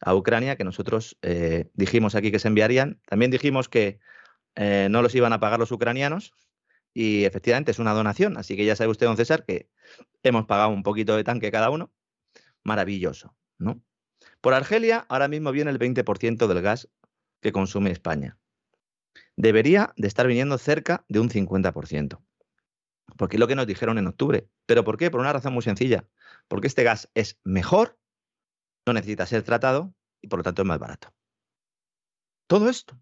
a 0.00 0.14
Ucrania 0.14 0.56
que 0.56 0.64
nosotros 0.64 1.18
eh, 1.22 1.70
dijimos 1.74 2.14
aquí 2.14 2.32
que 2.32 2.38
se 2.38 2.48
enviarían. 2.48 3.00
También 3.06 3.30
dijimos 3.30 3.68
que 3.68 4.00
eh, 4.54 4.88
no 4.90 5.02
los 5.02 5.14
iban 5.14 5.32
a 5.32 5.40
pagar 5.40 5.58
los 5.58 5.72
ucranianos 5.72 6.32
y 6.94 7.24
efectivamente 7.24 7.70
es 7.70 7.78
una 7.78 7.92
donación, 7.92 8.36
así 8.36 8.56
que 8.56 8.64
ya 8.64 8.74
sabe 8.74 8.90
usted, 8.90 9.06
don 9.06 9.16
César, 9.16 9.44
que 9.44 9.70
hemos 10.22 10.46
pagado 10.46 10.70
un 10.70 10.82
poquito 10.82 11.16
de 11.16 11.24
tanque 11.24 11.52
cada 11.52 11.70
uno. 11.70 11.92
Maravilloso, 12.64 13.36
¿no? 13.58 13.82
Por 14.40 14.54
Argelia 14.54 15.06
ahora 15.08 15.28
mismo 15.28 15.52
viene 15.52 15.70
el 15.70 15.78
20% 15.78 16.46
del 16.46 16.62
gas 16.62 16.88
que 17.40 17.52
consume 17.52 17.90
España. 17.90 18.38
Debería 19.36 19.92
de 19.96 20.08
estar 20.08 20.26
viniendo 20.26 20.58
cerca 20.58 21.04
de 21.08 21.20
un 21.20 21.30
50%. 21.30 22.20
Porque 23.16 23.36
es 23.36 23.40
lo 23.40 23.46
que 23.46 23.54
nos 23.54 23.66
dijeron 23.66 23.98
en 23.98 24.06
octubre. 24.06 24.48
¿Pero 24.66 24.84
por 24.84 24.96
qué? 24.96 25.10
Por 25.10 25.20
una 25.20 25.32
razón 25.32 25.52
muy 25.52 25.62
sencilla. 25.62 26.06
Porque 26.48 26.66
este 26.66 26.82
gas 26.82 27.08
es 27.14 27.38
mejor, 27.44 27.98
no 28.86 28.92
necesita 28.92 29.26
ser 29.26 29.42
tratado 29.42 29.94
y 30.20 30.28
por 30.28 30.40
lo 30.40 30.42
tanto 30.42 30.62
es 30.62 30.68
más 30.68 30.78
barato. 30.78 31.14
Todo 32.48 32.68
esto 32.68 33.00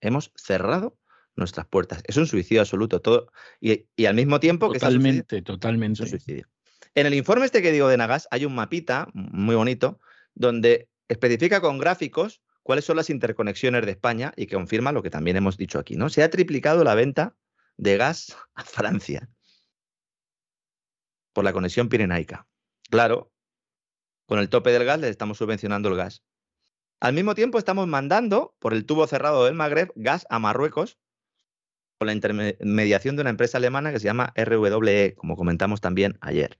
hemos 0.00 0.32
cerrado 0.36 0.98
nuestras 1.36 1.66
puertas. 1.66 2.02
Es 2.06 2.16
un 2.16 2.26
suicidio 2.26 2.60
absoluto 2.60 3.00
todo 3.00 3.30
y, 3.60 3.86
al 4.04 4.14
mismo 4.14 4.40
tiempo 4.40 4.70
que 4.70 4.78
totalmente, 4.78 5.42
totalmente. 5.42 6.06
suicidio. 6.06 6.48
En 6.94 7.06
el 7.06 7.14
informe 7.14 7.46
este 7.46 7.62
que 7.62 7.72
digo 7.72 7.88
de 7.88 7.96
Nagas 7.96 8.28
hay 8.30 8.44
un 8.44 8.54
mapita 8.54 9.08
muy 9.12 9.54
bonito 9.54 10.00
donde 10.34 10.88
especifica 11.08 11.60
con 11.60 11.78
gráficos 11.78 12.42
cuáles 12.62 12.84
son 12.84 12.96
las 12.96 13.08
interconexiones 13.08 13.84
de 13.86 13.92
España 13.92 14.32
y 14.36 14.46
que 14.46 14.56
confirma 14.56 14.92
lo 14.92 15.02
que 15.02 15.10
también 15.10 15.36
hemos 15.36 15.56
dicho 15.56 15.78
aquí, 15.78 15.96
¿no? 15.96 16.10
Se 16.10 16.22
ha 16.22 16.30
triplicado 16.30 16.84
la 16.84 16.94
venta 16.94 17.34
de 17.76 17.96
gas 17.96 18.36
a 18.54 18.64
Francia 18.64 19.28
por 21.32 21.44
la 21.44 21.52
conexión 21.52 21.88
pirenaica. 21.88 22.46
Claro, 22.90 23.32
con 24.26 24.38
el 24.38 24.48
tope 24.48 24.70
del 24.70 24.84
gas 24.84 25.00
le 25.00 25.08
estamos 25.08 25.38
subvencionando 25.38 25.88
el 25.88 25.96
gas. 25.96 26.22
Al 27.00 27.12
mismo 27.12 27.36
tiempo 27.36 27.58
estamos 27.58 27.86
mandando 27.86 28.56
por 28.58 28.74
el 28.74 28.84
tubo 28.84 29.06
cerrado 29.06 29.44
del 29.44 29.54
Magreb 29.54 29.92
gas 29.94 30.26
a 30.30 30.40
Marruecos 30.40 30.98
con 31.98 32.06
la 32.06 32.12
intermediación 32.12 33.14
de 33.14 33.22
una 33.22 33.30
empresa 33.30 33.58
alemana 33.58 33.92
que 33.92 34.00
se 34.00 34.06
llama 34.06 34.32
RWE, 34.36 35.14
como 35.16 35.36
comentamos 35.36 35.80
también 35.80 36.18
ayer. 36.20 36.58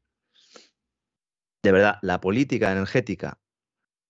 De 1.63 1.73
verdad, 1.73 1.99
la 2.03 2.21
política 2.21 2.71
energética 2.71 3.41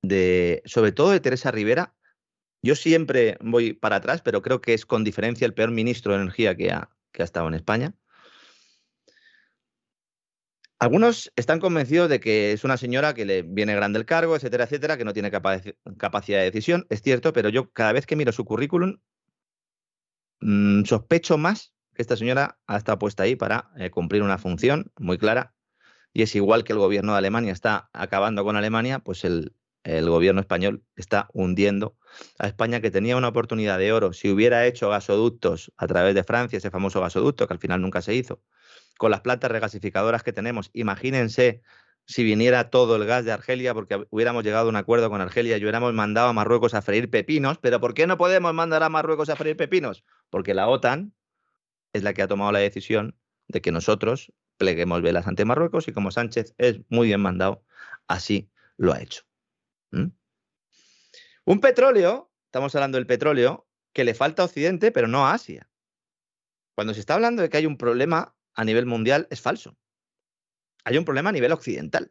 de, 0.03 0.63
sobre 0.67 0.93
todo 0.93 1.11
de 1.11 1.21
Teresa 1.21 1.51
Rivera, 1.51 1.95
yo 2.63 2.75
siempre 2.75 3.39
voy 3.41 3.73
para 3.73 3.97
atrás, 3.97 4.21
pero 4.21 4.43
creo 4.43 4.61
que 4.61 4.75
es 4.75 4.85
con 4.85 5.05
diferencia 5.05 5.47
el 5.47 5.55
peor 5.55 5.71
ministro 5.71 6.13
de 6.13 6.23
Energía 6.23 6.57
que 6.57 6.73
ha, 6.73 6.91
que 7.13 7.23
ha 7.23 7.25
estado 7.25 7.49
en 7.49 7.55
España. 7.55 7.95
Algunos 10.81 11.33
están 11.35 11.59
convencidos 11.59 12.09
de 12.09 12.21
que 12.21 12.53
es 12.53 12.63
una 12.63 12.77
señora 12.77 13.13
que 13.13 13.25
le 13.25 13.43
viene 13.43 13.75
grande 13.75 13.99
el 13.99 14.07
cargo, 14.07 14.37
etcétera, 14.37 14.65
etcétera, 14.65 14.97
que 14.97 15.05
no 15.05 15.13
tiene 15.13 15.31
capacidad 15.31 16.39
de 16.39 16.45
decisión. 16.45 16.87
Es 16.89 17.03
cierto, 17.03 17.33
pero 17.33 17.49
yo 17.49 17.73
cada 17.73 17.93
vez 17.93 18.07
que 18.07 18.15
miro 18.15 18.31
su 18.31 18.45
currículum, 18.45 18.99
mm, 20.41 20.85
sospecho 20.85 21.37
más 21.37 21.75
que 21.95 22.03
esta 22.03 22.17
señora 22.17 22.59
ha 22.69 22.77
estado 22.77 22.99
puesta 22.99 23.25
ahí 23.25 23.35
para 23.35 23.71
eh, 23.77 23.91
cumplir 23.91 24.23
una 24.23 24.39
función 24.39 24.93
muy 24.99 25.19
clara. 25.19 25.55
Y 26.13 26.23
es 26.23 26.35
igual 26.37 26.63
que 26.65 26.73
el 26.73 26.79
gobierno 26.79 27.13
de 27.13 27.19
Alemania 27.19 27.53
está 27.53 27.91
acabando 27.93 28.45
con 28.45 28.57
Alemania, 28.57 29.01
pues 29.01 29.25
el, 29.25 29.57
el 29.83 30.09
gobierno 30.09 30.41
español 30.41 30.85
está 30.97 31.29
hundiendo 31.33 31.97
a 32.39 32.47
España, 32.47 32.81
que 32.81 32.91
tenía 32.91 33.17
una 33.17 33.29
oportunidad 33.29 33.79
de 33.79 33.93
oro. 33.93 34.13
Si 34.13 34.31
hubiera 34.31 34.67
hecho 34.67 34.91
gasoductos 34.91 35.73
a 35.77 35.87
través 35.87 36.15
de 36.15 36.25
Francia, 36.25 36.57
ese 36.59 36.71
famoso 36.71 37.01
gasoducto 37.01 37.47
que 37.47 37.55
al 37.55 37.61
final 37.61 37.81
nunca 37.81 38.03
se 38.03 38.15
hizo, 38.15 38.43
con 38.99 39.11
las 39.11 39.23
plantas 39.23 39.51
regasificadoras 39.51 40.23
que 40.23 40.35
tenemos. 40.35 40.69
Imagínense 40.75 41.63
si 42.05 42.25
viniera 42.25 42.69
todo 42.69 42.97
el 42.97 43.07
gas 43.07 43.25
de 43.25 43.33
Argelia, 43.33 43.73
porque 43.73 44.07
hubiéramos 44.11 44.45
llegado 44.45 44.67
a 44.67 44.69
un 44.69 44.77
acuerdo 44.77 45.09
con 45.09 45.21
Argelia 45.21 45.57
y 45.57 45.63
hubiéramos 45.63 45.95
mandado 45.95 46.29
a 46.29 46.33
Marruecos 46.33 46.75
a 46.75 46.83
freír 46.83 47.09
pepinos. 47.09 47.59
Pero 47.59 47.81
¿por 47.81 47.95
qué 47.95 48.07
no 48.07 48.19
podemos 48.19 48.53
mandar 48.53 48.83
a 48.83 48.89
Marruecos 48.89 49.31
a 49.31 49.37
freír 49.37 49.57
pepinos? 49.57 50.05
Porque 50.29 50.53
la 50.53 50.69
OTAN 50.69 51.15
es 51.93 52.03
la 52.03 52.13
que 52.13 52.23
ha 52.23 52.29
tomado 52.29 52.53
la 52.53 52.59
decisión 52.59 53.17
de 53.47 53.61
que 53.61 53.73
nosotros 53.73 54.33
pleguemos 54.57 55.01
velas 55.01 55.27
ante 55.27 55.45
Marruecos 55.45 55.89
y 55.89 55.93
como 55.93 56.11
Sánchez 56.11 56.55
es 56.59 56.81
muy 56.89 57.07
bien 57.07 57.21
mandado, 57.21 57.65
así 58.09 58.51
lo 58.77 58.93
ha 58.93 59.01
hecho. 59.01 59.23
Un 61.45 61.61
petróleo, 61.61 62.31
estamos 62.47 62.75
hablando 62.75 62.99
del 62.99 63.07
petróleo, 63.07 63.67
que 63.93 64.05
le 64.05 64.15
falta 64.15 64.43
a 64.43 64.47
Occidente, 64.47 64.93
pero 64.93 65.09
no 65.09 65.27
a 65.27 65.33
Asia. 65.33 65.71
Cuando 66.75 66.95
se 66.95 67.01
está 67.01 67.15
hablando 67.15 67.43
de 67.43 67.49
que 67.49 67.57
hay 67.57 67.67
un 67.67 67.79
problema 67.79 68.35
a 68.59 68.65
nivel 68.65 68.87
mundial 68.87 69.29
es 69.31 69.41
falso. 69.41 69.77
Hay 70.85 70.99
un 70.99 71.05
problema 71.05 71.31
a 71.31 71.33
nivel 71.33 71.53
occidental. 71.53 72.11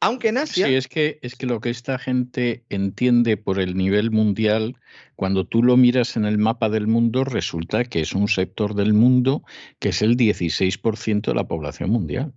Aunque 0.00 0.28
en 0.28 0.38
Asia. 0.38 0.66
Sí, 0.66 0.74
es 0.74 0.88
que, 0.88 1.20
es 1.22 1.36
que 1.36 1.46
lo 1.46 1.60
que 1.60 1.70
esta 1.70 1.98
gente 1.98 2.64
entiende 2.68 3.36
por 3.36 3.60
el 3.60 3.76
nivel 3.76 4.10
mundial, 4.10 4.76
cuando 5.14 5.46
tú 5.46 5.62
lo 5.62 5.76
miras 5.76 6.16
en 6.16 6.24
el 6.24 6.36
mapa 6.36 6.68
del 6.68 6.88
mundo, 6.88 7.22
resulta 7.22 7.84
que 7.84 8.00
es 8.00 8.12
un 8.12 8.26
sector 8.26 8.74
del 8.74 8.92
mundo 8.92 9.44
que 9.78 9.90
es 9.90 10.02
el 10.02 10.16
16% 10.16 11.26
de 11.26 11.34
la 11.34 11.46
población 11.46 11.90
mundial. 11.90 12.32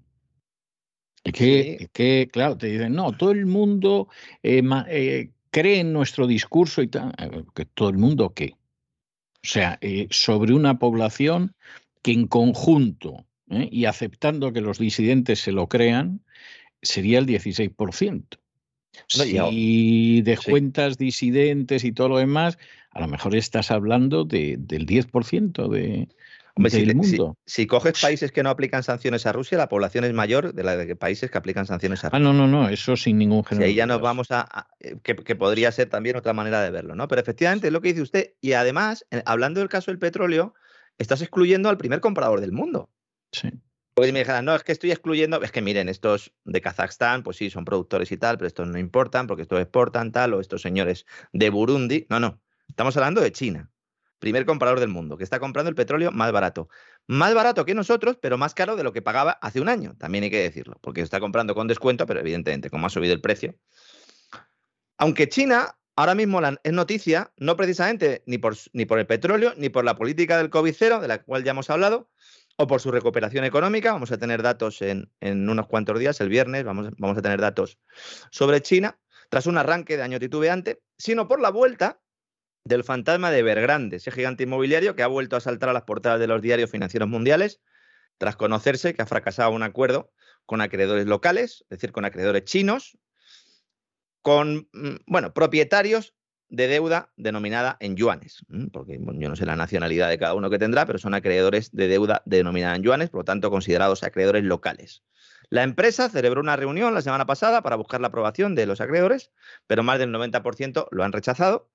Que, 1.23 1.89
que, 1.93 2.29
claro, 2.31 2.55
te 2.58 2.67
dicen, 2.67 2.93
no, 2.93 3.12
todo 3.12 3.31
el 3.31 3.47
mundo 3.47 4.08
eh, 4.43 4.62
eh, 4.89 5.31
cree 5.49 5.79
en 5.79 5.93
nuestro 5.93 6.27
discurso 6.27 6.84
y 6.84 6.88
tal. 6.89 7.12
Eh, 7.17 7.43
¿Que 7.55 7.65
todo 7.65 7.89
el 7.89 7.97
mundo 7.97 8.36
qué? 8.36 8.53
O 9.43 9.47
sea, 9.47 9.79
sobre 10.12 10.53
una 10.53 10.77
población 10.77 11.55
que 12.06 12.12
en 12.12 12.28
conjunto 12.28 13.26
¿eh? 13.50 13.68
y 13.72 13.86
aceptando 13.86 14.54
que 14.54 14.62
los 14.62 14.78
disidentes 14.78 15.39
se 15.39 15.52
lo 15.52 15.68
crean, 15.68 16.22
sería 16.84 17.18
el 17.18 17.26
16%. 17.26 18.38
Si 19.08 20.22
descuentas 20.22 21.00
disidentes 21.00 21.84
y 21.84 21.91
todo 21.91 22.10
lo 22.10 22.18
demás, 22.20 22.60
a 22.91 23.02
lo 23.02 23.08
mejor 23.08 23.36
estás 23.36 23.72
hablando 23.72 24.24
de, 24.24 24.56
del 24.60 24.86
10% 24.86 25.68
de, 25.68 26.08
del 26.56 26.96
mundo. 26.96 27.39
Si, 27.44 27.65
coges 27.65 28.00
países 28.00 28.32
que 28.32 28.44
no 28.44 28.52
aplican 28.52 28.84
sanciones 28.84 29.26
a 29.26 29.32
Rusia, 29.32 29.58
la 29.58 29.68
población 29.68 30.04
es 30.04 30.13
mayor 30.13 30.54
de 30.54 30.62
la 30.62 30.78
de 30.78 30.96
países 30.96 31.32
que 31.32 31.39
aplican 31.39 31.65
sanciones 31.65 32.04
a 32.04 32.10
Rusia. 32.10 32.18
Ah, 32.18 32.20
no, 32.20 32.34
no, 32.34 32.48
no, 32.48 32.70
eso 32.70 32.96
sin 32.96 33.18
ningún 33.18 33.44
género. 33.44 33.65
Ahí 33.65 33.74
ya 33.74 33.88
nos 33.88 34.00
vamos 34.00 34.28
a, 34.30 34.68
eh, 34.80 34.98
que, 35.02 35.15
que, 35.15 35.36
podría 35.36 35.72
ser 35.72 35.89
también 35.89 36.18
otra 36.18 36.34
manera 36.34 36.62
de 36.62 36.70
verlo, 36.70 36.94
¿no? 36.94 37.08
Pero 37.08 37.20
efectivamente 37.20 37.65
es 37.65 37.74
lo 37.74 37.82
que 37.82 37.88
dice 37.88 38.04
usted. 38.04 38.34
Y 38.41 38.54
además, 38.54 39.08
hablando 39.26 39.60
del 39.60 39.70
caso 39.70 39.89
del 39.89 39.98
petróleo, 39.98 40.54
estás 40.97 41.21
excluyendo 41.21 41.69
al 41.69 41.77
primer 41.77 41.99
comprador 41.99 42.41
del 42.41 42.51
mundo. 42.51 42.89
Sí. 43.31 43.49
Porque 43.95 44.12
me 44.12 44.19
dijeran, 44.19 44.43
no, 44.43 44.53
es 44.53 44.63
que 44.63 44.73
estoy 44.73 44.91
excluyendo, 44.91 45.41
es 45.41 45.53
que 45.53 45.62
miren, 45.62 45.88
estos 45.88 46.34
de 46.43 46.60
Kazajstán, 46.60 47.23
pues 47.23 47.38
sí, 47.38 47.49
son 47.49 47.63
productores 47.63 48.12
y 48.12 48.17
tal, 48.17 48.38
pero 48.38 48.47
estos 48.47 48.67
no 48.67 48.77
importan 48.77 49.25
porque 49.25 49.43
estos 49.43 49.60
exportan 49.62 50.12
tal, 50.12 50.34
o 50.34 50.41
estos 50.41 50.62
señores 50.62 51.05
de 51.31 51.49
Burundi. 51.49 52.05
No, 52.10 52.19
no, 52.19 52.41
estamos 52.67 52.97
hablando 52.97 53.21
de 53.21 53.31
China, 53.31 53.71
primer 54.19 54.45
comprador 54.45 54.81
del 54.81 54.89
mundo, 54.89 55.15
que 55.15 55.23
está 55.23 55.39
comprando 55.39 55.69
el 55.69 55.75
petróleo 55.75 56.12
más 56.12 56.34
barato. 56.34 56.67
Más 57.08 57.34
barato 57.34 57.63
que 57.63 57.73
nosotros, 57.73 58.17
pero 58.21 58.38
más 58.38 58.53
caro 58.53 58.75
de 58.75 58.84
lo 58.84 58.91
que 58.91 59.01
pagaba 59.01 59.31
hace 59.41 59.62
un 59.62 59.69
año, 59.69 59.95
también 59.97 60.25
hay 60.25 60.29
que 60.29 60.43
decirlo, 60.43 60.77
porque 60.81 60.99
está 60.99 61.21
comprando 61.21 61.55
con 61.55 61.67
descuento, 61.67 62.05
pero 62.05 62.19
evidentemente, 62.19 62.69
como 62.69 62.88
ha 62.88 62.89
subido 62.89 63.13
el 63.13 63.21
precio. 63.21 63.55
Aunque 64.97 65.29
China 65.29 65.77
ahora 65.95 66.15
mismo 66.15 66.41
es 66.63 66.73
noticia, 66.73 67.31
no 67.38 67.55
precisamente 67.55 68.23
ni 68.25 68.38
por, 68.38 68.55
ni 68.73 68.86
por 68.86 68.99
el 68.99 69.08
petróleo, 69.08 69.53
ni 69.58 69.69
por 69.69 69.86
la 69.86 69.95
política 69.95 70.38
del 70.38 70.49
COVID-0, 70.49 70.99
de 70.99 71.08
la 71.08 71.23
cual 71.23 71.43
ya 71.43 71.51
hemos 71.51 71.69
hablado, 71.69 72.10
o 72.58 72.67
por 72.67 72.81
su 72.81 72.91
recuperación 72.91 73.43
económica. 73.45 73.93
Vamos 73.93 74.12
a 74.12 74.17
tener 74.17 74.41
datos 74.41 74.81
en, 74.81 75.10
unos 75.21 75.67
cuantos 75.67 75.99
días, 75.99 76.19
el 76.21 76.29
viernes, 76.29 76.63
vamos, 76.63 76.89
vamos, 76.97 77.17
a 77.17 77.21
tener 77.21 77.41
datos 77.41 77.79
sobre 78.31 78.62
China, 78.62 78.99
tras 79.29 79.45
un 79.45 79.58
arranque 79.58 79.97
de 79.97 80.03
año 80.03 80.19
titubeante, 80.19 80.81
sino 80.97 81.27
por 81.27 81.41
la 81.41 81.49
vuelta 81.49 81.99
del 82.63 82.84
fantasma 82.84 83.31
de 83.31 83.39
Evergrande, 83.39 83.97
ese 83.97 84.12
gigante 84.12 84.43
inmobiliario 84.43 84.95
que 84.95 85.03
ha 85.03 85.08
vuelto 85.08 85.36
a 85.36 85.39
saltar 85.39 85.69
a 85.69 85.73
las 85.73 85.84
portadas 85.84 86.19
de 86.19 86.27
los 86.27 86.41
diarios 86.41 86.71
financieros 86.71 87.08
mundiales, 87.08 87.62
tras 88.17 88.36
conocerse 88.36 88.93
que 88.93 89.01
ha 89.01 89.05
fracasado 89.05 89.51
un 89.51 89.63
acuerdo 89.63 90.12
con 90.45 90.62
acreedores 90.62 91.05
locales, 91.05 91.65
es 91.69 91.77
decir, 91.77 91.91
con 91.91 92.05
acreedores 92.05 92.45
chinos, 92.45 92.97
con, 94.25 94.67
mm, 94.73 95.03
bueno, 95.05 95.35
propietarios 95.35 96.15
de 96.49 96.67
deuda 96.67 97.11
denominada 97.15 97.77
en 97.79 97.95
yuanes, 97.95 98.43
porque 98.73 98.97
yo 98.99 99.29
no 99.29 99.35
sé 99.35 99.45
la 99.45 99.55
nacionalidad 99.55 100.09
de 100.09 100.17
cada 100.17 100.33
uno 100.33 100.49
que 100.49 100.57
tendrá, 100.57 100.88
pero 100.88 100.97
son 100.97 101.13
acreedores 101.13 101.71
de 101.75 101.88
deuda 101.88 102.23
denominada 102.25 102.75
en 102.75 102.81
yuanes, 102.81 103.11
por 103.11 103.19
lo 103.19 103.25
tanto 103.25 103.51
considerados 103.51 104.01
acreedores 104.01 104.43
locales. 104.43 105.03
La 105.51 105.61
empresa 105.61 106.09
celebró 106.09 106.41
una 106.41 106.55
reunión 106.55 106.95
la 106.95 107.03
semana 107.03 107.27
pasada 107.27 107.61
para 107.61 107.75
buscar 107.75 108.01
la 108.01 108.07
aprobación 108.07 108.55
de 108.55 108.65
los 108.65 108.81
acreedores, 108.81 109.31
pero 109.67 109.83
más 109.83 109.99
del 109.99 110.11
90% 110.11 110.88
lo 110.89 111.03
han 111.03 111.11
rechazado 111.11 111.69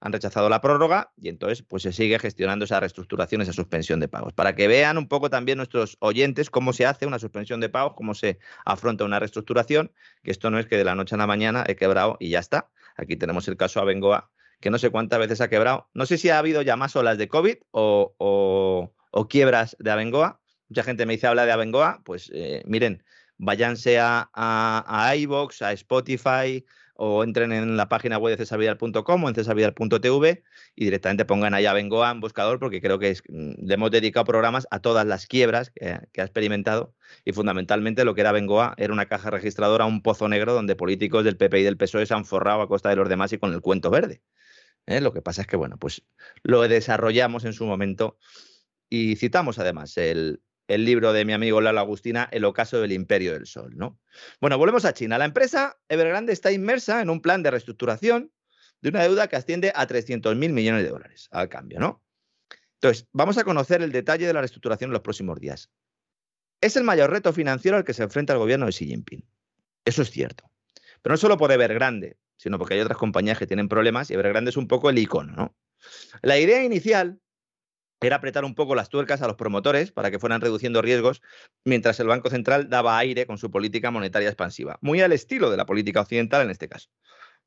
han 0.00 0.12
rechazado 0.12 0.48
la 0.48 0.60
prórroga 0.60 1.12
y 1.16 1.28
entonces 1.28 1.62
pues 1.62 1.82
se 1.82 1.92
sigue 1.92 2.18
gestionando 2.18 2.64
esa 2.64 2.78
reestructuración, 2.80 3.40
esa 3.42 3.52
suspensión 3.52 4.00
de 4.00 4.08
pagos. 4.08 4.32
Para 4.32 4.54
que 4.54 4.68
vean 4.68 4.96
un 4.98 5.08
poco 5.08 5.30
también 5.30 5.58
nuestros 5.58 5.96
oyentes 6.00 6.50
cómo 6.50 6.72
se 6.72 6.86
hace 6.86 7.06
una 7.06 7.18
suspensión 7.18 7.60
de 7.60 7.68
pagos, 7.68 7.94
cómo 7.96 8.14
se 8.14 8.38
afronta 8.64 9.04
una 9.04 9.18
reestructuración, 9.18 9.92
que 10.22 10.30
esto 10.30 10.50
no 10.50 10.58
es 10.58 10.66
que 10.66 10.76
de 10.76 10.84
la 10.84 10.94
noche 10.94 11.16
a 11.16 11.18
la 11.18 11.26
mañana 11.26 11.64
he 11.66 11.76
quebrado 11.76 12.16
y 12.20 12.30
ya 12.30 12.38
está. 12.38 12.70
Aquí 12.96 13.16
tenemos 13.16 13.48
el 13.48 13.56
caso 13.56 13.80
Abengoa, 13.80 14.30
que 14.60 14.70
no 14.70 14.78
sé 14.78 14.90
cuántas 14.90 15.18
veces 15.18 15.40
ha 15.40 15.48
quebrado. 15.48 15.88
No 15.94 16.06
sé 16.06 16.18
si 16.18 16.30
ha 16.30 16.38
habido 16.38 16.62
ya 16.62 16.76
más 16.76 16.94
olas 16.96 17.18
de 17.18 17.28
COVID 17.28 17.56
o, 17.72 18.92
quiebras 19.28 19.76
de 19.80 19.90
Abengoa. 19.90 20.40
Mucha 20.68 20.82
gente 20.82 21.06
me 21.06 21.14
dice 21.14 21.26
habla 21.26 21.46
de 21.46 21.52
Abengoa, 21.52 22.02
pues 22.04 22.30
eh, 22.32 22.62
miren, 22.66 23.02
váyanse 23.36 23.98
a, 23.98 24.30
a, 24.32 24.84
a 24.86 25.16
iVox, 25.16 25.62
a 25.62 25.72
Spotify, 25.72 26.64
o 27.00 27.22
entren 27.22 27.52
en 27.52 27.76
la 27.76 27.88
página 27.88 28.18
web 28.18 28.32
de 28.32 28.38
cesarvidal.com 28.38 29.24
o 29.24 29.28
en 29.28 29.34
cesarvidal.tv 29.34 30.42
y 30.74 30.84
directamente 30.84 31.24
pongan 31.24 31.54
allá 31.54 31.72
Bengoa 31.72 32.10
en 32.10 32.18
buscador 32.18 32.58
porque 32.58 32.80
creo 32.80 32.98
que 32.98 33.16
mm, 33.28 33.66
le 33.66 33.74
hemos 33.74 33.92
dedicado 33.92 34.24
programas 34.24 34.66
a 34.72 34.80
todas 34.80 35.06
las 35.06 35.26
quiebras 35.26 35.70
que, 35.70 35.90
ha 35.90 36.24
experimentado 36.24 36.94
y 37.24 37.32
fundamentalmente 37.32 38.04
lo 38.04 38.16
que 38.16 38.22
era 38.22 38.32
Bengoa 38.32 38.74
era 38.78 38.92
una 38.92 39.06
caja 39.06 39.30
registradora, 39.30 39.86
un 39.86 40.02
pozo 40.02 40.28
negro 40.28 40.52
donde 40.54 40.74
políticos 40.74 41.24
del 41.24 41.36
PP 41.36 41.60
y 41.60 41.62
del 41.62 41.76
PSOE 41.76 42.04
se 42.04 42.14
han 42.14 42.24
forrado 42.24 42.62
a 42.62 42.68
costa 42.68 42.88
de 42.88 42.96
los 42.96 43.08
demás 43.08 43.32
y 43.32 43.38
con 43.38 43.52
el 43.52 43.60
cuento 43.60 43.90
verde. 43.90 44.20
¿eh? 44.86 45.00
Lo 45.00 45.12
que 45.12 45.22
pasa 45.22 45.42
es 45.42 45.46
que, 45.46 45.56
bueno, 45.56 45.76
pues 45.78 46.02
lo 46.42 46.62
desarrollamos 46.62 47.44
en 47.44 47.52
su 47.52 47.64
momento 47.64 48.18
y 48.88 49.14
citamos 49.14 49.60
además 49.60 49.96
el, 49.98 50.42
el 50.68 50.84
libro 50.84 51.12
de 51.12 51.24
mi 51.24 51.32
amigo 51.32 51.60
Lalo 51.60 51.80
Agustina, 51.80 52.28
El 52.30 52.44
ocaso 52.44 52.80
del 52.80 52.92
imperio 52.92 53.32
del 53.32 53.46
sol. 53.46 53.72
¿no? 53.74 53.98
Bueno, 54.40 54.58
volvemos 54.58 54.84
a 54.84 54.92
China. 54.92 55.18
La 55.18 55.24
empresa 55.24 55.78
Evergrande 55.88 56.32
está 56.32 56.52
inmersa 56.52 57.00
en 57.00 57.10
un 57.10 57.20
plan 57.20 57.42
de 57.42 57.50
reestructuración 57.50 58.30
de 58.80 58.90
una 58.90 59.02
deuda 59.02 59.26
que 59.28 59.36
asciende 59.36 59.72
a 59.74 59.86
300 59.86 60.36
mil 60.36 60.52
millones 60.52 60.84
de 60.84 60.90
dólares 60.90 61.28
al 61.32 61.48
cambio. 61.48 61.80
¿no? 61.80 62.04
Entonces, 62.74 63.08
vamos 63.12 63.38
a 63.38 63.44
conocer 63.44 63.82
el 63.82 63.90
detalle 63.90 64.26
de 64.26 64.32
la 64.32 64.40
reestructuración 64.40 64.90
en 64.90 64.92
los 64.92 65.02
próximos 65.02 65.40
días. 65.40 65.70
Es 66.60 66.76
el 66.76 66.84
mayor 66.84 67.10
reto 67.10 67.32
financiero 67.32 67.76
al 67.76 67.84
que 67.84 67.94
se 67.94 68.02
enfrenta 68.02 68.34
el 68.34 68.38
gobierno 68.38 68.66
de 68.66 68.72
Xi 68.72 68.86
Jinping. 68.86 69.24
Eso 69.84 70.02
es 70.02 70.10
cierto. 70.10 70.50
Pero 71.00 71.14
no 71.14 71.16
solo 71.16 71.38
por 71.38 71.50
Evergrande, 71.50 72.18
sino 72.36 72.58
porque 72.58 72.74
hay 72.74 72.80
otras 72.80 72.98
compañías 72.98 73.38
que 73.38 73.46
tienen 73.46 73.68
problemas 73.68 74.10
y 74.10 74.14
Evergrande 74.14 74.50
es 74.50 74.56
un 74.56 74.68
poco 74.68 74.90
el 74.90 74.98
icono, 74.98 75.32
¿no? 75.34 75.56
La 76.22 76.38
idea 76.38 76.62
inicial 76.62 77.20
era 78.06 78.16
apretar 78.16 78.44
un 78.44 78.54
poco 78.54 78.74
las 78.74 78.88
tuercas 78.88 79.22
a 79.22 79.26
los 79.26 79.36
promotores 79.36 79.90
para 79.90 80.10
que 80.10 80.18
fueran 80.18 80.40
reduciendo 80.40 80.82
riesgos 80.82 81.20
mientras 81.64 81.98
el 82.00 82.06
Banco 82.06 82.30
Central 82.30 82.68
daba 82.68 82.98
aire 82.98 83.26
con 83.26 83.38
su 83.38 83.50
política 83.50 83.90
monetaria 83.90 84.28
expansiva, 84.28 84.78
muy 84.80 85.00
al 85.00 85.12
estilo 85.12 85.50
de 85.50 85.56
la 85.56 85.66
política 85.66 86.00
occidental 86.00 86.42
en 86.42 86.50
este 86.50 86.68
caso. 86.68 86.90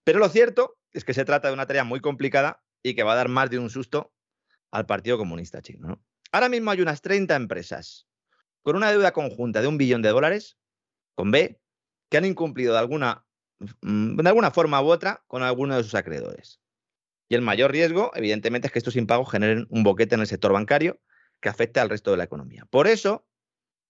Pero 0.04 0.20
lo 0.20 0.30
cierto 0.30 0.78
es 0.92 1.06
que 1.06 1.14
se 1.14 1.26
trata 1.26 1.48
de 1.48 1.54
una 1.54 1.68
tarea 1.68 1.84
muy 1.84 2.02
complicada 2.02 2.64
y 2.84 2.96
que 2.96 3.04
va 3.04 3.14
a 3.14 3.16
dar 3.16 3.30
más 3.30 3.50
de 3.50 3.60
un 3.60 3.70
susto 3.70 4.14
al 4.72 4.86
Partido 4.86 5.18
Comunista 5.18 5.62
Chino. 5.62 6.02
Ahora 6.32 6.50
mismo 6.50 6.72
hay 6.72 6.82
unas 6.82 7.02
30 7.02 7.36
empresas 7.36 8.08
con 8.62 8.76
una 8.76 8.92
deuda 8.92 9.12
conjunta 9.12 9.62
de 9.62 9.68
un 9.68 9.78
billón 9.78 10.02
de 10.02 10.10
dólares, 10.10 10.58
con 11.16 11.32
B, 11.32 11.60
que 12.10 12.18
han 12.18 12.26
incumplido 12.26 12.74
de 12.74 12.80
alguna, 12.80 13.26
mm, 13.82 14.18
de 14.18 14.30
alguna 14.30 14.52
forma 14.52 14.82
u 14.82 14.88
otra 14.88 15.24
con 15.28 15.44
alguno 15.44 15.76
de 15.76 15.84
sus 15.84 15.96
acreedores. 15.96 16.62
Y 17.32 17.36
el 17.36 17.42
mayor 17.42 17.72
riesgo, 17.72 18.12
evidentemente, 18.14 18.68
es 18.68 18.74
que 18.74 18.80
estos 18.80 18.98
impagos 18.98 19.32
generen 19.32 19.66
un 19.70 19.84
boquete 19.84 20.16
en 20.16 20.20
el 20.20 20.28
sector 20.28 20.52
bancario 20.52 21.00
que 21.40 21.48
afecte 21.48 21.80
al 21.80 21.90
resto 21.90 22.12
de 22.12 22.18
la 22.18 22.26
economía. 22.26 22.66
Por 22.70 22.88
eso, 22.88 23.26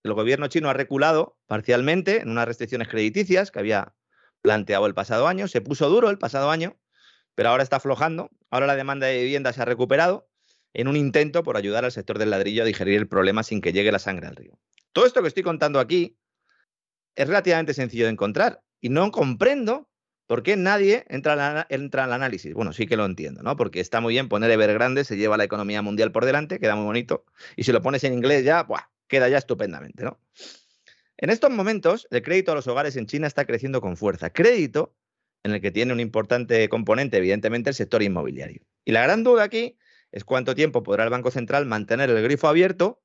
el 0.04 0.14
gobierno 0.14 0.46
chino 0.46 0.70
ha 0.70 0.74
reculado 0.74 1.40
parcialmente 1.48 2.22
en 2.22 2.30
unas 2.30 2.46
restricciones 2.46 2.88
crediticias 2.88 3.50
que 3.50 3.58
había 3.58 3.96
planteado 4.44 4.86
el 4.86 4.94
pasado 4.94 5.26
año. 5.26 5.48
Se 5.48 5.60
puso 5.60 5.90
duro 5.90 6.12
el 6.12 6.20
pasado 6.20 6.52
año, 6.52 6.78
pero 7.34 7.50
ahora 7.50 7.64
está 7.64 7.78
aflojando. 7.78 8.30
Ahora 8.52 8.68
la 8.68 8.76
demanda 8.76 9.08
de 9.08 9.24
vivienda 9.24 9.52
se 9.54 9.64
ha 9.64 9.66
recuperado 9.66 10.30
en 10.76 10.88
un 10.88 10.96
intento 10.96 11.42
por 11.42 11.58
ayudar 11.58 11.84
al 11.84 11.92
sector 11.92 12.20
del 12.20 12.30
ladrillo 12.30 12.62
a 12.62 12.68
digerir 12.68 13.00
el 13.00 13.08
problema 13.08 13.42
sin 13.42 13.60
que 13.60 13.74
llegue 13.74 13.92
la 13.92 13.98
sangre 13.98 14.28
al 14.28 14.36
río. 14.36 14.60
Todo 14.94 15.08
esto 15.08 15.24
que 15.24 15.30
estoy 15.30 15.42
contando 15.42 15.80
aquí 15.80 16.16
es 17.16 17.26
relativamente 17.26 17.74
sencillo 17.74 18.06
de 18.06 18.12
encontrar 18.12 18.62
y 18.80 18.90
no 18.90 19.10
comprendo 19.10 19.90
¿Por 20.28 20.44
qué 20.44 20.56
nadie 20.56 21.06
entra, 21.10 21.68
entra 21.70 22.06
al 22.06 22.14
análisis? 22.14 22.54
Bueno, 22.54 22.74
sí 22.74 22.88
que 22.88 22.96
lo 22.96 23.06
entiendo, 23.06 23.44
¿no? 23.44 23.56
Porque 23.58 23.80
está 23.80 24.00
muy 24.00 24.14
bien 24.14 24.30
poner 24.30 24.50
Evergrande, 24.52 25.04
se 25.04 25.18
lleva 25.18 25.38
la 25.38 25.44
economía 25.44 25.82
mundial 25.82 26.12
por 26.12 26.26
delante, 26.26 26.60
queda 26.60 26.76
muy 26.76 26.86
bonito. 26.86 27.26
Y 27.56 27.64
si 27.64 27.72
lo 27.72 27.82
pones 27.82 28.04
en 28.04 28.14
inglés 28.14 28.46
ya, 28.46 28.66
queda 29.08 29.28
ya 29.28 29.38
estupendamente, 29.38 30.04
¿no? 30.04 30.20
En 31.18 31.30
estos 31.30 31.52
momentos, 31.52 32.08
el 32.10 32.24
crédito 32.24 32.52
a 32.52 32.56
los 32.56 32.66
hogares 32.68 32.96
en 32.96 33.06
China 33.06 33.28
está 33.28 33.46
creciendo 33.46 33.82
con 33.82 33.98
fuerza. 33.98 34.32
Crédito 34.32 34.96
en 35.44 35.54
el 35.54 35.62
que 35.62 35.72
tiene 35.72 35.94
un 35.94 36.00
importante 36.00 36.68
componente, 36.70 37.18
evidentemente, 37.18 37.70
el 37.70 37.76
sector 37.76 38.02
inmobiliario. 38.02 38.64
Y 38.86 38.92
la 38.92 39.04
gran 39.04 39.24
duda 39.24 39.44
aquí 39.44 39.78
es 40.12 40.24
cuánto 40.24 40.56
tiempo 40.56 40.84
podrá 40.84 41.04
el 41.04 41.10
Banco 41.10 41.32
Central 41.32 41.66
mantener 41.66 42.10
el 42.10 42.24
grifo 42.24 42.48
abierto 42.48 43.02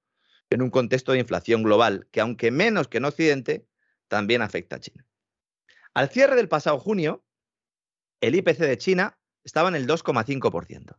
en 0.51 0.63
un 0.63 0.71
contexto 0.71 1.13
de 1.13 1.19
inflación 1.19 1.63
global, 1.63 2.09
que 2.11 2.21
aunque 2.21 2.51
menos 2.51 2.89
que 2.89 2.99
en 2.99 3.05
Occidente, 3.05 3.67
también 4.09 4.43
afecta 4.43 4.77
a 4.77 4.81
China. 4.81 5.07
Al 5.97 6.11
cierre 6.11 6.37
del 6.37 6.51
pasado 6.51 6.79
junio, 6.79 7.25
el 8.21 8.35
IPC 8.35 8.59
de 8.59 8.77
China 8.77 9.19
estaba 9.43 9.71
en 9.71 9.77
el 9.77 9.87
2,5%. 9.87 10.95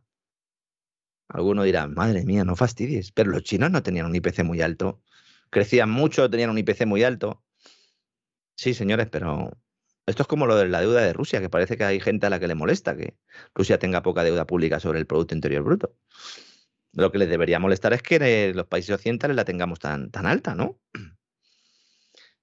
Algunos 1.28 1.64
dirán, 1.66 1.94
madre 1.94 2.24
mía, 2.24 2.42
no 2.42 2.56
fastidies, 2.56 3.12
pero 3.12 3.30
los 3.30 3.44
chinos 3.44 3.70
no 3.70 3.80
tenían 3.84 4.06
un 4.06 4.16
IPC 4.16 4.42
muy 4.42 4.60
alto. 4.60 5.00
Crecían 5.50 5.88
mucho, 5.88 6.28
tenían 6.28 6.50
un 6.50 6.58
IPC 6.58 6.84
muy 6.84 7.04
alto. 7.04 7.44
Sí, 8.56 8.74
señores, 8.74 9.06
pero 9.08 9.52
esto 10.04 10.24
es 10.24 10.26
como 10.26 10.48
lo 10.48 10.56
de 10.56 10.66
la 10.66 10.80
deuda 10.80 11.02
de 11.02 11.12
Rusia, 11.12 11.40
que 11.40 11.48
parece 11.48 11.76
que 11.76 11.84
hay 11.84 12.00
gente 12.00 12.26
a 12.26 12.30
la 12.30 12.40
que 12.40 12.48
le 12.48 12.56
molesta 12.56 12.96
que 12.96 13.16
Rusia 13.54 13.78
tenga 13.78 14.02
poca 14.02 14.24
deuda 14.24 14.48
pública 14.48 14.80
sobre 14.80 14.98
el 14.98 15.06
Producto 15.06 15.32
Interior 15.32 15.62
Bruto. 15.62 15.94
Lo 16.92 17.12
que 17.12 17.18
les 17.18 17.28
debería 17.28 17.60
molestar 17.60 17.92
es 17.92 18.02
que 18.02 18.52
los 18.52 18.66
países 18.66 18.96
occidentales 18.96 19.36
la 19.36 19.44
tengamos 19.44 19.78
tan 19.78 20.10
alta, 20.12 20.56
¿no? 20.56 20.80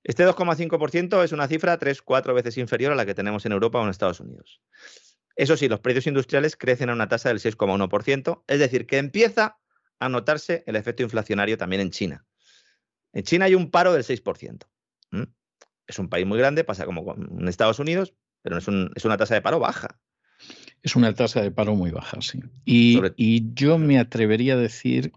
Este 0.06 0.24
2,5% 0.24 1.24
es 1.24 1.32
una 1.32 1.48
cifra 1.48 1.80
3-4 1.80 2.36
veces 2.36 2.60
inferior 2.60 2.92
a 2.92 2.96
la 2.96 3.08
que 3.08 3.16
tenemos 3.16 3.44
en 3.48 3.54
Europa 3.54 3.80
o 3.80 3.84
en 3.84 3.90
Estados 3.90 4.20
Unidos. 4.20 4.62
Eso 5.36 5.58
sí, 5.58 5.68
los 5.68 5.80
precios 5.80 6.06
industriales 6.06 6.56
crecen 6.56 6.92
a 6.92 6.94
una 6.94 7.08
tasa 7.08 7.30
del 7.30 7.40
6,1%, 7.40 8.44
es 8.48 8.60
decir, 8.60 8.86
que 8.86 9.00
empieza 9.00 9.58
a 10.00 10.08
notarse 10.08 10.64
el 10.68 10.76
efecto 10.76 11.02
inflacionario 11.02 11.58
también 11.58 11.82
en 11.82 11.90
China. 11.90 12.24
En 13.14 13.24
China 13.24 13.46
hay 13.46 13.56
un 13.56 13.72
paro 13.72 13.94
del 13.94 14.04
6%. 14.04 14.68
Es 15.88 15.98
un 15.98 16.08
país 16.08 16.28
muy 16.28 16.38
grande, 16.38 16.64
pasa 16.64 16.86
como 16.86 17.16
en 17.16 17.48
Estados 17.48 17.80
Unidos, 17.80 18.14
pero 18.44 18.60
es, 18.60 18.68
es 18.96 19.06
una 19.06 19.18
tasa 19.18 19.34
de 19.34 19.42
paro 19.42 19.60
baja. 19.60 20.00
Es 20.84 20.96
una 20.96 21.16
tasa 21.16 21.42
de 21.42 21.50
paro 21.50 21.74
muy 21.74 21.90
baja, 21.90 22.22
sí. 22.22 22.42
Y, 22.64 23.02
y, 23.16 23.54
yo 23.56 23.80
me 23.80 23.98
atrevería 23.98 24.54
a 24.54 24.58
decir 24.58 25.14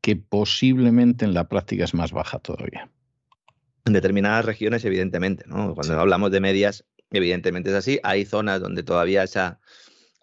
que 0.00 0.16
posiblemente 0.16 1.26
en 1.26 1.34
la 1.34 1.46
práctica 1.46 1.84
es 1.84 1.92
más 1.92 2.12
baja 2.12 2.38
todavía 2.38 2.90
en 3.84 3.92
determinadas 3.92 4.44
regiones, 4.44 4.84
evidentemente, 4.84 5.44
¿no? 5.46 5.74
Cuando 5.74 5.98
hablamos 5.98 6.30
de 6.30 6.40
medias, 6.40 6.84
evidentemente 7.10 7.70
es 7.70 7.76
así. 7.76 8.00
Hay 8.02 8.24
zonas 8.24 8.60
donde 8.60 8.82
todavía 8.82 9.22
esa, 9.22 9.60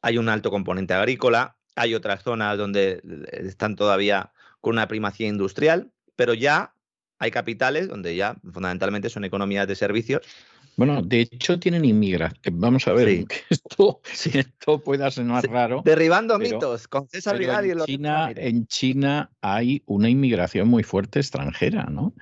hay 0.01 0.17
un 0.17 0.29
alto 0.29 0.51
componente 0.51 0.93
agrícola, 0.93 1.57
hay 1.75 1.93
otras 1.95 2.23
zonas 2.23 2.57
donde 2.57 3.01
están 3.31 3.75
todavía 3.75 4.31
con 4.61 4.73
una 4.73 4.87
primacía 4.87 5.27
industrial, 5.27 5.91
pero 6.15 6.33
ya 6.33 6.73
hay 7.19 7.31
capitales 7.31 7.87
donde 7.87 8.15
ya 8.15 8.35
fundamentalmente 8.51 9.09
son 9.09 9.25
economías 9.25 9.67
de 9.67 9.75
servicios 9.75 10.21
bueno, 10.77 11.01
de 11.01 11.21
hecho 11.21 11.59
tienen 11.59 11.83
inmigración. 11.85 12.59
Vamos 12.59 12.87
a 12.87 12.93
ver, 12.93 13.25
esto, 13.49 13.99
esto 14.05 14.83
pueda 14.83 15.09
ser 15.09 15.25
más 15.25 15.43
raro. 15.45 15.81
Derribando 15.83 16.37
mitos 16.37 16.87
con 16.87 17.09
César 17.09 17.39
Vidal 17.39 17.65
y 17.65 17.71
en 17.71 17.79
China, 17.79 18.31
en 18.35 18.67
China 18.67 19.31
hay 19.41 19.81
una 19.87 20.07
inmigración 20.07 20.67
muy 20.67 20.83
fuerte 20.83 21.19
extranjera, 21.19 21.85
¿no? 21.85 22.13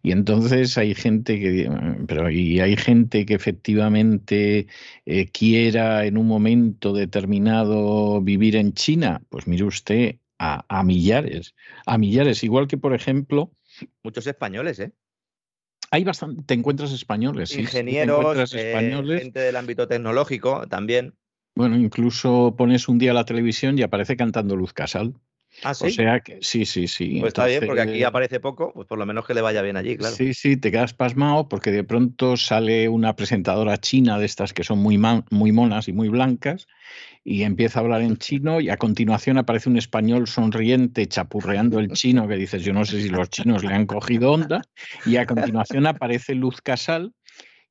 Y 0.00 0.12
entonces 0.12 0.78
hay 0.78 0.94
gente 0.94 1.40
que, 1.40 1.68
pero 2.06 2.30
y 2.30 2.60
hay 2.60 2.76
gente 2.76 3.26
que 3.26 3.34
efectivamente 3.34 4.68
eh, 5.06 5.26
quiera 5.26 6.06
en 6.06 6.16
un 6.16 6.28
momento 6.28 6.92
determinado 6.92 8.20
vivir 8.22 8.54
en 8.54 8.74
China. 8.74 9.22
Pues 9.28 9.48
mire 9.48 9.64
usted 9.64 10.18
a, 10.38 10.64
a 10.68 10.84
millares, 10.84 11.56
a 11.84 11.98
millares. 11.98 12.44
Igual 12.44 12.68
que 12.68 12.78
por 12.78 12.94
ejemplo. 12.94 13.50
Muchos 14.04 14.24
españoles, 14.28 14.78
¿eh? 14.78 14.92
Hay 15.94 16.02
bastante, 16.02 16.42
te 16.42 16.54
encuentras 16.54 16.92
españoles, 16.92 17.56
ingenieros, 17.56 18.52
eh, 18.52 18.72
españoles. 18.72 19.22
gente 19.22 19.38
del 19.38 19.54
ámbito 19.54 19.86
tecnológico 19.86 20.66
también. 20.66 21.14
Bueno, 21.54 21.76
incluso 21.76 22.56
pones 22.58 22.88
un 22.88 22.98
día 22.98 23.14
la 23.14 23.24
televisión 23.24 23.78
y 23.78 23.82
aparece 23.82 24.16
cantando 24.16 24.56
Luz 24.56 24.72
Casal. 24.72 25.14
¿Ah, 25.62 25.72
sí? 25.72 25.86
O 25.86 25.90
sea 25.90 26.18
que 26.18 26.38
sí, 26.42 26.66
sí, 26.66 26.88
sí. 26.88 27.18
Pues 27.20 27.28
está 27.28 27.46
bien, 27.46 27.62
porque 27.64 27.80
aquí 27.80 28.02
aparece 28.02 28.40
poco, 28.40 28.72
pues 28.74 28.88
por 28.88 28.98
lo 28.98 29.06
menos 29.06 29.24
que 29.24 29.34
le 29.34 29.40
vaya 29.40 29.62
bien 29.62 29.76
allí, 29.76 29.96
claro. 29.96 30.16
Sí, 30.16 30.34
sí, 30.34 30.56
te 30.56 30.72
quedas 30.72 30.94
pasmado 30.94 31.48
porque 31.48 31.70
de 31.70 31.84
pronto 31.84 32.36
sale 32.36 32.88
una 32.88 33.14
presentadora 33.14 33.76
china 33.76 34.18
de 34.18 34.26
estas 34.26 34.52
que 34.52 34.64
son 34.64 34.80
muy, 34.80 35.00
muy 35.30 35.52
monas 35.52 35.86
y 35.86 35.92
muy 35.92 36.08
blancas 36.08 36.66
y 37.24 37.42
empieza 37.42 37.78
a 37.78 37.82
hablar 37.82 38.02
en 38.02 38.18
chino 38.18 38.60
y 38.60 38.68
a 38.68 38.76
continuación 38.76 39.38
aparece 39.38 39.70
un 39.70 39.78
español 39.78 40.28
sonriente 40.28 41.06
chapurreando 41.06 41.78
el 41.78 41.90
chino 41.92 42.28
que 42.28 42.36
dices, 42.36 42.62
yo 42.62 42.74
no 42.74 42.84
sé 42.84 43.00
si 43.00 43.08
los 43.08 43.30
chinos 43.30 43.64
le 43.64 43.72
han 43.72 43.86
cogido 43.86 44.32
onda 44.32 44.62
y 45.06 45.16
a 45.16 45.26
continuación 45.26 45.86
aparece 45.86 46.34
Luz 46.34 46.60
Casal 46.60 47.14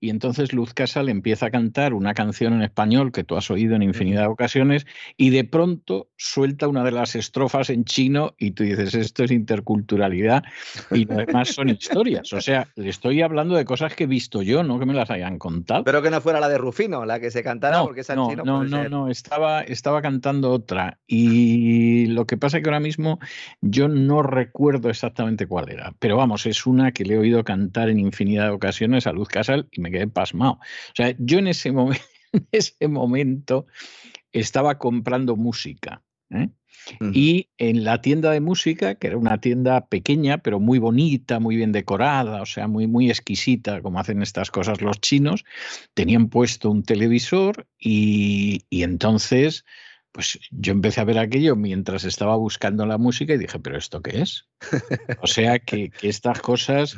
y 0.04 0.10
entonces 0.10 0.52
Luz 0.52 0.74
Casal 0.74 1.08
empieza 1.08 1.46
a 1.46 1.50
cantar 1.50 1.94
una 1.94 2.14
canción 2.14 2.52
en 2.52 2.62
español 2.62 3.14
que 3.14 3.24
tú 3.24 3.38
has 3.38 3.50
oído 3.50 3.74
en 3.78 3.84
infinidad 3.84 4.24
de 4.24 4.28
ocasiones 4.28 4.86
y 5.16 5.30
de 5.30 5.46
pronto 5.46 6.10
suelta 6.18 6.68
una 6.68 6.84
de 6.84 6.92
las 6.92 7.16
estrofas 7.16 7.70
en 7.70 7.86
chino 7.86 8.36
y 8.38 8.52
tú 8.52 8.64
dices, 8.64 8.96
esto 8.96 9.24
es 9.24 9.32
interculturalidad 9.32 10.44
y 10.92 11.06
lo 11.06 11.16
demás 11.16 11.54
son 11.54 11.70
historias. 11.70 12.34
O 12.34 12.42
sea, 12.42 12.68
le 12.76 12.90
estoy 12.90 13.22
hablando 13.22 13.56
de 13.56 13.64
cosas 13.64 13.96
que 13.96 14.04
he 14.04 14.08
visto 14.08 14.42
yo, 14.42 14.62
no 14.62 14.78
que 14.78 14.86
me 14.86 14.94
las 14.94 15.10
hayan 15.10 15.40
contado. 15.40 15.86
Pero 15.86 16.02
que 16.02 16.10
no 16.10 16.20
fuera 16.20 16.42
la 16.42 16.50
de 16.50 16.58
Rufino, 16.58 17.06
la 17.06 17.22
que 17.22 17.32
se 17.32 17.42
cantara 17.42 17.78
no, 17.78 17.86
porque 17.86 18.02
es 18.02 18.10
en 18.10 18.18
no, 18.18 18.30
chino. 18.30 18.44
No, 18.44 18.66
no, 18.66 18.90
no, 18.90 19.08
estaba, 19.08 19.62
estaba 19.62 20.02
cantando 20.02 20.52
otra 20.52 21.00
y 21.08 22.08
lo 22.08 22.28
que 22.28 22.36
pasa 22.36 22.58
es 22.58 22.64
que 22.64 22.70
ahora 22.70 22.82
mismo 22.82 23.22
yo 23.62 23.88
no 23.88 24.22
recuerdo 24.22 24.90
exactamente 24.90 25.48
cuál 25.48 25.70
era, 25.70 25.94
pero 26.00 26.18
vamos, 26.18 26.46
es 26.46 26.66
una 26.66 26.92
que 26.92 27.06
le 27.06 27.14
he 27.14 27.18
oído 27.18 27.46
cantar 27.46 27.88
en 27.88 28.00
infinidad 28.00 28.48
de 28.48 28.52
ocasiones 28.52 29.08
a 29.08 29.14
Luz 29.14 29.30
Casal 29.30 29.70
y 29.72 29.80
me 29.80 29.93
quedé 29.94 30.08
pasmado. 30.08 30.54
O 30.54 30.96
sea, 30.96 31.16
yo 31.18 31.40
en 31.40 31.48
ese, 31.48 31.70
en 32.34 32.48
ese 32.52 32.88
momento 32.88 33.66
estaba 34.32 34.78
comprando 34.78 35.36
música. 35.36 36.04
¿eh? 36.32 36.50
Y 37.14 37.50
en 37.58 37.84
la 37.84 38.02
tienda 38.02 38.32
de 38.32 38.42
música, 38.42 38.96
que 38.96 39.08
era 39.08 39.18
una 39.18 39.40
tienda 39.40 39.88
pequeña, 39.88 40.40
pero 40.40 40.60
muy 40.60 40.80
bonita, 40.80 41.40
muy 41.40 41.56
bien 41.56 41.72
decorada, 41.72 42.42
o 42.42 42.46
sea, 42.46 42.68
muy, 42.68 42.88
muy 42.88 43.10
exquisita, 43.10 43.82
como 43.82 44.00
hacen 44.00 44.22
estas 44.22 44.52
cosas 44.52 44.82
los 44.82 45.00
chinos, 45.00 45.46
tenían 45.94 46.30
puesto 46.30 46.70
un 46.70 46.84
televisor 46.84 47.68
y, 47.80 48.66
y 48.70 48.84
entonces, 48.84 49.66
pues 50.12 50.40
yo 50.52 50.74
empecé 50.74 51.02
a 51.02 51.06
ver 51.06 51.20
aquello 51.20 51.56
mientras 51.56 52.04
estaba 52.04 52.36
buscando 52.36 52.86
la 52.86 52.98
música 52.98 53.34
y 53.34 53.38
dije, 53.38 53.60
pero 53.60 53.78
¿esto 53.78 54.02
qué 54.02 54.22
es? 54.22 54.48
O 55.22 55.28
sea, 55.28 55.60
que, 55.60 55.90
que 55.90 56.10
estas 56.10 56.42
cosas 56.42 56.98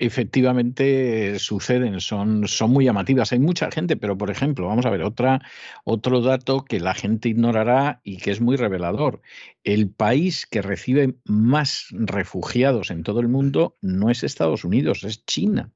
efectivamente 0.00 1.38
suceden, 1.38 2.00
son, 2.00 2.48
son 2.48 2.70
muy 2.70 2.86
llamativas. 2.86 3.32
Hay 3.32 3.38
mucha 3.38 3.70
gente, 3.70 3.96
pero 3.96 4.16
por 4.16 4.30
ejemplo, 4.30 4.66
vamos 4.66 4.86
a 4.86 4.90
ver, 4.90 5.02
otra, 5.02 5.42
otro 5.84 6.22
dato 6.22 6.64
que 6.64 6.80
la 6.80 6.94
gente 6.94 7.28
ignorará 7.28 8.00
y 8.02 8.16
que 8.16 8.30
es 8.30 8.40
muy 8.40 8.56
revelador. 8.56 9.20
El 9.62 9.90
país 9.90 10.46
que 10.46 10.62
recibe 10.62 11.16
más 11.26 11.88
refugiados 11.90 12.90
en 12.90 13.02
todo 13.02 13.20
el 13.20 13.28
mundo 13.28 13.76
no 13.82 14.10
es 14.10 14.24
Estados 14.24 14.64
Unidos, 14.64 15.04
es 15.04 15.24
China. 15.26 15.70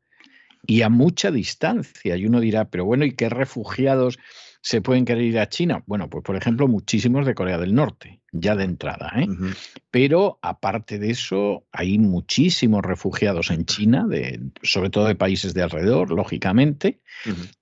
Y 0.66 0.80
a 0.80 0.88
mucha 0.88 1.30
distancia. 1.30 2.16
Y 2.16 2.24
uno 2.24 2.40
dirá, 2.40 2.70
pero 2.70 2.86
bueno, 2.86 3.04
¿y 3.04 3.12
qué 3.12 3.28
refugiados? 3.28 4.18
Se 4.64 4.80
pueden 4.80 5.04
querer 5.04 5.24
ir 5.24 5.38
a 5.38 5.50
China? 5.50 5.82
Bueno, 5.86 6.08
pues 6.08 6.24
por 6.24 6.36
ejemplo, 6.36 6.66
muchísimos 6.66 7.26
de 7.26 7.34
Corea 7.34 7.58
del 7.58 7.74
Norte, 7.74 8.22
ya 8.32 8.56
de 8.56 8.64
entrada. 8.64 9.12
¿eh? 9.14 9.26
Pero 9.90 10.38
aparte 10.40 10.98
de 10.98 11.10
eso, 11.10 11.66
hay 11.70 11.98
muchísimos 11.98 12.82
refugiados 12.82 13.50
en 13.50 13.66
China, 13.66 14.06
de, 14.08 14.40
sobre 14.62 14.88
todo 14.88 15.06
de 15.06 15.16
países 15.16 15.52
de 15.52 15.62
alrededor, 15.62 16.10
lógicamente. 16.10 17.02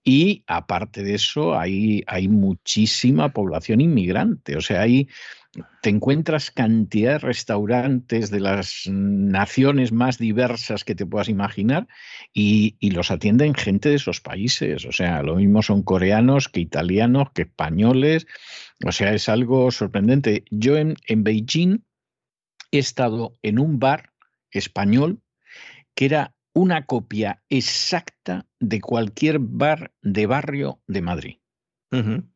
Y 0.05 0.45
aparte 0.47 1.03
de 1.03 1.15
eso, 1.15 1.59
hay, 1.59 2.05
hay 2.07 2.29
muchísima 2.29 3.33
población 3.33 3.81
inmigrante. 3.81 4.57
O 4.57 4.61
sea, 4.61 4.83
hay 4.83 5.09
te 5.83 5.91
encuentras 5.91 6.51
cantidad 6.51 7.13
de 7.13 7.19
restaurantes 7.19 8.31
de 8.31 8.41
las 8.41 8.85
naciones 8.89 9.93
más 9.93 10.19
diversas 10.19 10.85
que 10.85 10.95
te 10.95 11.05
puedas 11.05 11.29
imaginar 11.29 11.89
y, 12.33 12.77
los 12.91 13.11
atienden 13.11 13.55
gente 13.55 13.91
de 13.91 13.97
esos 13.97 14.21
países. 14.21 14.85
O 14.87 14.93
sea, 14.93 15.23
lo 15.23 15.37
mismo 15.37 15.63
son 15.63 15.83
coreanos 15.83 16.49
que 16.49 16.61
italianos, 16.61 17.29
que 17.35 17.43
españoles. 17.43 18.27
O 18.85 18.93
sea, 18.93 19.13
es 19.15 19.29
algo 19.29 19.71
sorprendente. 19.71 20.45
Yo 20.51 20.77
en, 20.77 20.97
en 21.07 21.25
Beijing 21.25 21.85
he 22.71 22.79
estado 22.79 23.35
en 23.43 23.59
un 23.59 23.79
bar 23.79 24.13
español 24.51 25.21
que 25.95 26.07
era 26.07 26.35
una 26.55 26.87
copia 26.87 27.43
exacta 27.49 28.47
de 28.61 28.81
cualquier 28.81 29.39
bar 29.39 29.93
de 30.03 30.27
barrio 30.27 30.81
de 30.87 31.03
Madrid 31.03 31.42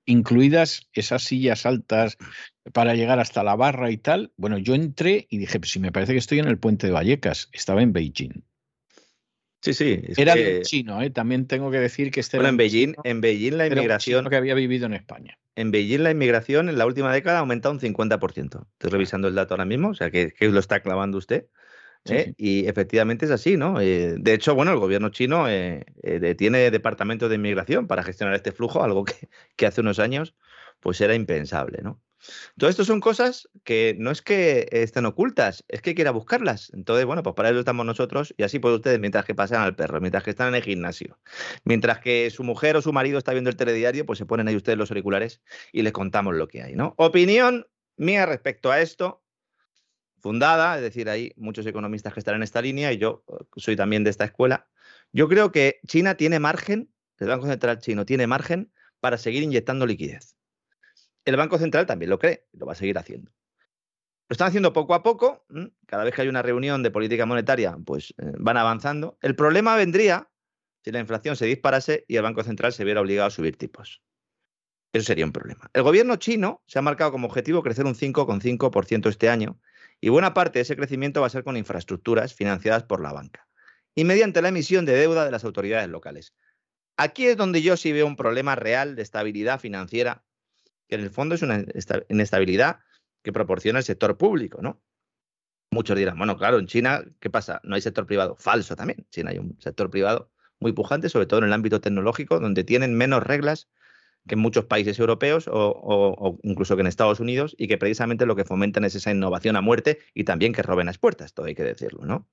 incluidas 0.05 0.89
esas 0.93 1.23
sillas 1.23 1.67
altas 1.67 2.19
para 2.73 2.95
llegar 2.95 3.19
hasta 3.21 3.43
la 3.43 3.57
barra 3.57 3.91
y 3.91 3.97
tal. 3.97 4.33
Bueno, 4.37 4.59
yo 4.59 4.75
entré 4.75 5.27
y 5.31 5.39
dije, 5.39 5.59
pues 5.59 5.71
si 5.71 5.81
me 5.81 5.93
parece 5.93 6.13
que 6.13 6.19
estoy 6.19 6.39
en 6.39 6.49
el 6.49 6.59
puente 6.59 6.87
de 6.87 6.93
Vallecas, 6.93 7.49
estaba 7.53 7.83
en 7.83 7.93
Beijing. 7.93 8.45
Sí, 9.63 9.75
sí. 9.75 10.01
era 10.17 10.35
chino, 10.63 11.03
¿eh? 11.03 11.11
también 11.11 11.47
tengo 11.47 11.71
que 11.71 11.81
decir 11.81 12.11
que 12.11 12.21
este 12.21 12.37
bueno, 12.37 12.51
en 12.51 12.57
Beijing, 12.57 12.95
en 13.03 13.21
Beijing 13.21 13.57
la 13.57 13.67
inmigración. 13.67 14.29
que 14.29 14.37
había 14.37 14.55
vivido 14.55 14.87
en 14.87 14.95
España. 14.95 15.39
En 15.57 15.71
Beijing 15.71 16.03
la 16.03 16.11
inmigración 16.11 16.69
en 16.69 16.79
la 16.79 16.87
última 16.87 17.13
década 17.13 17.39
ha 17.39 17.41
aumentado 17.41 17.75
un 17.75 17.81
50%. 17.81 18.67
Estoy 18.73 18.91
revisando 18.91 19.27
el 19.27 19.35
dato 19.35 19.55
ahora 19.55 19.65
mismo, 19.65 19.89
o 19.89 19.95
sea 19.95 20.11
que, 20.11 20.33
que 20.33 20.49
lo 20.49 20.61
está 20.61 20.81
clavando 20.81 21.19
usted. 21.19 21.47
¿Eh? 22.09 22.35
Y 22.37 22.67
efectivamente 22.67 23.27
es 23.27 23.31
así, 23.31 23.57
¿no? 23.57 23.81
Eh, 23.81 24.17
de 24.19 24.35
hecho, 24.35 24.55
bueno, 24.55 24.73
el 24.73 24.79
gobierno 24.79 25.11
chino 25.11 25.49
eh, 25.49 25.85
tiene 26.37 26.71
departamentos 26.71 27.29
de 27.29 27.37
inmigración 27.37 27.87
para 27.87 28.03
gestionar 28.03 28.35
este 28.35 28.53
flujo, 28.53 28.83
algo 28.83 29.05
que, 29.05 29.29
que, 29.57 29.67
hace 29.67 29.81
unos 29.81 29.99
años 29.99 30.35
pues 30.81 31.01
era 31.01 31.15
impensable, 31.15 31.81
¿no? 31.83 32.01
Todo 32.59 32.71
esto 32.71 32.85
son 32.85 33.01
cosas 33.01 33.49
que 33.65 33.97
no 33.99 34.11
es 34.11 34.23
que 34.23 34.69
estén 34.73 35.07
ocultas, 35.07 35.65
es 35.69 35.83
que 35.83 35.95
quiera 35.95 36.11
buscarlas. 36.11 36.71
Entonces, 36.75 37.05
bueno, 37.05 37.23
pues 37.23 37.35
para 37.35 37.51
eso 37.51 37.61
estamos 37.61 37.87
nosotros 37.87 38.35
y 38.37 38.43
así 38.43 38.59
pueden 38.59 38.77
ustedes 38.77 38.99
mientras 38.99 39.25
que 39.25 39.35
pasan 39.35 39.63
al 39.63 39.77
perro, 39.77 40.01
mientras 40.01 40.25
que 40.25 40.31
están 40.31 40.49
en 40.49 40.55
el 40.57 40.63
gimnasio, 40.63 41.19
mientras 41.65 42.01
que 42.01 42.31
su 42.31 42.43
mujer 42.43 42.77
o 42.77 42.83
su 42.83 42.93
marido 42.93 43.19
está 43.19 43.33
viendo 43.33 43.51
el 43.51 43.57
telediario, 43.57 44.07
pues 44.07 44.19
se 44.19 44.27
ponen 44.27 44.49
ahí 44.49 44.57
ustedes 44.57 44.79
los 44.79 44.91
auriculares 44.91 45.41
y 45.73 45.83
les 45.83 45.93
contamos 45.93 46.35
lo 46.35 46.49
que 46.49 46.63
hay, 46.63 46.75
¿no? 46.75 46.95
Opinión 46.97 47.67
mía 47.97 48.27
respecto 48.27 48.71
a 48.71 48.81
esto, 48.81 49.23
fundada, 50.21 50.77
es 50.77 50.83
decir, 50.83 51.09
hay 51.09 51.33
muchos 51.37 51.67
economistas 51.67 52.12
que 52.12 52.21
están 52.21 52.37
en 52.37 52.43
esta 52.43 52.62
línea 52.62 52.93
y 52.93 52.99
yo 52.99 53.25
eh, 53.29 53.45
soy 53.57 53.77
también 53.77 54.05
de 54.05 54.11
esta 54.11 54.25
escuela. 54.25 54.69
Yo 55.12 55.29
creo 55.29 55.53
que 55.53 55.81
China 55.87 56.17
tiene 56.17 56.39
margen, 56.39 56.91
el 57.19 57.29
Banco 57.29 57.47
Central 57.47 57.79
chino 57.79 58.05
tiene 58.05 58.27
margen 58.27 58.73
para 59.01 59.19
seguir 59.19 59.43
inyectando 59.43 59.87
liquidez. 59.87 60.37
El 61.25 61.37
Banco 61.37 61.59
Central 61.59 61.87
también 61.87 62.11
lo 62.11 62.19
cree, 62.19 62.47
lo 62.53 62.67
va 62.67 62.73
a 62.73 62.77
seguir 62.77 62.99
haciendo. 62.99 63.33
Lo 64.29 64.35
están 64.35 64.49
haciendo 64.49 64.73
poco 64.73 64.95
a 64.95 65.03
poco, 65.03 65.47
cada 65.87 66.03
vez 66.03 66.14
que 66.14 66.23
hay 66.23 66.29
una 66.29 66.43
reunión 66.43 66.83
de 66.83 66.91
política 66.91 67.27
monetaria, 67.27 67.77
pues 67.85 68.12
eh, 68.19 68.33
van 68.39 68.57
avanzando. 68.57 69.19
El 69.23 69.37
problema 69.37 69.77
vendría 69.77 70.29
si 70.85 70.91
la 70.91 71.01
inflación 71.01 71.37
se 71.37 71.47
disparase 71.47 72.05
y 72.09 72.17
el 72.17 72.23
Banco 72.23 72.43
Central 72.43 72.73
se 72.73 72.85
viera 72.85 73.01
obligado 73.01 73.29
a 73.29 73.31
subir 73.31 73.57
tipos. 73.57 74.03
Eso 74.93 75.05
sería 75.05 75.25
un 75.25 75.33
problema. 75.33 75.71
El 75.75 75.83
gobierno 75.83 76.17
chino 76.17 76.62
se 76.67 76.79
ha 76.79 76.83
marcado 76.83 77.12
como 77.12 77.27
objetivo 77.27 77.62
crecer 77.62 77.87
un 77.87 77.95
5,5% 77.95 79.09
este 79.09 79.29
año 79.29 79.61
y 80.01 80.09
buena 80.09 80.34
parte 80.34 80.59
de 80.59 80.62
ese 80.62 80.76
crecimiento 80.76 81.20
va 81.20 81.26
a 81.26 81.30
ser 81.30 81.44
con 81.44 81.57
infraestructuras 81.57 82.34
financiadas 82.34 82.84
por 82.84 83.01
la 83.01 83.12
banca 83.12 83.47
y 83.94 84.05
mediante 84.05 84.42
la 84.42 84.49
emisión 84.49 84.84
de 84.84 84.94
deuda 84.94 85.24
de 85.24 85.30
las 85.30 85.44
autoridades 85.44 85.88
locales. 85.88 86.34
Aquí 86.97 87.26
es 87.26 87.36
donde 87.36 87.62
yo 87.62 87.76
sí 87.76 87.92
veo 87.92 88.07
un 88.07 88.16
problema 88.16 88.55
real 88.55 88.94
de 88.94 89.03
estabilidad 89.03 89.61
financiera, 89.61 90.24
que 90.88 90.97
en 90.97 91.03
el 91.03 91.11
fondo 91.11 91.34
es 91.34 91.42
una 91.42 91.64
inestabilidad 92.09 92.80
que 93.22 93.32
proporciona 93.32 93.80
el 93.80 93.84
sector 93.84 94.16
público, 94.16 94.61
¿no? 94.62 94.80
Muchos 95.70 95.97
dirán, 95.97 96.16
bueno, 96.16 96.38
claro, 96.38 96.59
en 96.59 96.66
China, 96.66 97.05
¿qué 97.20 97.28
pasa? 97.28 97.61
No 97.64 97.74
hay 97.74 97.80
sector 97.80 98.07
privado. 98.07 98.36
Falso 98.36 98.76
también. 98.76 99.05
China 99.11 99.30
hay 99.30 99.38
un 99.38 99.61
sector 99.61 99.90
privado 99.90 100.30
muy 100.61 100.72
pujante, 100.72 101.09
sobre 101.09 101.26
todo 101.26 101.40
en 101.40 101.47
el 101.47 101.53
ámbito 101.53 101.80
tecnológico, 101.80 102.38
donde 102.38 102.64
tienen 102.64 102.94
menos 102.94 103.22
reglas 103.22 103.68
que 104.27 104.35
en 104.35 104.41
muchos 104.41 104.64
países 104.64 104.99
europeos 104.99 105.49
o, 105.51 106.39
incluso 106.43 106.77
que 106.77 106.81
en 106.81 106.87
Estados 106.87 107.20
Unidos 107.20 107.55
y 107.59 107.68
que 107.68 107.79
precisamente 107.79 108.27
lo 108.27 108.37
que 108.37 108.45
fomentan 108.45 108.85
es 108.85 108.95
esa 108.95 109.11
innovación 109.11 109.57
a 109.57 109.61
muerte 109.61 109.99
y 110.14 110.24
también 110.24 110.53
que 110.53 110.62
roben 110.62 110.87
las 110.87 110.99
puertas, 110.99 111.33
todo 111.35 111.47
hay 111.47 111.55
que 111.55 111.64
decirlo, 111.64 112.05
¿no? 112.05 112.27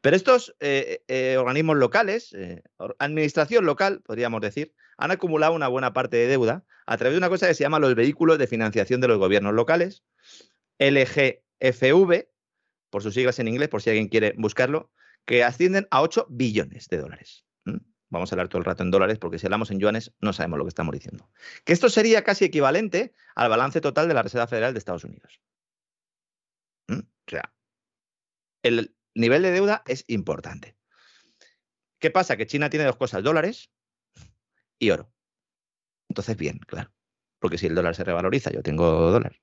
Pero 0.00 0.16
estos 0.16 0.54
eh, 0.60 1.02
eh, 1.08 1.36
organismos 1.38 1.76
locales, 1.76 2.32
eh, 2.34 2.62
administración 2.98 3.66
local, 3.66 4.02
podríamos 4.04 4.40
decir, 4.40 4.74
han 4.96 5.10
acumulado 5.10 5.52
una 5.52 5.68
buena 5.68 5.92
parte 5.92 6.16
de 6.16 6.26
deuda 6.28 6.64
a 6.86 6.96
través 6.96 7.14
de 7.14 7.18
una 7.18 7.28
cosa 7.28 7.48
que 7.48 7.54
se 7.54 7.64
llama 7.64 7.78
los 7.78 7.94
vehículos 7.94 8.38
de 8.38 8.46
financiación 8.46 9.00
de 9.00 9.08
los 9.08 9.18
gobiernos 9.18 9.54
locales, 9.54 10.04
LGFV, 10.78 12.28
por 12.90 13.02
sus 13.02 13.14
siglas 13.14 13.38
en 13.38 13.48
inglés, 13.48 13.68
por 13.68 13.82
si 13.82 13.90
alguien 13.90 14.08
quiere 14.08 14.34
buscarlo, 14.36 14.90
que 15.24 15.42
ascienden 15.42 15.88
a 15.90 16.02
8 16.02 16.26
billones 16.30 16.88
de 16.88 16.98
dólares. 16.98 17.43
Vamos 18.10 18.30
a 18.30 18.34
hablar 18.34 18.48
todo 18.48 18.58
el 18.58 18.64
rato 18.64 18.82
en 18.82 18.90
dólares 18.90 19.18
porque 19.18 19.38
si 19.38 19.46
hablamos 19.46 19.70
en 19.70 19.80
yuanes 19.80 20.12
no 20.20 20.32
sabemos 20.32 20.58
lo 20.58 20.64
que 20.64 20.68
estamos 20.68 20.92
diciendo. 20.92 21.30
Que 21.64 21.72
esto 21.72 21.88
sería 21.88 22.22
casi 22.22 22.44
equivalente 22.44 23.12
al 23.34 23.48
balance 23.48 23.80
total 23.80 24.08
de 24.08 24.14
la 24.14 24.22
Reserva 24.22 24.46
Federal 24.46 24.72
de 24.72 24.78
Estados 24.78 25.04
Unidos. 25.04 25.40
¿Mm? 26.88 27.00
O 27.00 27.30
sea, 27.30 27.52
el 28.62 28.94
nivel 29.14 29.42
de 29.42 29.50
deuda 29.50 29.82
es 29.86 30.04
importante. 30.08 30.76
¿Qué 31.98 32.10
pasa? 32.10 32.36
Que 32.36 32.46
China 32.46 32.70
tiene 32.70 32.84
dos 32.84 32.96
cosas, 32.96 33.22
dólares 33.22 33.70
y 34.78 34.90
oro. 34.90 35.10
Entonces, 36.08 36.36
bien, 36.36 36.58
claro. 36.58 36.92
Porque 37.38 37.58
si 37.58 37.66
el 37.66 37.74
dólar 37.74 37.94
se 37.94 38.04
revaloriza, 38.04 38.50
yo 38.50 38.62
tengo 38.62 39.10
dólar. 39.10 39.40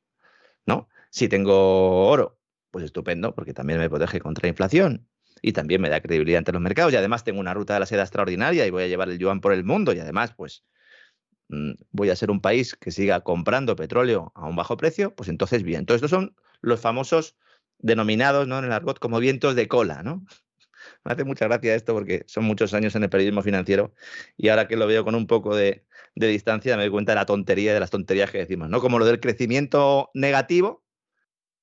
¿No? 0.66 0.88
Si 1.10 1.28
tengo 1.28 2.08
oro, 2.08 2.40
pues 2.70 2.86
estupendo, 2.86 3.34
porque 3.34 3.54
también 3.54 3.80
me 3.80 3.90
protege 3.90 4.20
contra 4.20 4.44
la 4.44 4.50
inflación 4.50 5.11
y 5.42 5.54
también 5.54 5.82
me 5.82 5.90
da 5.90 6.02
credibilidad 6.02 6.40
ante 6.40 6.52
los 6.52 6.62
mercados 6.62 6.94
y 6.94 6.96
además 6.96 7.24
tengo 7.24 7.40
una 7.40 7.54
ruta 7.54 7.74
de 7.74 7.80
la 7.80 7.86
seda 7.86 8.04
extraordinaria 8.04 8.66
y 8.66 8.70
voy 8.70 8.84
a 8.84 8.88
llevar 8.88 9.10
el 9.10 9.18
yuan 9.18 9.42
por 9.42 9.54
el 9.54 9.64
mundo 9.64 9.94
y 9.94 10.00
además 10.00 10.34
pues 10.36 10.64
mm, 11.50 11.72
voy 11.92 12.10
a 12.10 12.16
ser 12.16 12.32
un 12.32 12.42
país 12.42 12.76
que 12.76 12.92
siga 12.92 13.22
comprando 13.22 13.76
petróleo 13.76 14.32
a 14.36 14.48
un 14.48 14.56
bajo 14.56 14.78
precio, 14.78 15.16
pues 15.16 15.30
entonces 15.30 15.64
bien. 15.64 15.82
Entonces 15.82 16.04
estos 16.04 16.12
son 16.12 16.36
los 16.62 16.80
famosos 16.80 17.38
denominados 17.80 18.48
¿no? 18.48 18.60
en 18.60 18.66
el 18.66 18.72
argot 18.72 19.00
como 19.00 19.20
vientos 19.20 19.56
de 19.56 19.68
cola, 19.68 20.04
¿no? 20.04 20.26
Me 21.04 21.14
hace 21.14 21.24
mucha 21.24 21.48
gracia 21.48 21.76
esto 21.76 21.94
porque 21.94 22.24
son 22.28 22.44
muchos 22.44 22.74
años 22.74 22.96
en 22.96 23.04
el 23.04 23.10
periodismo 23.10 23.42
financiero 23.44 23.94
y 24.38 24.50
ahora 24.50 24.68
que 24.68 24.76
lo 24.76 24.88
veo 24.88 25.04
con 25.04 25.16
un 25.16 25.28
poco 25.28 25.56
de, 25.56 25.86
de 26.16 26.28
distancia 26.28 26.76
me 26.76 26.84
doy 26.84 26.92
cuenta 26.92 27.12
de 27.12 27.18
la 27.18 27.26
tontería 27.26 27.74
de 27.74 27.80
las 27.80 27.92
tonterías 27.92 28.32
que 28.32 28.40
decimos, 28.40 28.70
¿no? 28.70 28.82
Como 28.82 29.00
lo 29.00 29.06
del 29.06 29.20
crecimiento 29.20 30.10
negativo, 30.14 30.84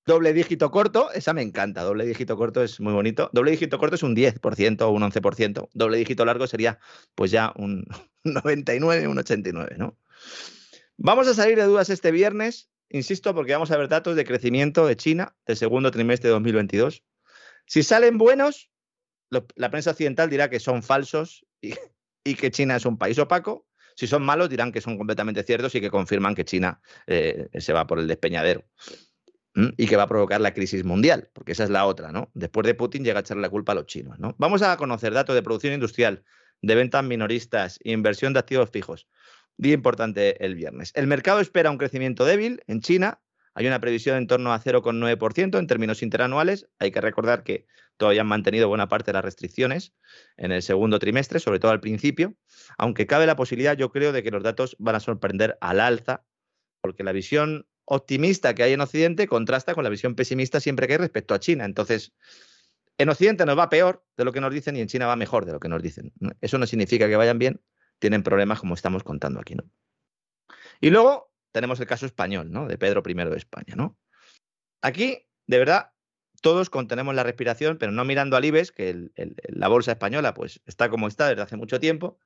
Doble 0.09 0.33
dígito 0.33 0.71
corto, 0.71 1.13
esa 1.13 1.35
me 1.35 1.43
encanta. 1.43 1.83
Doble 1.83 2.07
dígito 2.07 2.35
corto 2.39 2.63
es 2.63 2.81
muy 2.81 2.95
bonito. 2.95 3.29
Doble 3.35 3.51
dígito 3.51 3.79
corto 3.79 3.97
es 3.97 4.03
un 4.03 4.17
10% 4.17 4.81
o 4.81 4.89
un 4.89 5.03
11%. 5.03 5.69
Doble 5.75 5.99
dígito 5.99 6.25
largo 6.25 6.47
sería 6.47 6.79
pues 7.15 7.31
ya 7.31 7.53
un 7.57 7.85
99, 8.25 9.07
un 9.07 9.19
89, 9.19 9.77
¿no? 9.77 9.99
Vamos 10.97 11.29
a 11.29 11.35
salir 11.35 11.59
de 11.59 11.65
dudas 11.65 11.91
este 11.91 12.11
viernes, 12.11 12.71
insisto, 12.89 13.35
porque 13.35 13.53
vamos 13.53 13.71
a 13.71 13.77
ver 13.77 13.91
datos 13.91 14.17
de 14.17 14.25
crecimiento 14.25 14.87
de 14.87 14.97
China 14.97 15.37
del 15.47 15.59
segundo 15.59 15.91
trimestre 15.91 16.29
de 16.29 16.33
2022. 16.33 17.05
Si 17.67 17.83
salen 17.83 18.17
buenos, 18.17 18.71
la 19.29 19.71
prensa 19.71 19.91
occidental 19.91 20.31
dirá 20.31 20.49
que 20.49 20.59
son 20.59 20.83
falsos 20.83 21.45
y, 21.61 21.75
que 22.35 22.51
China 22.51 22.77
es 22.77 22.87
un 22.87 22.97
país 22.97 23.19
opaco. 23.19 23.67
Si 23.95 24.07
son 24.07 24.23
malos, 24.23 24.49
dirán 24.49 24.73
que 24.73 24.81
son 24.81 24.97
completamente 24.97 25.43
ciertos 25.43 25.75
y 25.75 25.83
que 25.83 25.91
confirman 25.91 26.35
que 26.35 26.47
China 26.47 26.81
eh, 27.07 27.51
se 27.59 27.75
va 27.75 27.87
por 27.87 27.99
el 27.99 28.07
despeñadero 28.07 28.65
y 29.55 29.87
que 29.87 29.97
va 29.97 30.05
a 30.05 30.09
provocar 30.09 30.41
la 30.41 30.55
crisis 30.55 30.85
mundial, 30.85 31.31
porque 31.33 31.53
esa 31.53 31.65
es 31.65 31.71
la 31.71 31.85
otra, 31.87 32.13
¿no? 32.13 32.31
Después 32.35 32.67
de 32.67 32.75
Putin 32.75 33.05
llega 33.05 33.19
a 33.19 33.23
echarle 33.23 33.43
la 33.43 33.51
culpa 33.51 33.73
a 33.73 33.75
los 33.75 33.87
chinos, 33.87 34.19
¿no? 34.19 34.37
Vamos 34.39 34.63
a 34.63 34.77
conocer 34.77 35.13
datos 35.13 35.35
de 35.35 35.43
producción 35.43 35.73
industrial, 35.73 36.23
de 36.63 36.75
ventas 36.75 37.03
minoristas, 37.05 37.79
inversión 37.83 38.33
de 38.33 38.39
activos 38.39 38.71
fijos. 38.71 39.09
Día 39.57 39.75
importante 39.75 40.45
el 40.45 40.55
viernes. 40.55 40.93
El 40.95 41.09
mercado 41.09 41.41
espera 41.41 41.71
un 41.71 41.79
crecimiento 41.79 42.25
débil 42.25 42.63
en 42.67 42.81
China, 42.81 43.21
Hay 43.55 43.67
una 43.67 43.81
previsión 43.81 44.17
en 44.17 44.29
torno 44.29 44.53
a 44.53 44.61
0,9% 44.61 45.59
en 45.59 45.67
términos 45.67 46.05
interanuales. 46.05 46.69
Hay 46.79 46.93
que 46.93 47.01
recordar 47.01 47.43
que 47.43 47.67
todavía 47.97 48.21
han 48.21 48.29
mantenido 48.29 48.69
buena 48.69 48.87
parte 48.87 49.07
de 49.07 49.15
las 49.15 49.25
restricciones 49.25 49.95
en 50.37 50.53
el 50.53 50.63
segundo 50.63 51.01
trimestre, 51.01 51.41
sobre 51.41 51.59
todo 51.59 51.73
al 51.73 51.81
principio, 51.81 52.37
aunque 52.77 53.09
cabe 53.09 53.27
la 53.27 53.35
posibilidad, 53.35 53.77
yo 53.77 53.91
creo, 53.91 54.13
de 54.13 54.23
que 54.23 54.31
los 54.31 54.45
datos 54.45 54.77
van 54.79 54.95
a 54.95 55.01
sorprender 55.01 55.59
al 55.61 55.81
alza, 55.81 56.25
porque 56.81 57.03
la 57.03 57.11
visión 57.11 57.67
optimista 57.91 58.55
que 58.55 58.63
hay 58.63 58.75
en 58.75 58.81
Occidente 58.81 59.27
contrasta 59.27 59.75
con 59.75 59.83
la 59.83 59.91
visión 59.91 60.15
pesimista 60.15 60.61
siempre 60.61 60.87
que 60.87 60.95
hay 60.95 60.99
respecto 60.99 61.35
a 61.35 61.41
China. 61.41 61.65
Entonces, 61.65 62.13
en 62.99 63.09
Occidente 63.09 63.47
nos 63.47 63.59
va 63.59 63.71
peor 63.71 64.05
de 64.17 64.25
lo 64.25 64.33
que 64.33 64.41
nos 64.41 64.53
dicen 64.53 64.77
y 64.77 64.81
en 64.81 64.89
China 64.89 65.07
va 65.07 65.17
mejor 65.17 65.47
de 65.47 65.53
lo 65.53 65.61
que 65.61 65.69
nos 65.69 65.83
dicen. 65.83 66.13
Eso 66.41 66.59
no 66.59 66.67
significa 66.67 67.09
que 67.09 67.17
vayan 67.17 67.39
bien, 67.39 67.63
tienen 67.99 68.23
problemas 68.23 68.61
como 68.61 68.75
estamos 68.75 69.03
contando 69.05 69.41
aquí, 69.41 69.55
¿no? 69.55 69.65
Y 70.81 70.91
luego 70.91 71.33
tenemos 71.51 71.81
el 71.81 71.87
caso 71.87 72.05
español, 72.05 72.51
¿no? 72.51 72.69
De 72.69 72.77
Pedro 72.77 73.03
I 73.07 73.15
de 73.15 73.37
España, 73.37 73.75
¿no? 73.75 73.97
Aquí, 74.83 75.27
de 75.47 75.59
verdad, 75.59 75.93
todos 76.43 76.69
contenemos 76.69 77.15
la 77.15 77.23
respiración, 77.23 77.79
pero 77.79 77.91
no 77.91 78.05
mirando 78.05 78.37
al 78.37 78.45
IBEX, 78.45 78.71
que 78.71 79.11
la 79.49 79.69
bolsa 79.69 79.93
española 79.93 80.35
pues 80.35 80.61
está 80.67 80.91
como 80.91 81.09
está 81.09 81.29
desde 81.29 81.43
hace 81.43 81.57
mucho 81.57 81.81
tiempo, 81.81 82.19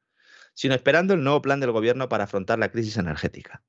sino 0.55 0.75
esperando 0.75 1.15
el 1.15 1.23
nuevo 1.23 1.41
plan 1.41 1.61
del 1.61 1.71
gobierno 1.71 2.09
para 2.09 2.25
afrontar 2.25 2.59
la 2.59 2.71
crisis 2.71 2.97
energética. 2.97 3.63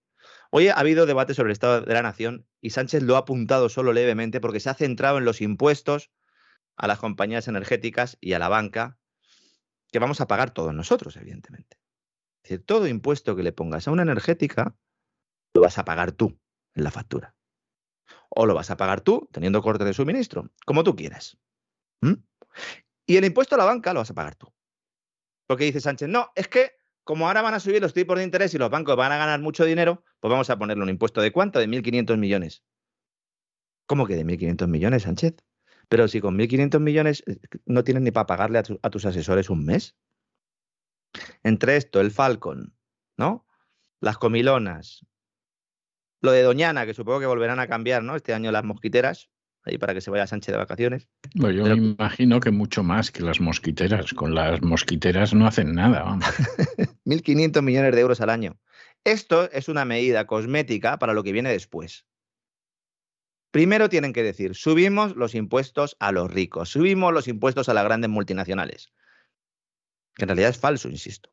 Hoy 0.55 0.67
ha 0.67 0.73
habido 0.73 1.07
debate 1.07 1.33
sobre 1.33 1.47
el 1.47 1.53
estado 1.53 1.81
de 1.81 1.93
la 1.95 2.03
nación 2.03 2.45
y 2.61 2.69
Sánchez 2.69 3.01
lo 3.01 3.15
ha 3.15 3.21
apuntado 3.21 3.69
solo 3.69 3.91
levemente 3.91 4.39
porque 4.39 4.59
se 4.59 4.69
ha 4.69 4.75
centrado 4.75 5.17
en 5.17 5.25
los 5.25 5.41
impuestos 5.41 6.11
a 6.75 6.85
las 6.85 6.99
compañías 6.99 7.47
energéticas 7.47 8.19
y 8.21 8.33
a 8.33 8.39
la 8.39 8.49
banca, 8.49 8.99
que 9.91 9.97
vamos 9.97 10.21
a 10.21 10.27
pagar 10.27 10.51
todos 10.51 10.71
nosotros, 10.71 11.17
evidentemente. 11.17 11.79
Es 12.43 12.51
decir, 12.51 12.65
todo 12.67 12.85
impuesto 12.85 13.35
que 13.35 13.41
le 13.41 13.51
pongas 13.51 13.87
a 13.87 13.91
una 13.91 14.03
energética, 14.03 14.77
lo 15.55 15.61
vas 15.61 15.79
a 15.79 15.85
pagar 15.85 16.11
tú 16.11 16.39
en 16.75 16.83
la 16.83 16.91
factura. 16.91 17.35
O 18.29 18.45
lo 18.45 18.53
vas 18.53 18.69
a 18.69 18.77
pagar 18.77 19.01
tú 19.01 19.27
teniendo 19.31 19.63
corte 19.63 19.85
de 19.85 19.93
suministro, 19.95 20.51
como 20.67 20.83
tú 20.83 20.95
quieras. 20.95 21.35
Y 23.07 23.17
el 23.17 23.25
impuesto 23.25 23.55
a 23.55 23.57
la 23.57 23.65
banca 23.65 23.91
lo 23.91 24.01
vas 24.01 24.11
a 24.11 24.13
pagar 24.13 24.35
tú. 24.35 24.53
Porque 25.47 25.63
dice 25.63 25.81
Sánchez, 25.81 26.09
no, 26.09 26.29
es 26.35 26.47
que 26.47 26.73
como 27.03 27.27
ahora 27.27 27.41
van 27.41 27.53
a 27.53 27.59
subir 27.59 27.81
los 27.81 27.93
tipos 27.93 28.17
de 28.17 28.23
interés 28.23 28.53
y 28.53 28.57
los 28.57 28.69
bancos 28.69 28.95
van 28.95 29.11
a 29.11 29.17
ganar 29.17 29.39
mucho 29.41 29.65
dinero, 29.65 30.03
pues 30.19 30.31
vamos 30.31 30.49
a 30.49 30.57
ponerle 30.57 30.83
un 30.83 30.89
impuesto 30.89 31.21
de 31.21 31.31
cuánto? 31.31 31.59
De 31.59 31.67
1.500 31.67 32.17
millones. 32.17 32.63
¿Cómo 33.85 34.07
que 34.07 34.15
de 34.15 34.25
1.500 34.25 34.67
millones, 34.67 35.03
Sánchez? 35.03 35.35
Pero 35.89 36.07
si 36.07 36.21
con 36.21 36.37
1.500 36.37 36.79
millones 36.79 37.23
eh, 37.27 37.39
no 37.65 37.83
tienes 37.83 38.03
ni 38.03 38.11
para 38.11 38.25
pagarle 38.25 38.59
a, 38.59 38.63
a, 38.81 38.89
tus 38.89 39.05
asesores 39.05 39.49
un 39.49 39.65
mes. 39.65 39.95
Entre 41.43 41.75
esto, 41.77 41.99
el 41.99 42.11
Falcon, 42.11 42.73
¿no? 43.17 43.45
Las 43.99 44.17
comilonas, 44.17 45.05
lo 46.21 46.31
de 46.31 46.41
Doñana, 46.41 46.85
que 46.85 46.93
supongo 46.93 47.19
que 47.19 47.25
volverán 47.25 47.59
a 47.59 47.67
cambiar, 47.67 48.03
¿no? 48.03 48.15
Este 48.15 48.33
año 48.33 48.51
las 48.51 48.63
mosquiteras, 48.63 49.29
ahí 49.63 49.77
para 49.77 49.93
que 49.93 50.01
se 50.01 50.11
vaya 50.11 50.27
Sánchez 50.27 50.53
de 50.53 50.57
vacaciones. 50.57 51.07
Bueno, 51.35 51.67
yo 51.67 51.75
me 51.75 51.95
imagino 51.97 52.39
que 52.39 52.51
mucho 52.51 52.83
más 52.83 53.11
que 53.11 53.23
las 53.23 53.39
mosquiteras. 53.39 54.13
Con 54.13 54.35
las 54.35 54.61
mosquiteras 54.61 55.33
no 55.33 55.47
hacen 55.47 55.73
nada, 55.73 56.03
vamos. 56.03 56.25
1.500 57.05 57.61
millones 57.61 57.95
de 57.95 58.01
euros 58.01 58.21
al 58.21 58.29
año. 58.29 58.57
Esto 59.03 59.49
es 59.51 59.67
una 59.69 59.85
medida 59.85 60.27
cosmética 60.27 60.97
para 60.97 61.13
lo 61.13 61.23
que 61.23 61.33
viene 61.33 61.51
después. 61.51 62.05
Primero 63.51 63.89
tienen 63.89 64.13
que 64.13 64.23
decir, 64.23 64.55
subimos 64.55 65.15
los 65.15 65.35
impuestos 65.35 65.95
a 65.99 66.11
los 66.11 66.31
ricos, 66.31 66.69
subimos 66.69 67.13
los 67.13 67.27
impuestos 67.27 67.69
a 67.69 67.73
las 67.73 67.83
grandes 67.83 68.09
multinacionales. 68.09 68.91
Que 70.15 70.23
en 70.23 70.29
realidad 70.29 70.49
es 70.49 70.57
falso, 70.57 70.89
insisto. 70.89 71.31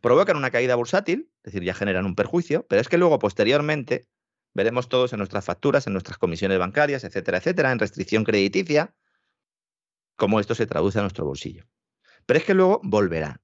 Provocan 0.00 0.36
una 0.36 0.50
caída 0.50 0.76
bursátil, 0.76 1.30
es 1.42 1.52
decir, 1.52 1.64
ya 1.64 1.74
generan 1.74 2.06
un 2.06 2.14
perjuicio, 2.14 2.66
pero 2.68 2.80
es 2.80 2.88
que 2.88 2.98
luego, 2.98 3.18
posteriormente, 3.18 4.06
veremos 4.54 4.88
todos 4.88 5.12
en 5.12 5.18
nuestras 5.18 5.44
facturas, 5.44 5.86
en 5.86 5.92
nuestras 5.92 6.16
comisiones 6.18 6.58
bancarias, 6.58 7.04
etcétera, 7.04 7.38
etcétera, 7.38 7.72
en 7.72 7.78
restricción 7.78 8.24
crediticia, 8.24 8.94
cómo 10.16 10.40
esto 10.40 10.54
se 10.54 10.66
traduce 10.66 10.98
a 10.98 11.02
nuestro 11.02 11.24
bolsillo. 11.24 11.64
Pero 12.26 12.38
es 12.38 12.44
que 12.44 12.54
luego 12.54 12.80
volverá. 12.82 13.40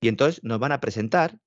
Y 0.00 0.08
entonces 0.08 0.42
nos 0.42 0.58
van 0.58 0.72
a 0.72 0.80
presentar. 0.80 1.38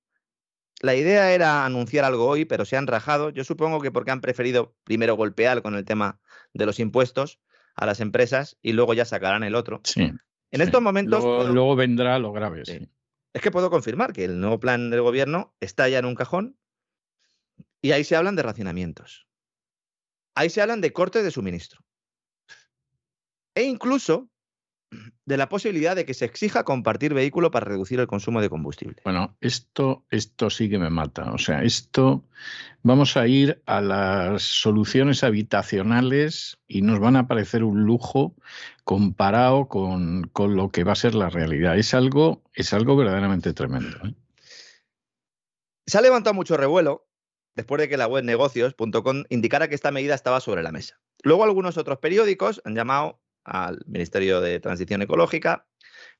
La 0.81 0.95
idea 0.95 1.31
era 1.33 1.65
anunciar 1.65 2.05
algo 2.05 2.27
hoy, 2.27 2.45
pero 2.45 2.63
se 2.65 2.77
han 2.77 2.88
rajado. 2.88 3.29
Yo 3.29 3.43
supongo 3.43 3.81
que 3.81 3.91
porque 3.91 4.11
han 4.11 4.21
preferido 4.21 4.75
primero 4.83 5.15
golpear 5.15 5.61
con 5.61 5.75
el 5.75 5.83
tema 5.86 6.19
de 6.53 6.65
los 6.65 6.79
impuestos 6.79 7.39
a 7.75 7.86
las 7.86 7.99
empresas 7.99 8.57
y 8.61 8.73
luego 8.73 8.93
ya 8.93 9.03
sacarán 9.05 9.43
el 9.43 9.55
otro. 9.55 9.81
Sí. 9.83 10.01
En 10.03 10.19
sí. 10.51 10.61
estos 10.61 10.81
momentos. 10.81 11.23
Luego, 11.23 11.39
puedo- 11.39 11.53
luego 11.53 11.75
vendrá 11.75 12.19
lo 12.19 12.31
grave. 12.31 12.63
Sí. 12.65 12.77
sí. 12.79 12.89
Es 13.33 13.41
que 13.41 13.51
puedo 13.51 13.69
confirmar 13.69 14.13
que 14.13 14.23
el 14.25 14.39
nuevo 14.39 14.59
plan 14.59 14.89
del 14.89 15.01
gobierno 15.01 15.53
está 15.59 15.89
ya 15.89 15.99
en 15.99 16.05
un 16.05 16.15
cajón 16.15 16.57
y 17.86 17.91
ahí 17.91 18.03
se 18.03 18.15
hablan 18.15 18.36
de 18.36 18.41
racionamientos. 18.41 19.27
Ahí 20.33 20.49
se 20.49 20.59
hablan 20.59 20.81
de 20.81 20.91
cortes 20.91 21.23
de 21.23 21.29
suministro. 21.29 21.86
E 23.53 23.61
incluso 23.61 24.27
de 25.23 25.38
la 25.38 25.49
posibilidad 25.49 25.95
de 25.95 26.03
que 26.03 26.15
se 26.15 26.25
exija 26.25 26.63
compartir 26.63 27.13
vehículo 27.13 27.51
para 27.51 27.67
reducir 27.67 27.99
el 27.99 28.07
consumo 28.07 28.41
de 28.41 28.49
combustible. 28.49 29.03
Bueno, 29.03 29.38
esto, 29.39 30.03
esto 30.09 30.49
sí 30.49 30.67
que 30.67 30.79
me 30.79 30.89
mata. 30.89 31.31
O 31.31 31.38
sea, 31.38 31.61
esto 31.61 32.23
vamos 32.81 33.17
a 33.17 33.27
ir 33.27 33.61
a 33.67 33.81
las 33.81 34.41
soluciones 34.41 35.23
habitacionales 35.23 36.57
y 36.67 36.81
nos 36.81 36.99
van 36.99 37.15
a 37.17 37.27
parecer 37.27 37.63
un 37.63 37.83
lujo 37.83 38.33
comparado 38.83 39.67
con, 39.67 40.23
con 40.33 40.55
lo 40.55 40.71
que 40.71 40.83
va 40.83 40.93
a 40.93 40.95
ser 40.95 41.13
la 41.13 41.29
realidad. 41.29 41.77
Es 41.77 41.93
algo, 41.93 42.41
es 42.55 42.73
algo 42.73 42.95
verdaderamente 42.95 43.53
tremendo. 43.53 43.95
¿eh? 44.07 44.15
Se 45.86 45.99
ha 45.99 46.01
levantado 46.01 46.33
mucho 46.33 46.57
revuelo 46.57 47.05
después 47.56 47.82
de 47.82 47.89
que 47.89 47.97
la 47.97 48.08
web 48.08 48.24
negocios.com 48.24 49.24
indicara 49.30 49.68
que 49.68 49.76
esta 49.76 49.91
medida 49.91 50.16
estaba 50.16 50.39
sobre 50.39 50.64
la 50.64 50.72
mesa. 50.72 50.99
Luego 51.24 51.43
algunos 51.43 51.78
otros 51.78 51.99
periódicos 51.99 52.62
han 52.66 52.76
llamado 52.76 53.22
al 53.43 53.80
Ministerio 53.86 54.41
de 54.41 54.60
Transición 54.60 55.01
Ecológica. 55.01 55.68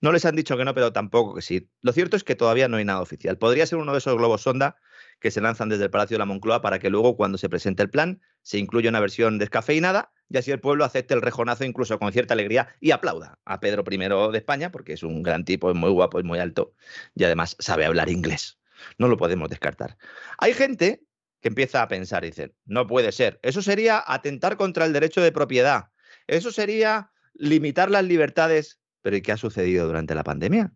No 0.02 0.12
les 0.12 0.26
han 0.26 0.36
dicho 0.36 0.58
que 0.58 0.66
no, 0.66 0.74
pero 0.74 0.94
tampoco 0.94 1.36
que 1.36 1.42
sí. 1.42 1.70
Lo 1.82 1.92
cierto 1.92 2.16
es 2.16 2.24
que 2.24 2.36
todavía 2.36 2.68
no 2.68 2.78
hay 2.78 2.86
nada 2.86 3.02
oficial. 3.02 3.38
Podría 3.38 3.66
ser 3.66 3.80
uno 3.80 3.92
de 3.92 3.98
esos 3.98 4.16
globos 4.16 4.42
sonda 4.42 4.78
que 5.20 5.32
se 5.32 5.42
lanzan 5.42 5.70
desde 5.70 5.86
el 5.86 5.90
Palacio 5.90 6.16
de 6.16 6.20
la 6.20 6.26
Moncloa 6.26 6.62
para 6.62 6.80
que 6.80 6.90
luego, 6.90 7.18
cuando 7.18 7.38
se 7.38 7.50
presente 7.50 7.84
el 7.84 7.90
plan, 7.90 8.22
se 8.42 8.58
incluya 8.58 8.90
una 8.90 9.00
versión 9.00 9.38
descafeinada 9.38 10.12
y 10.30 10.38
así 10.38 10.52
el 10.52 10.60
pueblo 10.60 10.86
acepte 10.86 11.14
el 11.14 11.22
rejonazo 11.22 11.66
incluso 11.66 12.00
con 12.00 12.12
cierta 12.12 12.34
alegría 12.34 12.70
y 12.80 12.92
aplauda 12.92 13.40
a 13.46 13.60
Pedro 13.60 13.84
I 13.90 13.98
de 14.32 14.38
España, 14.38 14.72
porque 14.72 14.94
es 14.94 15.04
un 15.04 15.24
gran 15.24 15.46
tipo, 15.46 15.70
es 15.70 15.76
muy 15.76 15.90
guapo, 15.90 16.20
es 16.20 16.26
muy 16.26 16.40
alto 16.40 16.74
y 17.16 17.24
además 17.24 17.56
sabe 17.60 17.86
hablar 17.86 18.10
inglés. 18.10 18.60
No 18.98 19.08
lo 19.08 19.18
podemos 19.18 19.50
descartar. 19.50 19.98
Hay 20.38 20.54
gente 20.54 21.04
que 21.46 21.50
empieza 21.50 21.84
a 21.84 21.88
pensar 21.88 22.24
y 22.24 22.30
dice, 22.30 22.56
no 22.66 22.88
puede 22.88 23.12
ser. 23.12 23.40
Eso 23.44 23.62
sería 23.62 24.04
atentar 24.04 24.58
contra 24.58 24.84
el 24.84 24.94
derecho 24.94 25.22
de 25.22 25.32
propiedad. 25.32 25.92
Eso 26.26 26.52
sería 26.52 27.12
limitar 27.36 27.92
las 27.92 28.04
libertades. 28.04 28.80
Pero 29.04 29.16
¿y 29.16 29.22
qué 29.22 29.32
ha 29.32 29.38
sucedido 29.38 29.86
durante 29.86 30.16
la 30.16 30.24
pandemia? 30.24 30.74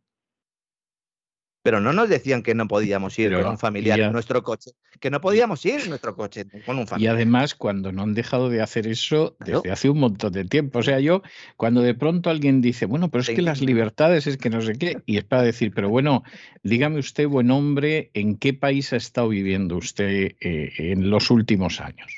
Pero 1.70 1.82
no 1.82 1.94
nos 1.94 2.10
decían 2.10 2.42
que 2.42 2.56
no 2.56 2.68
podíamos 2.68 3.20
ir 3.20 3.30
Pero, 3.30 3.44
con 3.44 3.52
un 3.52 3.58
familiar 3.60 4.00
y 4.00 4.02
a- 4.02 4.06
en 4.08 4.12
nuestro 4.12 4.42
coche, 4.42 4.72
que 5.00 5.12
no 5.12 5.22
podíamos 5.22 5.64
ir 5.68 5.82
en 5.82 5.90
nuestro 5.90 6.16
coche 6.16 6.48
con 6.66 6.78
un 6.80 6.86
Y 6.86 6.88
familiar. 6.88 7.14
además, 7.14 7.54
cuando 7.54 7.92
no 7.92 8.02
han 8.02 8.16
dejado 8.16 8.50
de 8.50 8.60
hacer 8.64 8.88
eso 8.88 9.36
Claro. 9.38 9.62
desde 9.62 9.72
hace 9.72 9.88
un 9.88 10.00
montón 10.00 10.34
de 10.34 10.46
tiempo. 10.46 10.80
O 10.80 10.82
sea, 10.82 11.00
yo, 11.00 11.22
cuando 11.58 11.84
de 11.84 11.94
pronto 11.94 12.32
alguien 12.32 12.60
dice, 12.60 12.88
bueno, 12.88 13.12
pero 13.12 13.22
es 13.22 13.28
que 13.28 13.44
las 13.44 13.60
25. 13.60 13.68
libertades 13.68 14.26
es 14.26 14.38
que 14.38 14.50
no 14.50 14.62
sé 14.62 14.80
qué, 14.80 14.98
y 15.06 15.18
es 15.20 15.26
para 15.26 15.44
decir, 15.44 15.72
pero 15.72 15.90
bueno, 15.90 16.24
dígame 16.64 16.98
usted, 16.98 17.28
buen 17.28 17.52
hombre, 17.52 18.10
¿en 18.16 18.38
qué 18.38 18.56
país 18.56 18.92
ha 18.94 18.96
estado 18.96 19.30
viviendo 19.30 19.78
usted 19.78 20.32
eh, 20.42 20.72
en 20.80 21.12
los 21.12 21.30
últimos 21.30 21.82
años? 21.82 22.12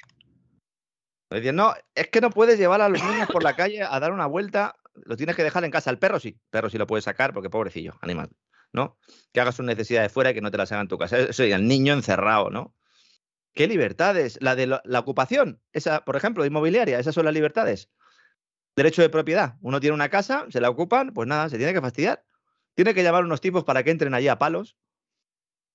No, 1.54 1.74
es 1.94 2.08
que 2.08 2.22
no 2.22 2.30
puedes 2.30 2.58
llevar 2.58 2.80
a 2.80 2.88
los 2.88 3.04
niños 3.04 3.28
por 3.28 3.44
la 3.44 3.54
calle 3.58 3.82
a 3.84 4.00
dar 4.00 4.14
una 4.14 4.28
vuelta, 4.28 4.76
lo 5.06 5.18
tienes 5.18 5.36
que 5.36 5.44
dejar 5.44 5.66
en 5.66 5.72
casa. 5.72 5.90
El 5.90 5.98
perro 5.98 6.22
sí, 6.22 6.38
perro 6.50 6.70
sí 6.70 6.78
lo 6.78 6.88
puedes 6.88 7.04
sacar 7.04 7.34
porque 7.34 7.50
pobrecillo, 7.50 7.96
animal, 8.02 8.30
¿no? 8.74 8.98
Que 9.32 9.42
hagas 9.42 9.56
sus 9.56 9.66
necesidades 9.66 10.12
fuera 10.12 10.32
y 10.32 10.34
que 10.34 10.42
no 10.42 10.52
te 10.52 10.58
las 10.58 10.72
hagan 10.72 10.86
en 10.86 10.88
tu 10.90 10.98
casa. 10.98 11.18
Eso 11.20 11.34
sería 11.34 11.56
el 11.58 11.68
niño 11.68 11.94
encerrado, 11.94 12.50
¿no? 12.50 12.76
¿Qué 13.54 13.68
libertades? 13.68 14.38
La 14.42 14.56
de 14.56 14.68
la 14.68 15.00
ocupación, 15.00 15.62
esa, 15.74 16.06
por 16.06 16.16
ejemplo, 16.16 16.46
inmobiliaria, 16.46 17.00
esas 17.00 17.14
son 17.14 17.26
las 17.26 17.34
libertades. 17.34 17.90
Derecho 18.76 19.02
de 19.02 19.10
propiedad. 19.10 19.56
Uno 19.62 19.82
tiene 19.82 19.94
una 19.94 20.08
casa, 20.10 20.46
se 20.50 20.62
la 20.62 20.70
ocupan, 20.70 21.14
pues 21.14 21.28
nada, 21.28 21.50
se 21.50 21.58
tiene 21.58 21.74
que 21.74 21.82
fastidiar. 21.82 22.24
Tiene 22.74 22.94
que 22.94 23.04
llamar 23.04 23.26
unos 23.26 23.42
tipos 23.42 23.66
para 23.66 23.84
que 23.84 23.92
entren 23.92 24.14
allí 24.14 24.30
a 24.30 24.40
palos. 24.40 24.78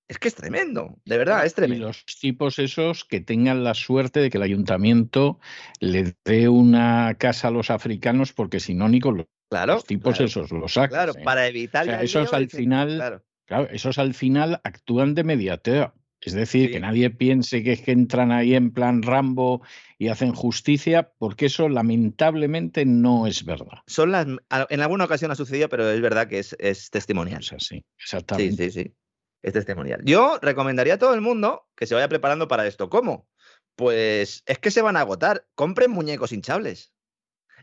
Es 0.07 0.17
que 0.17 0.29
es 0.29 0.35
tremendo, 0.35 0.99
de 1.05 1.17
verdad, 1.17 1.45
es 1.45 1.53
Y 1.55 1.55
tremendo. 1.55 1.87
los 1.87 2.05
tipos 2.05 2.59
esos 2.59 3.03
que 3.05 3.19
tengan 3.19 3.63
la 3.63 3.73
suerte 3.73 4.21
de 4.21 4.29
que 4.29 4.37
el 4.37 4.43
ayuntamiento 4.43 5.39
le 5.79 6.15
dé 6.25 6.47
una 6.49 7.15
casa 7.19 7.49
a 7.49 7.51
los 7.51 7.69
africanos, 7.69 8.33
porque 8.33 8.59
si 8.59 8.73
no, 8.73 8.87
ni 8.89 8.99
con 9.01 9.17
los, 9.17 9.27
Claro, 9.49 9.75
los 9.75 9.85
tipos 9.85 10.13
claro, 10.15 10.25
esos 10.25 10.51
los 10.51 10.73
sacas. 10.73 10.89
claro, 10.89 11.13
¿eh? 11.17 11.23
para 11.23 11.47
evitar 11.47 11.83
O 11.83 11.89
sea, 11.89 12.01
esos 12.01 12.33
al 12.33 12.49
final- 12.49 12.95
claro. 12.95 13.23
Claro, 13.45 13.69
esos 13.71 13.97
al 13.97 14.13
final 14.13 14.59
actúan 14.65 15.15
de 15.15 15.23
mediateur. 15.23 15.93
Es 16.19 16.33
decir, 16.33 16.67
Sí. 16.67 16.73
que 16.73 16.79
nadie 16.79 17.11
piense 17.11 17.63
que 17.63 17.73
es 17.73 17.81
que 17.81 17.91
entran 17.91 18.31
ahí 18.31 18.55
en 18.55 18.71
plan 18.73 19.03
Rambo 19.03 19.61
y 19.99 20.07
hacen 20.09 20.33
justicia, 20.33 21.13
porque 21.19 21.45
eso 21.45 21.69
lamentablemente 21.69 22.85
no 22.85 23.27
es 23.27 23.45
verdad. 23.45 23.83
son 23.85 24.11
las 24.11 24.25
en 24.69 24.81
alguna 24.81 25.05
ocasión 25.05 25.29
ha 25.31 25.35
sucedido, 25.35 25.69
pero 25.69 25.89
es 25.89 26.01
verdad 26.01 26.27
que 26.27 26.39
es, 26.39 26.55
es 26.59 26.89
testimonial. 26.89 27.41
Es 27.41 27.53
así, 27.53 27.65
Sí, 27.77 27.85
exactamente. 27.99 28.69
sí, 28.71 28.83
sí. 28.83 28.95
Es 29.43 29.53
testimonial. 29.53 30.01
Yo 30.03 30.39
recomendaría 30.41 30.95
a 30.95 30.97
todo 30.97 31.13
el 31.13 31.21
mundo 31.21 31.67
que 31.75 31.85
se 31.85 31.93
vaya 31.93 32.09
preparando 32.09 32.47
para 32.47 32.65
esto. 32.67 32.89
¿Cómo? 32.89 33.27
pues 33.75 34.41
es 34.47 34.57
que 34.57 34.71
se 34.71 34.81
van 34.81 34.97
a 34.97 35.01
agotar. 35.01 35.45
Compren 35.53 35.91
muñecos 35.91 36.31
hinchables. 36.31 36.91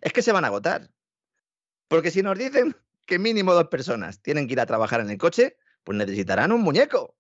Es 0.01 0.13
que 0.13 0.23
se 0.23 0.31
van 0.31 0.45
a 0.45 0.47
agotar. 0.47 0.89
Porque 1.89 2.11
si 2.11 2.23
nos 2.23 2.39
dicen 2.39 2.75
que 3.07 3.19
mínimo 3.19 3.55
dos 3.55 3.69
personas 3.69 4.21
tienen 4.21 4.47
que 4.47 4.55
ir 4.55 4.61
a 4.61 4.67
trabajar 4.67 5.01
en 5.01 5.11
el 5.11 5.19
coche, 5.19 5.57
pues 5.83 5.97
necesitarán 5.99 6.53
un 6.53 6.63
muñeco. 6.63 7.15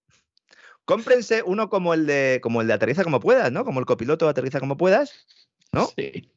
Cómprense 0.84 1.42
uno 1.44 1.70
como 1.70 1.94
el 1.94 2.06
de 2.06 2.40
como 2.42 2.60
el 2.60 2.66
de 2.66 2.74
aterriza 2.74 3.04
como 3.04 3.20
puedas, 3.20 3.50
¿no? 3.52 3.64
Como 3.64 3.80
el 3.80 3.86
copiloto 3.86 4.28
aterriza 4.28 4.60
como 4.60 4.76
puedas, 4.76 5.26
¿no? 5.72 5.88
Sí. 5.96 6.30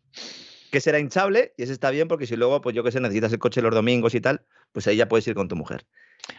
Que 0.71 0.81
será 0.81 0.99
hinchable 0.99 1.53
y 1.57 1.63
ese 1.63 1.73
está 1.73 1.91
bien 1.91 2.07
porque 2.07 2.27
si 2.27 2.35
luego, 2.35 2.61
pues 2.61 2.75
yo 2.75 2.83
que 2.83 2.91
sé, 2.91 2.99
necesitas 2.99 3.31
el 3.33 3.39
coche 3.39 3.61
los 3.61 3.73
domingos 3.73 4.15
y 4.15 4.21
tal, 4.21 4.41
pues 4.71 4.87
ahí 4.87 4.97
ya 4.97 5.07
puedes 5.07 5.27
ir 5.27 5.35
con 5.35 5.47
tu 5.47 5.55
mujer. 5.55 5.85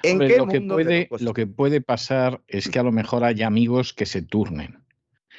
¿En 0.02 0.12
Hombre, 0.12 0.28
qué 0.28 0.36
lo, 0.36 0.46
que 0.46 0.60
mundo 0.60 0.76
de 0.76 1.06
puede, 1.08 1.24
lo 1.24 1.34
que 1.34 1.46
puede 1.46 1.80
pasar 1.80 2.42
es 2.46 2.68
que 2.68 2.78
a 2.78 2.82
lo 2.82 2.92
mejor 2.92 3.24
haya 3.24 3.46
amigos 3.46 3.92
que 3.92 4.06
se 4.06 4.22
turnen 4.22 4.84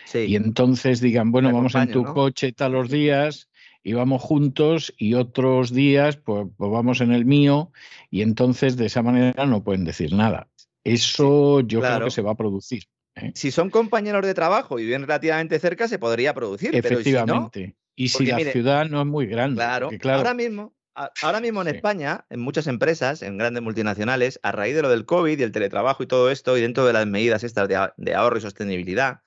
Sí. 0.06 0.20
y 0.20 0.36
entonces 0.36 1.02
digan, 1.02 1.32
bueno, 1.32 1.54
vamos 1.54 1.76
en 1.76 1.92
tu 1.92 2.04
coche 2.04 2.52
tal 2.52 2.72
los 2.72 2.90
días 2.90 3.48
y 3.84 3.94
vamos 3.94 4.22
juntos 4.22 4.94
y 4.98 5.14
otros 5.14 5.72
días 5.74 6.18
pues, 6.18 6.48
pues 6.58 6.72
vamos 6.72 7.02
en 7.02 7.12
el 7.12 7.26
mío 7.26 7.72
y 8.10 8.22
entonces 8.22 8.78
de 8.78 8.88
esa 8.88 9.02
manera 9.02 9.46
no 9.46 9.64
pueden 9.64 9.86
decir 9.86 10.14
nada. 10.14 10.48
Eso 10.84 11.62
yo 11.62 11.82
creo 11.82 12.06
que 12.06 12.12
se 12.12 12.22
va 12.22 12.32
a 12.32 12.36
producir. 12.36 12.84
¿eh? 13.16 13.32
Si 13.36 13.52
son 13.52 13.70
compañeros 13.70 14.26
de 14.26 14.34
trabajo 14.34 14.80
y 14.80 14.86
viven 14.86 15.02
relativamente 15.02 15.60
cerca, 15.60 15.88
se 15.88 16.00
podría 16.00 16.34
producir. 16.34 16.72
Pero 16.72 17.00
¿y 17.00 17.04
si 17.04 17.12
no? 17.12 17.20
Efectivamente. 17.20 17.76
Y 17.96 18.10
si 18.10 18.26
la 18.26 18.38
mire, 18.38 18.52
ciudad 18.54 18.88
no 18.88 19.02
es 19.02 19.08
muy 19.08 19.26
grande. 19.28 19.58
Claro, 19.58 19.88
porque, 19.88 20.00
claro, 20.00 20.20
ahora 20.20 20.34
mismo, 20.34 20.74
ahora 21.22 21.42
mismo 21.42 21.62
en 21.62 21.68
Sí. 21.68 21.76
España, 21.76 22.26
en 22.30 22.40
muchas 22.40 22.68
empresas, 22.68 23.22
en 23.22 23.38
grandes 23.38 23.62
multinacionales, 23.62 24.40
a 24.42 24.54
raíz 24.54 24.74
de 24.76 24.82
lo 24.82 24.90
del 24.90 25.06
COVID 25.06 25.38
y 25.38 25.44
el 25.44 25.52
teletrabajo 25.52 26.04
y 26.04 26.08
todo 26.08 26.32
esto, 26.32 26.58
y 26.58 26.62
dentro 26.62 26.86
de 26.86 26.94
las 26.94 27.06
medidas 27.08 27.44
estas 27.44 27.68
de 27.68 28.16
ahorro 28.16 28.38
y 28.38 28.42
sostenibilidad, 28.42 29.20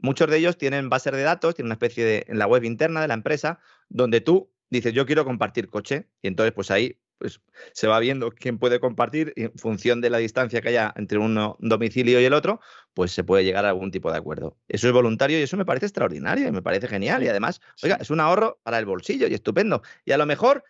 muchos 0.00 0.28
de 0.30 0.38
ellos 0.38 0.56
tienen 0.58 0.88
bases 0.88 1.12
de 1.12 1.22
datos, 1.22 1.54
tienen 1.54 1.68
una 1.68 1.74
especie 1.74 2.04
de, 2.04 2.24
en 2.28 2.38
la 2.38 2.46
web 2.46 2.64
interna 2.64 3.00
de 3.00 3.08
la 3.08 3.14
empresa, 3.14 3.58
donde 3.88 4.20
tú 4.20 4.50
dices, 4.70 4.92
yo 4.92 5.06
quiero 5.06 5.24
compartir 5.24 5.68
coche, 5.68 6.08
y 6.22 6.28
entonces 6.28 6.52
pues 6.52 6.70
ahí 6.70 7.00
pues, 7.18 7.40
se 7.74 7.86
va 7.86 7.98
viendo 8.00 8.30
quién 8.30 8.58
puede 8.58 8.80
compartir 8.80 9.32
y 9.36 9.42
en 9.44 9.52
función 9.58 10.00
de 10.00 10.08
la 10.10 10.18
distancia 10.18 10.60
que 10.62 10.68
haya 10.70 10.92
entre 10.96 11.18
uno- 11.18 11.56
un 11.60 11.68
domicilio 11.68 12.20
y 12.20 12.24
el 12.24 12.32
otro, 12.32 12.60
pues 12.94 13.12
se 13.12 13.24
puede 13.24 13.44
llegar 13.44 13.66
a 13.66 13.70
algún 13.70 13.90
tipo 13.90 14.10
de 14.10 14.16
acuerdo. 14.16 14.56
Eso 14.68 14.86
es 14.86 14.92
voluntario 14.94 15.38
y 15.38 15.42
eso 15.42 15.56
me 15.58 15.66
parece 15.66 15.86
extraordinario 15.86 16.48
y 16.48 16.52
me 16.52 16.62
parece 16.62 16.88
genial. 16.88 17.22
Y 17.22 17.28
además, 17.28 17.60
oiga, 17.82 17.96
es 17.96 18.08
un 18.10 18.20
ahorro 18.20 18.60
para 18.62 18.78
el 18.78 18.86
bolsillo 18.86 19.26
y 19.28 19.34
estupendo. 19.34 19.82
Y 20.06 20.12
a 20.12 20.16
lo 20.18 20.24
mejor 20.24 20.64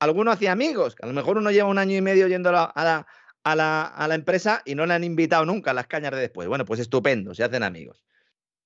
alguno 0.00 0.30
hacía 0.32 0.52
amigos, 0.52 0.94
que 0.94 1.04
a 1.04 1.08
lo 1.08 1.14
mejor 1.14 1.38
uno 1.38 1.50
lleva 1.50 1.68
un 1.68 1.78
año 1.78 1.96
y 1.96 2.00
medio 2.00 2.26
yendo 2.28 2.48
a 2.50 2.52
la, 2.52 2.64
a 2.64 2.84
la, 2.84 3.06
a 3.44 3.56
la- 3.56 3.86
a 3.86 4.08
la 4.08 4.14
empresa 4.14 4.62
y 4.64 4.74
no 4.74 4.86
le 4.86 4.94
han 4.94 5.04
invitado 5.04 5.44
nunca 5.46 5.70
a 5.72 5.74
las 5.74 5.86
cañas 5.86 6.12
de 6.12 6.18
después. 6.20 6.48
Bueno, 6.48 6.64
pues 6.64 6.80
estupendo, 6.80 7.34
se 7.34 7.44
hacen 7.44 7.62
amigos. 7.62 8.02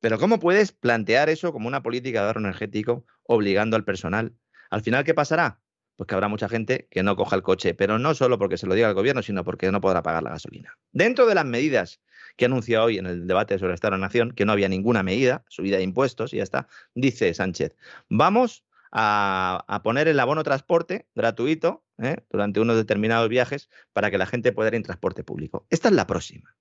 Pero 0.01 0.19
¿cómo 0.19 0.39
puedes 0.39 0.73
plantear 0.73 1.29
eso 1.29 1.53
como 1.53 1.69
una 1.69 1.83
política 1.83 2.21
de 2.21 2.27
ahorro 2.27 2.41
energético 2.41 3.05
obligando 3.25 3.77
al 3.77 3.85
personal? 3.85 4.35
Al 4.71 4.83
final, 4.83 5.05
¿qué 5.05 5.15
pasará? 5.15 5.61
Pues 5.97 6.07
que 6.07 6.15
habrá 6.15 6.29
mucha 6.29 6.49
gente 6.49 6.87
que 6.91 7.03
no 7.03 7.17
coja 7.17 7.35
el 7.35 7.43
coche, 7.43 7.75
pero 7.75 7.99
no 7.99 8.15
solo 8.15 8.39
porque 8.39 8.57
se 8.57 8.67
lo 8.67 8.75
diga 8.75 8.89
el 8.89 8.95
gobierno, 8.95 9.23
sino 9.23 9.43
porque 9.43 9.71
no 9.73 9.81
podrá 9.81 10.03
pagar 10.03 10.23
la 10.23 10.31
gasolina. 10.31 10.79
Dentro 10.93 11.27
de 11.27 11.35
las 11.35 11.45
medidas 11.45 12.01
que 12.37 12.45
anunció 12.45 12.85
hoy 12.85 12.99
en 12.99 13.07
el 13.07 13.27
debate 13.27 13.59
sobre 13.59 13.75
Estado 13.75 13.99
Nación, 13.99 14.31
que 14.31 14.45
no 14.45 14.53
había 14.53 14.69
ninguna 14.69 15.03
medida, 15.03 15.45
subida 15.49 15.79
de 15.79 15.83
impuestos 15.83 16.33
y 16.33 16.37
ya 16.37 16.45
está, 16.45 16.69
dice 16.95 17.35
Sánchez, 17.35 17.75
vamos 18.09 18.65
a, 18.93 19.65
a 19.67 19.83
poner 19.83 20.07
el 20.07 20.21
abono 20.21 20.45
transporte 20.45 21.09
gratuito 21.17 21.85
¿eh? 21.99 22.25
durante 22.31 22.61
unos 22.61 22.77
determinados 22.77 23.29
viajes 23.29 23.69
para 23.93 24.11
que 24.11 24.19
la 24.19 24.27
gente 24.27 24.53
pueda 24.53 24.69
ir 24.69 24.77
en 24.77 24.83
transporte 24.85 25.25
público. 25.25 25.67
Esta 25.71 25.89
es 25.89 25.95
la 25.95 26.07
próxima. 26.07 26.55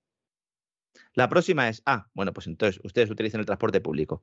La 1.18 1.28
próxima 1.28 1.68
es, 1.68 1.82
ah, 1.84 2.06
bueno, 2.14 2.32
pues 2.32 2.46
entonces 2.46 2.80
ustedes 2.84 3.10
utilizan 3.10 3.40
el 3.40 3.46
transporte 3.46 3.80
público. 3.80 4.22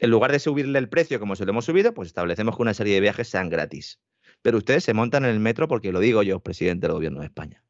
En 0.00 0.10
lugar 0.10 0.32
de 0.32 0.40
subirle 0.40 0.80
el 0.80 0.88
precio 0.88 1.20
como 1.20 1.36
se 1.36 1.44
lo 1.44 1.52
hemos 1.52 1.64
subido, 1.64 1.94
pues 1.94 2.08
establecemos 2.08 2.56
que 2.56 2.62
una 2.62 2.74
serie 2.74 2.94
de 2.94 3.00
viajes 3.00 3.28
sean 3.28 3.48
gratis. 3.48 4.00
Pero 4.42 4.58
ustedes 4.58 4.82
se 4.82 4.94
montan 4.94 5.24
en 5.24 5.30
el 5.30 5.38
metro 5.38 5.68
porque 5.68 5.92
lo 5.92 6.00
digo 6.00 6.24
yo, 6.24 6.40
presidente 6.40 6.88
del 6.88 6.94
gobierno 6.94 7.20
de 7.20 7.26
España. 7.26 7.62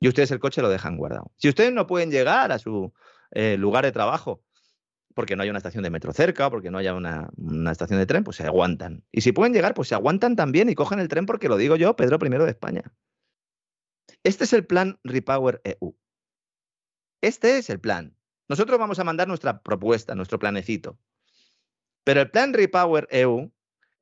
Y 0.00 0.08
ustedes 0.08 0.32
el 0.32 0.40
coche 0.40 0.60
lo 0.60 0.70
dejan 0.70 0.96
guardado. 0.96 1.30
Si 1.36 1.48
ustedes 1.48 1.72
no 1.72 1.86
pueden 1.86 2.10
llegar 2.10 2.50
a 2.50 2.58
su 2.58 2.92
eh, 3.30 3.56
lugar 3.58 3.84
de 3.84 3.92
trabajo 3.92 4.42
porque 5.14 5.36
no 5.36 5.44
hay 5.44 5.50
una 5.50 5.58
estación 5.58 5.84
de 5.84 5.90
metro 5.90 6.12
cerca 6.12 6.48
o 6.48 6.50
porque 6.50 6.72
no 6.72 6.78
haya 6.78 6.94
una, 6.94 7.30
una 7.36 7.70
estación 7.70 8.00
de 8.00 8.06
tren, 8.06 8.24
pues 8.24 8.38
se 8.38 8.42
aguantan. 8.42 9.04
Y 9.12 9.20
si 9.20 9.30
pueden 9.30 9.52
llegar, 9.52 9.72
pues 9.72 9.86
se 9.86 9.94
aguantan 9.94 10.34
también 10.34 10.68
y 10.68 10.74
cogen 10.74 10.98
el 10.98 11.06
tren 11.06 11.26
porque 11.26 11.48
lo 11.48 11.56
digo 11.56 11.76
yo, 11.76 11.94
Pedro 11.94 12.18
I 12.20 12.28
de 12.28 12.50
España. 12.50 12.92
Este 14.24 14.42
es 14.42 14.52
el 14.52 14.66
plan 14.66 14.98
Repower 15.04 15.60
EU. 15.62 15.94
Este 17.24 17.58
es 17.58 17.70
el 17.70 17.80
plan. 17.80 18.14
Nosotros 18.48 18.78
vamos 18.78 18.98
a 18.98 19.04
mandar 19.04 19.28
nuestra 19.28 19.62
propuesta, 19.62 20.14
nuestro 20.14 20.38
planecito. 20.38 20.98
Pero 22.04 22.20
el 22.20 22.30
plan 22.30 22.52
Repower 22.52 23.08
EU 23.10 23.50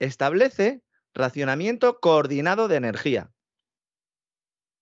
establece 0.01 0.83
racionamiento 1.15 2.01
coordinado 2.01 2.67
de 2.67 2.77
energía. 2.77 3.31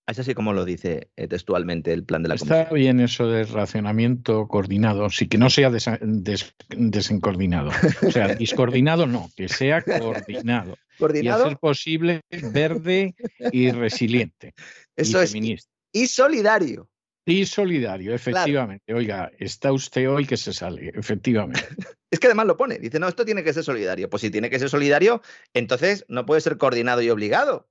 Es 0.07 0.17
así 0.17 0.33
como 0.33 0.51
lo 0.53 0.65
dice 0.65 1.11
eh, 1.15 1.27
textualmente 1.27 1.93
el 1.93 2.03
plan 2.03 2.23
de 2.23 2.29
la 2.29 2.35
Está 2.35 2.67
Comisión. 2.67 2.75
bien 2.75 2.99
eso 2.99 3.27
de 3.27 3.43
racionamiento 3.45 4.47
coordinado, 4.47 5.09
sí 5.11 5.27
que 5.27 5.37
no 5.37 5.49
sea 5.49 5.69
des- 5.69 6.55
desencoordinado. 6.69 7.69
O 8.05 8.11
sea, 8.11 8.27
discoordinado 8.35 9.05
no, 9.05 9.29
que 9.35 9.47
sea 9.47 9.83
coordinado. 9.83 10.73
Y 10.73 10.97
Coordinado, 10.97 11.47
ser 11.47 11.57
posible 11.57 12.21
verde 12.51 13.15
y 13.51 13.71
resiliente. 13.71 14.53
eso 14.95 15.21
y 15.21 15.23
es, 15.23 15.29
y, 15.29 15.33
feminista. 15.33 15.71
y 15.93 16.07
solidario. 16.07 16.89
Y 17.25 17.45
solidario, 17.45 18.13
efectivamente. 18.13 18.93
Oiga, 18.93 19.31
está 19.37 19.71
usted 19.71 20.09
hoy 20.09 20.25
que 20.25 20.37
se 20.37 20.53
sale, 20.53 20.91
efectivamente. 20.95 21.61
Es 22.11 22.19
que 22.19 22.27
además 22.27 22.45
lo 22.45 22.57
pone. 22.57 22.77
Dice, 22.77 22.99
no, 22.99 23.07
esto 23.07 23.23
tiene 23.23 23.41
que 23.41 23.53
ser 23.53 23.63
solidario. 23.63 24.09
Pues 24.09 24.19
si 24.19 24.29
tiene 24.29 24.49
que 24.49 24.59
ser 24.59 24.69
solidario, 24.69 25.21
entonces 25.53 26.03
no 26.09 26.25
puede 26.25 26.41
ser 26.41 26.57
coordinado 26.57 27.01
y 27.01 27.09
obligado. 27.09 27.69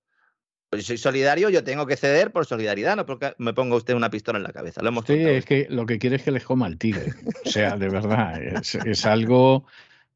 Pues 0.70 0.82
si 0.82 0.86
soy 0.86 0.96
solidario, 0.96 1.50
yo 1.50 1.62
tengo 1.62 1.84
que 1.86 1.96
ceder 1.96 2.32
por 2.32 2.46
solidaridad, 2.46 2.96
no 2.96 3.04
porque 3.04 3.34
me 3.36 3.52
ponga 3.52 3.76
usted 3.76 3.92
una 3.92 4.08
pistola 4.08 4.38
en 4.38 4.44
la 4.44 4.52
cabeza. 4.52 4.80
Lo 4.80 4.88
hemos 4.88 5.10
es 5.10 5.44
que 5.44 5.66
lo 5.68 5.84
que 5.84 5.98
quiere 5.98 6.16
es 6.16 6.22
que 6.22 6.30
le 6.30 6.40
coma 6.40 6.68
el 6.68 6.78
tigre. 6.78 7.12
O 7.44 7.50
sea, 7.50 7.76
de 7.76 7.90
verdad, 7.90 8.42
es, 8.42 8.76
es 8.76 9.04
algo. 9.04 9.66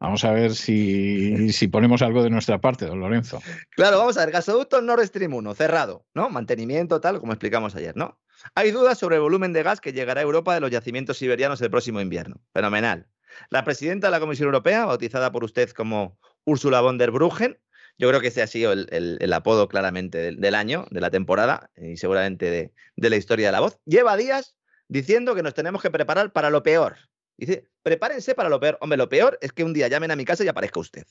Vamos 0.01 0.25
a 0.25 0.33
ver 0.33 0.55
si, 0.55 1.53
si 1.53 1.69
ponemos 1.69 2.01
algo 2.01 2.23
de 2.23 2.31
nuestra 2.31 2.63
parte, 2.63 2.87
don 2.87 3.01
Lorenzo. 3.01 3.43
Claro, 3.71 3.99
vamos 3.99 4.17
a 4.17 4.25
ver, 4.25 4.33
gasoducto 4.33 4.81
Nord 4.81 5.05
Stream 5.07 5.35
1, 5.35 5.55
cerrado, 5.55 6.07
¿no? 6.15 6.31
Mantenimiento, 6.31 7.01
tal, 7.01 7.21
como 7.21 7.33
explicamos 7.33 7.75
ayer, 7.77 7.95
¿no? 7.95 8.19
Hay 8.55 8.71
dudas 8.71 8.99
sobre 8.99 9.17
el 9.17 9.23
volumen 9.23 9.53
de 9.53 9.63
gas 9.63 9.81
que 9.81 9.93
llegará 9.93 10.21
a 10.21 10.25
Europa 10.25 10.55
de 10.55 10.61
los 10.61 10.71
yacimientos 10.71 11.19
siberianos 11.19 11.61
el 11.61 11.71
próximo 11.71 12.01
invierno. 12.01 12.41
Fenomenal. 12.53 13.07
La 13.51 13.65
presidenta 13.65 14.09
de 14.09 14.13
la 14.13 14.21
Comisión 14.21 14.47
Europea, 14.47 14.85
bautizada 14.85 15.33
por 15.33 15.45
usted 15.45 15.71
como 15.71 16.19
Ursula 16.45 16.81
von 16.81 16.99
der 16.99 17.11
Bruggen, 17.11 17.59
yo 17.99 18.09
creo 18.09 18.21
que 18.21 18.29
ese 18.29 18.43
ha 18.43 18.47
sido 18.47 18.73
el, 18.73 19.33
apodo 19.33 19.69
claramente 19.69 20.19
del, 20.19 20.41
del 20.41 20.55
año, 20.55 20.87
de 20.91 21.01
la 21.01 21.11
temporada 21.11 21.71
y 21.77 21.97
seguramente 21.97 22.51
de, 22.51 22.73
de 22.97 23.11
la 23.11 23.17
historia 23.17 23.47
de 23.47 23.53
la 23.53 23.61
voz, 23.61 23.79
lleva 23.85 24.17
días 24.17 24.57
diciendo 24.89 25.35
que 25.35 25.43
nos 25.43 25.55
tenemos 25.55 25.81
que 25.81 25.91
preparar 25.91 26.33
para 26.33 26.51
lo 26.51 26.63
peor. 26.63 26.97
Dice, 27.37 27.69
prepárense 27.83 28.35
para 28.35 28.49
lo 28.49 28.61
peor. 28.61 28.79
Hombre, 28.81 28.97
lo 28.97 29.09
peor 29.09 29.39
es 29.41 29.53
que 29.53 29.65
un 29.65 29.73
día 29.73 29.89
llamen 29.89 30.11
a 30.11 30.17
mi 30.17 30.25
casa 30.25 30.45
y 30.45 30.49
aparezca 30.49 30.81
usted. 30.81 31.05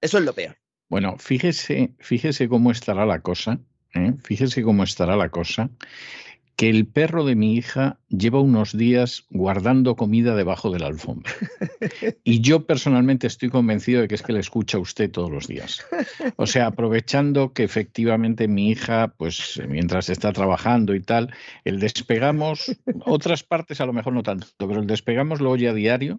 Eso 0.00 0.18
es 0.18 0.24
lo 0.24 0.32
peor. 0.32 0.56
Bueno, 0.88 1.16
fíjese, 1.18 1.92
fíjese 1.98 2.48
cómo 2.48 2.70
estará 2.70 3.04
la 3.04 3.20
cosa, 3.20 3.60
¿eh? 3.94 4.14
fíjese 4.22 4.62
cómo 4.62 4.84
estará 4.84 5.16
la 5.16 5.28
cosa, 5.28 5.70
que 6.58 6.68
el 6.68 6.88
perro 6.88 7.24
de 7.24 7.36
mi 7.36 7.54
hija 7.54 8.00
lleva 8.08 8.40
unos 8.40 8.76
días 8.76 9.26
guardando 9.30 9.94
comida 9.94 10.34
debajo 10.34 10.72
de 10.72 10.80
la 10.80 10.88
alfombra. 10.88 11.32
Y 12.24 12.40
yo 12.40 12.66
personalmente 12.66 13.28
estoy 13.28 13.48
convencido 13.48 14.00
de 14.00 14.08
que 14.08 14.16
es 14.16 14.22
que 14.22 14.32
le 14.32 14.40
escucha 14.40 14.76
a 14.76 14.80
usted 14.80 15.08
todos 15.08 15.30
los 15.30 15.46
días. 15.46 15.86
O 16.34 16.48
sea, 16.48 16.66
aprovechando 16.66 17.52
que 17.52 17.62
efectivamente 17.62 18.48
mi 18.48 18.70
hija, 18.70 19.14
pues 19.16 19.62
mientras 19.68 20.08
está 20.08 20.32
trabajando 20.32 20.96
y 20.96 21.00
tal, 21.00 21.32
el 21.64 21.78
despegamos, 21.78 22.76
otras 23.04 23.44
partes 23.44 23.80
a 23.80 23.86
lo 23.86 23.92
mejor 23.92 24.14
no 24.14 24.24
tanto, 24.24 24.48
pero 24.58 24.80
el 24.80 24.88
despegamos 24.88 25.40
lo 25.40 25.52
oye 25.52 25.68
a 25.68 25.74
diario. 25.74 26.18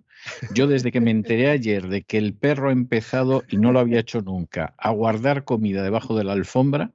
Yo 0.54 0.68
desde 0.68 0.94
que 0.94 1.02
me 1.02 1.12
enteré 1.12 1.50
ayer 1.50 1.90
de 1.90 2.04
que 2.04 2.18
el 2.18 2.34
perro 2.34 2.70
ha 2.70 2.72
empezado, 2.72 3.44
y 3.50 3.58
no 3.58 3.74
lo 3.74 3.80
había 3.80 4.00
hecho 4.00 4.22
nunca, 4.22 4.74
a 4.78 4.92
guardar 4.92 5.44
comida 5.44 5.84
debajo 5.84 6.16
de 6.16 6.24
la 6.24 6.32
alfombra, 6.32 6.94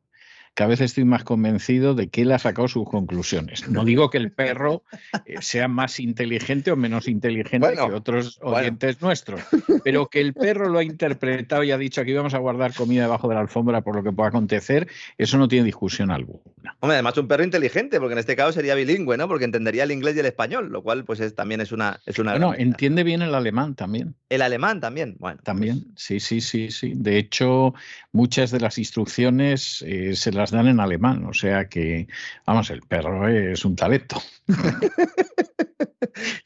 cada 0.55 0.69
vez 0.69 0.81
estoy 0.81 1.05
más 1.05 1.25
convencido 1.25 1.95
de 1.95 2.09
que 2.09 2.23
él 2.23 2.33
ha 2.33 2.39
sacado 2.39 2.69
sus 2.69 2.89
conclusiones. 2.89 3.69
No 3.69 3.85
digo 3.85 4.09
que 4.11 4.19
el 4.19 4.31
perro 4.33 4.83
eh, 5.27 5.37
sea 5.41 5.69
más 5.69 5.99
inteligente 6.01 6.71
o 6.71 6.77
menos 6.77 7.09
inteligente 7.09 7.67
Bueno, 7.67 7.89
que 7.89 7.95
otros 7.95 8.39
bueno. 8.41 8.59
oyentes 8.59 9.03
nuestros, 9.03 9.41
pero 9.83 10.07
que 10.09 10.21
el 10.21 10.33
perro 10.33 10.69
lo 10.69 10.79
ha 10.79 10.85
interpretado 10.85 11.65
y 11.65 11.73
ha 11.73 11.79
dicho 11.79 12.05
que 12.05 12.11
íbamos 12.13 12.35
a 12.35 12.39
guardar 12.39 12.73
comida 12.73 13.03
debajo 13.03 13.29
de 13.29 13.35
la 13.35 13.41
alfombra 13.41 13.81
por 13.83 13.97
lo 13.97 14.03
que 14.03 14.13
pueda 14.13 14.29
acontecer, 14.29 14.89
eso 15.19 15.39
no 15.39 15.49
tiene 15.49 15.65
discusión 15.65 16.11
alguna. 16.11 16.77
Hombre, 16.81 16.95
además 16.97 17.19
un 17.19 17.29
perro 17.29 17.45
inteligente, 17.45 17.99
porque 17.99 18.13
en 18.13 18.19
este 18.21 18.37
caso 18.37 18.53
sería 18.53 18.75
bilingüe, 18.75 19.17
¿no? 19.17 19.27
Porque 19.29 19.45
entendería 19.45 19.85
el 19.85 19.91
inglés 19.91 20.17
y 20.17 20.21
el 20.21 20.27
español, 20.27 20.71
lo 20.71 20.83
cual 20.83 21.05
pues 21.05 21.21
es, 21.21 21.35
también 21.35 21.61
es 21.61 21.73
una, 21.73 22.01
es 22.07 22.19
una 22.19 22.33
Bueno, 22.33 22.55
entiende 22.57 23.03
bien 23.03 23.23
el 23.23 23.35
alemán 23.35 23.75
también. 23.75 24.15
El 24.29 24.43
alemán 24.43 24.81
también, 24.81 25.17
bueno. 25.19 25.37
pues, 25.37 25.45
También, 25.45 25.87
sí, 25.97 26.21
sí, 26.21 26.41
sí, 26.41 26.71
sí. 26.71 26.93
De 26.95 27.19
hecho, 27.19 27.75
muchas 28.13 28.51
de 28.51 28.61
las 28.61 28.79
instrucciones 28.79 29.83
eh, 29.87 30.15
se 30.15 30.33
las 30.33 30.44
dan 30.51 30.69
en 30.69 30.81
alemán, 30.81 31.25
o 31.27 31.33
sea 31.33 31.69
que, 31.69 32.09
vamos, 32.47 32.71
el 32.71 32.81
perro 32.83 33.29
es 33.29 33.65
un 33.65 33.77
talento. 33.77 34.21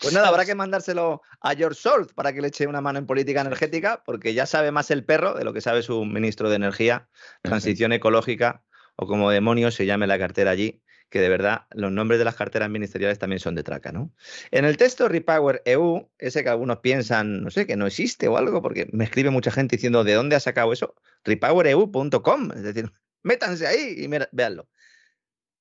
Pues 0.01 0.15
nada, 0.15 0.29
habrá 0.29 0.47
que 0.47 0.55
mandárselo 0.55 1.21
a 1.41 1.55
George 1.55 1.81
Soros 1.81 2.13
para 2.15 2.33
que 2.33 2.41
le 2.41 2.49
eche 2.49 2.67
una 2.67 2.81
mano 2.81 2.99
en 2.99 3.07
política 3.07 3.43
energética, 3.43 4.03
porque 4.05 4.33
ya 4.33 4.47
sabe 4.47 4.73
más 4.73 4.91
el 4.91 5.05
perro 5.05 5.35
de 5.35 5.45
lo 5.45 5.53
que 5.53 5.61
sabe 5.61 5.83
su 5.83 6.05
ministro 6.05 6.49
de 6.49 6.57
Energía, 6.57 7.09
Transición 7.43 7.93
Ecológica, 7.93 8.63
o 8.97 9.07
como 9.07 9.31
demonios 9.31 9.75
se 9.75 9.87
llame 9.87 10.07
la 10.07 10.19
cartera 10.19 10.53
allí, 10.53 10.83
que 11.11 11.21
de 11.21 11.29
verdad 11.29 11.67
los 11.71 11.91
nombres 11.93 12.19
de 12.19 12.25
las 12.25 12.35
carteras 12.35 12.69
ministeriales 12.69 13.19
también 13.19 13.41
son 13.41 13.55
de 13.55 13.63
traca, 13.63 13.93
¿no? 13.93 14.13
En 14.51 14.65
el 14.65 14.77
texto 14.77 15.09
Repower 15.09 15.63
EU, 15.65 16.11
ese 16.19 16.43
que 16.43 16.51
algunos 16.51 16.79
piensan, 16.79 17.43
no 17.43 17.51
sé, 17.51 17.67
que 17.67 17.77
no 17.77 17.87
existe 17.87 18.29
o 18.29 18.37
algo, 18.37 18.61
porque 18.61 18.89
me 18.93 19.05
escribe 19.05 19.31
mucha 19.31 19.51
gente 19.51 19.77
diciendo, 19.77 20.05
¿de 20.05 20.15
dónde 20.15 20.37
ha 20.37 20.41
sacado 20.41 20.73
eso? 20.73 20.95
repowereu.com, 21.25 22.53
es 22.53 22.63
decir, 22.63 22.93
métanse 23.23 23.67
ahí 23.67 23.95
y 23.99 24.09
véanlo. 24.33 24.69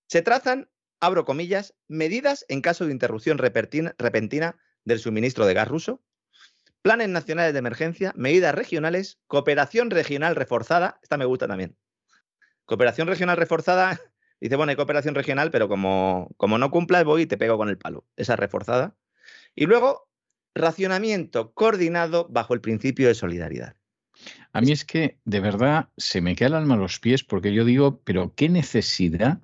Se 0.08 0.22
trazan, 0.22 0.70
abro 1.00 1.26
comillas, 1.26 1.76
medidas 1.88 2.46
en 2.48 2.62
caso 2.62 2.86
de 2.86 2.92
interrupción 2.92 3.38
repentina 3.38 4.58
del 4.84 5.00
suministro 5.00 5.46
de 5.46 5.54
gas 5.54 5.68
ruso, 5.68 6.02
planes 6.82 7.10
nacionales 7.10 7.54
de 7.54 7.60
emergencia, 7.60 8.14
medidas 8.16 8.56
regionales, 8.56 9.20
cooperación 9.28 9.90
regional 9.90 10.36
reforzada, 10.36 11.00
esta 11.02 11.18
me 11.18 11.26
gusta 11.26 11.48
también. 11.48 11.78
Cooperación 12.66 13.08
regional 13.08 13.38
reforzada 13.38 14.00
Dice, 14.40 14.56
bueno, 14.56 14.70
hay 14.70 14.76
cooperación 14.76 15.16
regional, 15.16 15.50
pero 15.52 15.68
como, 15.68 16.30
como 16.38 16.58
no 16.58 16.70
cumplas, 16.70 17.04
voy 17.04 17.24
y 17.24 17.26
te 17.26 17.38
pego 17.38 17.58
con 17.58 17.70
el 17.70 17.78
palo. 17.78 18.06
Esa 18.16 18.36
reforzada. 18.36 18.96
Y 19.56 19.66
luego, 19.66 20.10
racionamiento 20.54 21.54
coordinado 21.54 22.28
bajo 22.30 22.54
el 22.54 22.62
principio 22.62 23.08
de 23.08 23.16
solidaridad. 23.16 23.76
A 24.54 24.62
mí 24.62 24.72
es 24.72 24.86
que 24.86 25.18
de 25.26 25.40
verdad 25.40 25.90
se 25.98 26.22
me 26.22 26.36
queda 26.36 26.48
el 26.48 26.56
alma 26.56 26.76
a 26.76 26.78
los 26.78 27.00
pies 27.00 27.24
porque 27.24 27.54
yo 27.54 27.66
digo, 27.66 28.02
pero 28.04 28.34
¿qué 28.36 28.50
necesidad, 28.50 29.40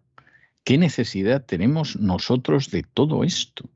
qué 0.64 0.78
necesidad 0.78 1.46
tenemos 1.46 1.98
nosotros 1.98 2.72
de 2.72 2.84
todo 2.84 3.24
esto? 3.24 3.70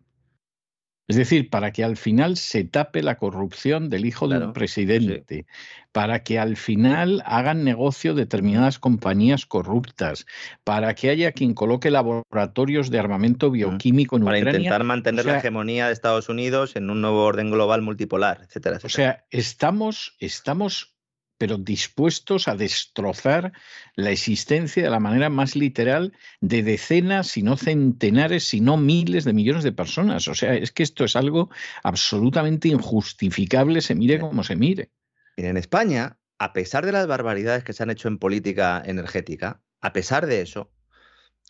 Es 1.07 1.15
decir, 1.15 1.49
para 1.49 1.71
que 1.71 1.85
al 1.85 1.95
final 1.95 2.35
se 2.35 2.65
tape 2.65 3.01
la 3.01 3.17
corrupción 3.17 3.89
del 3.89 4.05
hijo 4.05 4.27
del 4.27 4.51
presidente, 4.51 5.45
para 5.93 6.23
que 6.23 6.37
al 6.37 6.57
final 6.57 7.23
hagan 7.25 7.63
negocio 7.63 8.13
determinadas 8.13 8.77
compañías 8.77 9.45
corruptas, 9.45 10.25
para 10.65 10.95
que 10.95 11.09
haya 11.09 11.31
quien 11.31 11.53
coloque 11.53 11.91
laboratorios 11.91 12.89
de 12.89 12.99
armamento 12.99 13.49
bioquímico 13.49 14.17
en 14.17 14.25
para 14.25 14.39
Para 14.39 14.51
intentar 14.51 14.83
mantener 14.83 15.25
la 15.25 15.37
hegemonía 15.37 15.87
de 15.87 15.93
Estados 15.93 16.27
Unidos 16.27 16.75
en 16.75 16.89
un 16.89 16.99
nuevo 16.99 17.23
orden 17.23 17.51
global 17.51 17.81
multipolar, 17.81 18.41
etcétera, 18.41 18.75
etcétera. 18.75 18.87
O 18.87 18.89
sea, 18.89 19.25
estamos, 19.31 20.17
estamos 20.19 20.96
pero 21.37 21.57
dispuestos 21.57 22.47
a 22.47 22.55
destrozar 22.55 23.53
la 23.95 24.11
existencia 24.11 24.83
de 24.83 24.89
la 24.89 24.99
manera 24.99 25.29
más 25.29 25.55
literal 25.55 26.13
de 26.41 26.63
decenas, 26.63 27.27
si 27.27 27.43
no 27.43 27.57
centenares, 27.57 28.47
si 28.47 28.61
no 28.61 28.77
miles 28.77 29.23
de 29.23 29.33
millones 29.33 29.63
de 29.63 29.71
personas. 29.71 30.27
O 30.27 30.35
sea, 30.35 30.55
es 30.55 30.71
que 30.71 30.83
esto 30.83 31.03
es 31.03 31.15
algo 31.15 31.49
absolutamente 31.83 32.67
injustificable, 32.69 33.81
se 33.81 33.95
mire 33.95 34.19
como 34.19 34.43
se 34.43 34.55
mire. 34.55 34.91
En 35.35 35.57
España, 35.57 36.17
a 36.39 36.53
pesar 36.53 36.85
de 36.85 36.91
las 36.91 37.07
barbaridades 37.07 37.63
que 37.63 37.73
se 37.73 37.83
han 37.83 37.91
hecho 37.91 38.07
en 38.07 38.17
política 38.17 38.81
energética, 38.85 39.61
a 39.81 39.93
pesar 39.93 40.25
de 40.25 40.41
eso, 40.41 40.71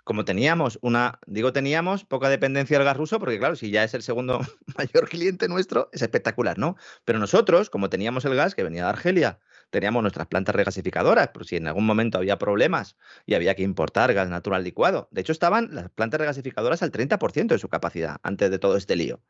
como 0.03 0.23
teníamos 0.23 0.79
una, 0.81 1.19
digo 1.25 1.51
teníamos, 1.51 2.05
poca 2.05 2.29
dependencia 2.29 2.77
del 2.77 2.85
gas 2.85 2.95
ruso, 2.95 3.19
porque 3.19 3.39
claro, 3.39 3.55
si 3.55 3.71
ya 3.71 3.83
es 3.83 3.93
el 3.93 4.03
segundo 4.03 4.39
mayor 4.77 5.09
cliente 5.09 5.47
nuestro, 5.47 5.89
es 5.91 6.01
espectacular, 6.01 6.57
¿no? 6.57 6.77
Pero 7.03 7.19
nosotros, 7.19 7.69
como 7.69 7.89
teníamos 7.89 8.23
el 8.25 8.35
gas 8.35 8.55
que 8.55 8.63
venía 8.63 8.83
de 8.83 8.89
Argelia, 8.89 9.39
teníamos 9.69 10.01
nuestras 10.01 10.27
plantas 10.27 10.55
regasificadoras, 10.55 11.29
por 11.29 11.45
si 11.45 11.57
en 11.57 11.67
algún 11.67 11.85
momento 11.85 12.17
había 12.17 12.37
problemas 12.37 12.95
y 13.25 13.35
había 13.35 13.55
que 13.55 13.63
importar 13.63 14.13
gas 14.13 14.29
natural 14.29 14.63
licuado. 14.63 15.07
De 15.11 15.21
hecho, 15.21 15.31
estaban 15.31 15.69
las 15.73 15.89
plantas 15.89 16.19
regasificadoras 16.19 16.83
al 16.83 16.91
30% 16.91 17.47
de 17.47 17.59
su 17.59 17.69
capacidad 17.69 18.17
antes 18.23 18.49
de 18.49 18.59
todo 18.59 18.77
este 18.77 18.95
lío, 18.95 19.21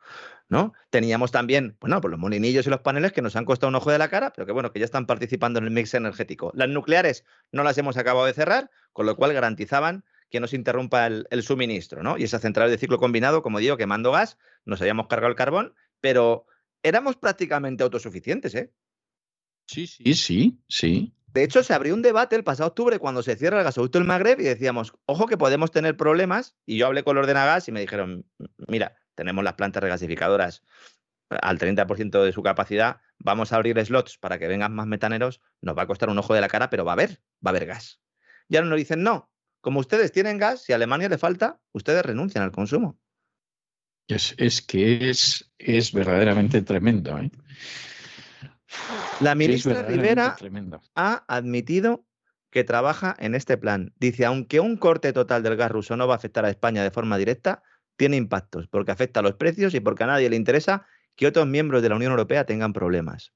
¿no? 0.49 0.73
Teníamos 0.89 1.31
también, 1.31 1.77
bueno, 1.79 2.01
pues 2.01 2.11
los 2.11 2.19
molinillos 2.19 2.67
y 2.67 2.69
los 2.69 2.81
paneles 2.81 3.11
que 3.11 3.21
nos 3.21 3.35
han 3.35 3.45
costado 3.45 3.69
un 3.69 3.75
ojo 3.75 3.91
de 3.91 3.97
la 3.97 4.09
cara, 4.09 4.33
pero 4.33 4.45
que 4.45 4.51
bueno, 4.51 4.71
que 4.71 4.79
ya 4.79 4.85
están 4.85 5.05
participando 5.05 5.59
en 5.59 5.65
el 5.65 5.71
mix 5.71 5.93
energético. 5.93 6.51
Las 6.53 6.69
nucleares 6.69 7.25
no 7.51 7.63
las 7.63 7.77
hemos 7.77 7.97
acabado 7.97 8.25
de 8.25 8.33
cerrar, 8.33 8.69
con 8.93 9.05
lo 9.05 9.15
cual 9.15 9.33
garantizaban 9.33 10.03
que 10.29 10.39
no 10.39 10.47
se 10.47 10.55
interrumpa 10.55 11.07
el, 11.07 11.43
suministro, 11.43 12.03
¿no? 12.03 12.17
Y 12.17 12.23
esa 12.23 12.39
central 12.39 12.69
de 12.69 12.77
ciclo 12.77 12.97
combinado, 12.97 13.41
como 13.41 13.59
digo, 13.59 13.77
quemando 13.77 14.11
gas, 14.11 14.37
nos 14.65 14.81
habíamos 14.81 15.07
cargado 15.07 15.29
el 15.29 15.37
carbón, 15.37 15.73
pero 16.01 16.45
éramos 16.83 17.15
prácticamente 17.15 17.83
autosuficientes, 17.83 18.53
¿eh? 18.55 18.71
Sí, 19.67 19.85
sí, 19.85 20.13
sí, 20.15 20.59
sí. 20.67 21.13
De 21.27 21.43
hecho, 21.43 21.61
se 21.61 21.73
abrió 21.73 21.93
un 21.93 22.01
debate 22.01 22.35
el 22.35 22.43
pasado 22.43 22.69
octubre 22.69 22.97
cuando 22.97 23.21
se 23.21 23.35
cierra 23.35 23.59
el 23.59 23.63
gasoducto 23.63 23.99
del 23.99 24.07
Magreb 24.07 24.39
y 24.39 24.45
decíamos, 24.45 24.93
ojo 25.05 25.27
que 25.27 25.37
podemos 25.37 25.71
tener 25.71 25.95
problemas. 25.95 26.55
Y 26.65 26.77
yo 26.77 26.87
hablé 26.87 27.03
con 27.03 27.15
los 27.15 27.27
de 27.27 27.35
Nagas 27.35 27.67
y 27.67 27.71
me 27.71 27.81
dijeron, 27.81 28.25
mira, 28.67 28.95
tenemos 29.13 29.43
las 29.43 29.53
plantas 29.53 29.83
regasificadoras 29.83 30.63
al 31.29 31.59
30% 31.59 32.23
de 32.23 32.31
su 32.31 32.41
capacidad, 32.41 33.01
vamos 33.19 33.51
a 33.51 33.57
abrir 33.57 33.83
slots 33.83 34.17
para 34.17 34.39
que 34.39 34.47
vengan 34.47 34.73
más 34.73 34.87
metaneros, 34.87 35.41
nos 35.61 35.77
va 35.77 35.83
a 35.83 35.87
costar 35.87 36.09
un 36.09 36.17
ojo 36.17 36.33
de 36.33 36.41
la 36.41 36.47
cara, 36.47 36.69
pero 36.69 36.85
va 36.85 36.91
a 36.91 36.93
haber, 36.93 37.21
va 37.45 37.49
a 37.49 37.49
haber 37.49 37.65
gas. 37.65 37.99
Y 38.47 38.55
ahora 38.55 38.69
nos 38.69 38.77
dicen, 38.77 39.03
no, 39.03 39.29
como 39.61 39.79
ustedes 39.79 40.11
tienen 40.11 40.37
gas, 40.37 40.63
si 40.63 40.71
a 40.71 40.75
Alemania 40.75 41.09
le 41.09 41.17
falta, 41.17 41.59
ustedes 41.73 42.05
renuncian 42.05 42.43
al 42.43 42.51
consumo. 42.51 42.97
Es, 44.07 44.35
es 44.37 44.61
que 44.61 45.09
es, 45.09 45.51
es 45.57 45.91
verdaderamente 45.91 46.61
tremendo. 46.61 47.17
¿eh? 47.19 47.29
La 49.19 49.35
ministra 49.35 49.83
Rivera 49.83 50.35
ha 50.95 51.23
admitido 51.27 52.05
que 52.49 52.63
trabaja 52.63 53.15
en 53.19 53.35
este 53.35 53.57
plan. 53.57 53.93
Dice, 53.99 54.25
aunque 54.25 54.59
un 54.59 54.77
corte 54.77 55.13
total 55.13 55.43
del 55.43 55.55
gas 55.55 55.71
ruso 55.71 55.97
no 55.97 56.07
va 56.07 56.13
a 56.13 56.17
afectar 56.17 56.45
a 56.45 56.49
España 56.49 56.83
de 56.83 56.91
forma 56.91 57.17
directa, 57.17 57.63
tiene 57.97 58.17
impactos 58.17 58.67
porque 58.67 58.91
afecta 58.91 59.19
a 59.19 59.23
los 59.23 59.35
precios 59.35 59.73
y 59.73 59.79
porque 59.79 60.03
a 60.03 60.07
nadie 60.07 60.29
le 60.29 60.35
interesa 60.35 60.85
que 61.15 61.27
otros 61.27 61.47
miembros 61.47 61.81
de 61.81 61.89
la 61.89 61.95
Unión 61.95 62.11
Europea 62.11 62.45
tengan 62.45 62.73
problemas. 62.73 63.33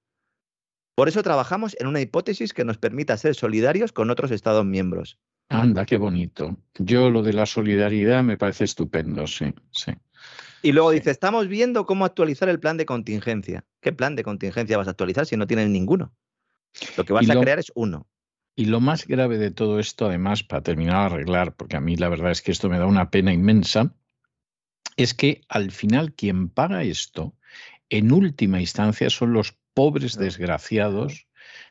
Por 0.96 1.08
eso 1.08 1.24
trabajamos 1.24 1.76
en 1.80 1.88
una 1.88 2.02
hipótesis 2.02 2.54
que 2.54 2.66
nos 2.66 2.78
permita 2.78 3.18
ser 3.18 3.34
solidarios 3.34 3.92
con 3.92 4.10
otros 4.10 4.32
Estados 4.32 4.66
miembros. 4.66 5.18
Anda, 5.50 5.86
qué 5.86 5.98
bonito. 5.98 6.58
Yo 6.78 7.10
lo 7.10 7.24
de 7.24 7.34
la 7.34 7.46
solidaridad 7.46 8.24
me 8.24 8.38
parece 8.38 8.66
estupendo, 8.66 9.28
sí, 9.28 9.54
sí. 9.72 9.92
Y 10.62 10.72
luego 10.74 10.91
dice, 10.91 11.12
estamos 11.12 11.47
viendo 11.47 11.86
cómo 11.86 12.05
actualizar 12.05 12.49
el 12.49 12.59
plan 12.59 12.78
de 12.78 12.86
contingencia. 12.86 13.66
¿Qué 13.82 13.91
plan 13.91 14.16
de 14.16 14.24
contingencia 14.24 14.78
vas 14.78 14.88
a 14.88 14.91
actualizar 14.91 15.26
si 15.26 15.38
no 15.38 15.47
tienes 15.47 15.70
ninguno? 15.70 16.14
Lo 16.97 17.03
que 17.03 17.14
vas 17.14 17.30
a 17.30 17.39
crear 17.39 17.59
es 17.59 17.72
uno. 17.76 18.07
Y 18.55 18.66
lo 18.66 18.80
más 18.80 19.07
grave 19.07 19.38
de 19.38 19.51
todo 19.51 19.80
esto, 19.80 20.07
además, 20.07 20.43
para 20.43 20.62
terminar 20.62 21.09
de 21.09 21.16
arreglar, 21.16 21.55
porque 21.55 21.78
a 21.78 21.82
mí 21.82 21.95
la 21.95 22.09
verdad 22.09 22.32
es 22.32 22.41
que 22.41 22.51
esto 22.51 22.70
me 22.70 22.78
da 22.78 22.86
una 22.86 23.09
pena 23.09 23.34
inmensa, 23.34 23.93
es 24.97 25.14
que 25.14 25.41
al 25.47 25.72
final 25.72 26.14
quien 26.14 26.49
paga 26.49 26.84
esto, 26.84 27.34
en 27.89 28.12
última 28.12 28.59
instancia, 28.59 29.09
son 29.09 29.34
los 29.34 29.55
pobres 29.74 30.18
desgraciados 30.18 31.28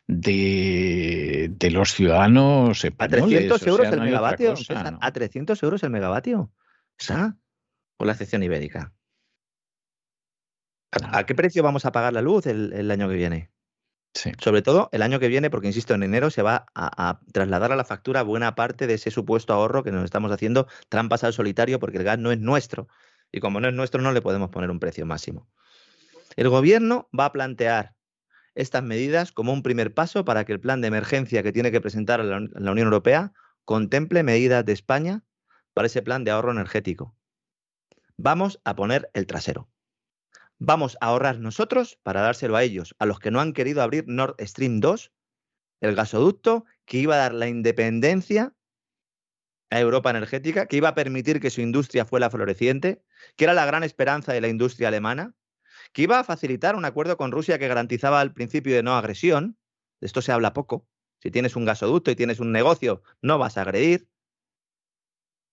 de, 0.06 1.68
los 1.70 1.92
ciudadanos 1.92 2.84
españoles. 2.84 3.22
¿A 3.22 3.28
300 3.28 3.66
euros 3.66 3.86
el 3.92 4.00
megavatio? 4.00 4.54
¿A 5.00 5.12
300 5.12 5.62
euros 5.62 5.82
el 5.82 5.90
megavatio? 5.90 6.40
O 6.40 6.50
sea, 7.02 7.36
por 8.00 8.06
la 8.06 8.14
excepción 8.14 8.42
ibérica. 8.42 8.94
¿A, 10.90 11.26
qué 11.26 11.34
precio 11.34 11.62
vamos 11.62 11.84
a 11.84 11.92
pagar 11.92 12.14
la 12.14 12.22
luz 12.22 12.46
el, 12.46 12.90
año 12.90 13.10
que 13.10 13.14
viene? 13.14 13.50
Sobre 14.38 14.62
todo 14.62 14.88
el 14.92 15.02
año 15.02 15.20
que 15.20 15.28
viene, 15.28 15.50
porque 15.50 15.66
insisto, 15.66 15.92
en 15.92 16.02
enero 16.02 16.30
se 16.30 16.40
va 16.40 16.64
a, 16.74 17.20
trasladar 17.34 17.72
a 17.72 17.76
la 17.76 17.84
factura 17.84 18.22
buena 18.22 18.54
parte 18.54 18.86
de 18.86 18.94
ese 18.94 19.10
supuesto 19.10 19.52
ahorro 19.52 19.82
que 19.82 19.92
nos 19.92 20.02
estamos 20.02 20.32
haciendo 20.32 20.66
trampas 20.88 21.24
al 21.24 21.34
solitario 21.34 21.78
porque 21.78 21.98
el 21.98 22.04
gas 22.04 22.18
no 22.18 22.32
es 22.32 22.38
nuestro. 22.38 22.88
Y 23.30 23.40
como 23.40 23.60
no 23.60 23.68
es 23.68 23.74
nuestro, 23.74 24.00
no 24.00 24.12
le 24.12 24.22
podemos 24.22 24.48
poner 24.48 24.70
un 24.70 24.80
precio 24.80 25.04
máximo. 25.04 25.50
El 26.36 26.48
gobierno 26.48 27.06
va 27.12 27.26
a 27.26 27.32
plantear 27.32 27.96
estas 28.54 28.82
medidas 28.82 29.30
como 29.30 29.52
un 29.52 29.62
primer 29.62 29.92
paso 29.92 30.24
para 30.24 30.46
que 30.46 30.54
el 30.54 30.60
plan 30.60 30.80
de 30.80 30.88
emergencia 30.88 31.42
que 31.42 31.52
tiene 31.52 31.70
que 31.70 31.82
presentar 31.82 32.24
la, 32.24 32.38
Unión 32.38 32.78
Europea 32.78 33.34
contemple 33.66 34.22
medidas 34.22 34.64
de 34.64 34.72
España 34.72 35.22
para 35.74 35.84
ese 35.84 36.00
plan 36.00 36.24
de 36.24 36.30
ahorro 36.30 36.52
energético. 36.52 37.14
Vamos 38.22 38.60
a 38.64 38.76
poner 38.76 39.10
el 39.14 39.26
trasero. 39.26 39.70
Vamos 40.58 40.98
a 41.00 41.06
ahorrar 41.06 41.38
nosotros 41.38 41.98
para 42.02 42.20
dárselo 42.20 42.54
a 42.54 42.62
ellos, 42.62 42.94
a 42.98 43.06
los 43.06 43.18
que 43.18 43.30
no 43.30 43.40
han 43.40 43.54
querido 43.54 43.80
abrir 43.80 44.04
Nord 44.08 44.36
Stream 44.40 44.80
2, 44.80 45.10
el 45.80 45.94
gasoducto 45.94 46.66
que 46.84 46.98
iba 46.98 47.14
a 47.14 47.18
dar 47.18 47.32
la 47.32 47.48
independencia 47.48 48.54
a 49.70 49.80
Europa 49.80 50.10
energética, 50.10 50.66
que 50.66 50.76
iba 50.76 50.90
a 50.90 50.94
permitir 50.94 51.40
que 51.40 51.48
su 51.48 51.62
industria 51.62 52.04
fuera 52.04 52.28
floreciente, 52.28 53.02
que 53.36 53.44
era 53.44 53.54
la 53.54 53.64
gran 53.64 53.84
esperanza 53.84 54.34
de 54.34 54.42
la 54.42 54.48
industria 54.48 54.88
alemana, 54.88 55.34
que 55.94 56.02
iba 56.02 56.18
a 56.18 56.24
facilitar 56.24 56.76
un 56.76 56.84
acuerdo 56.84 57.16
con 57.16 57.32
Rusia 57.32 57.58
que 57.58 57.68
garantizaba 57.68 58.20
el 58.20 58.34
principio 58.34 58.76
de 58.76 58.82
no 58.82 58.96
agresión. 58.96 59.56
De 59.98 60.06
esto 60.06 60.20
se 60.20 60.32
habla 60.32 60.52
poco. 60.52 60.86
Si 61.22 61.30
tienes 61.30 61.56
un 61.56 61.64
gasoducto 61.64 62.10
y 62.10 62.16
tienes 62.16 62.38
un 62.38 62.52
negocio, 62.52 63.02
no 63.22 63.38
vas 63.38 63.56
a 63.56 63.62
agredir. 63.62 64.10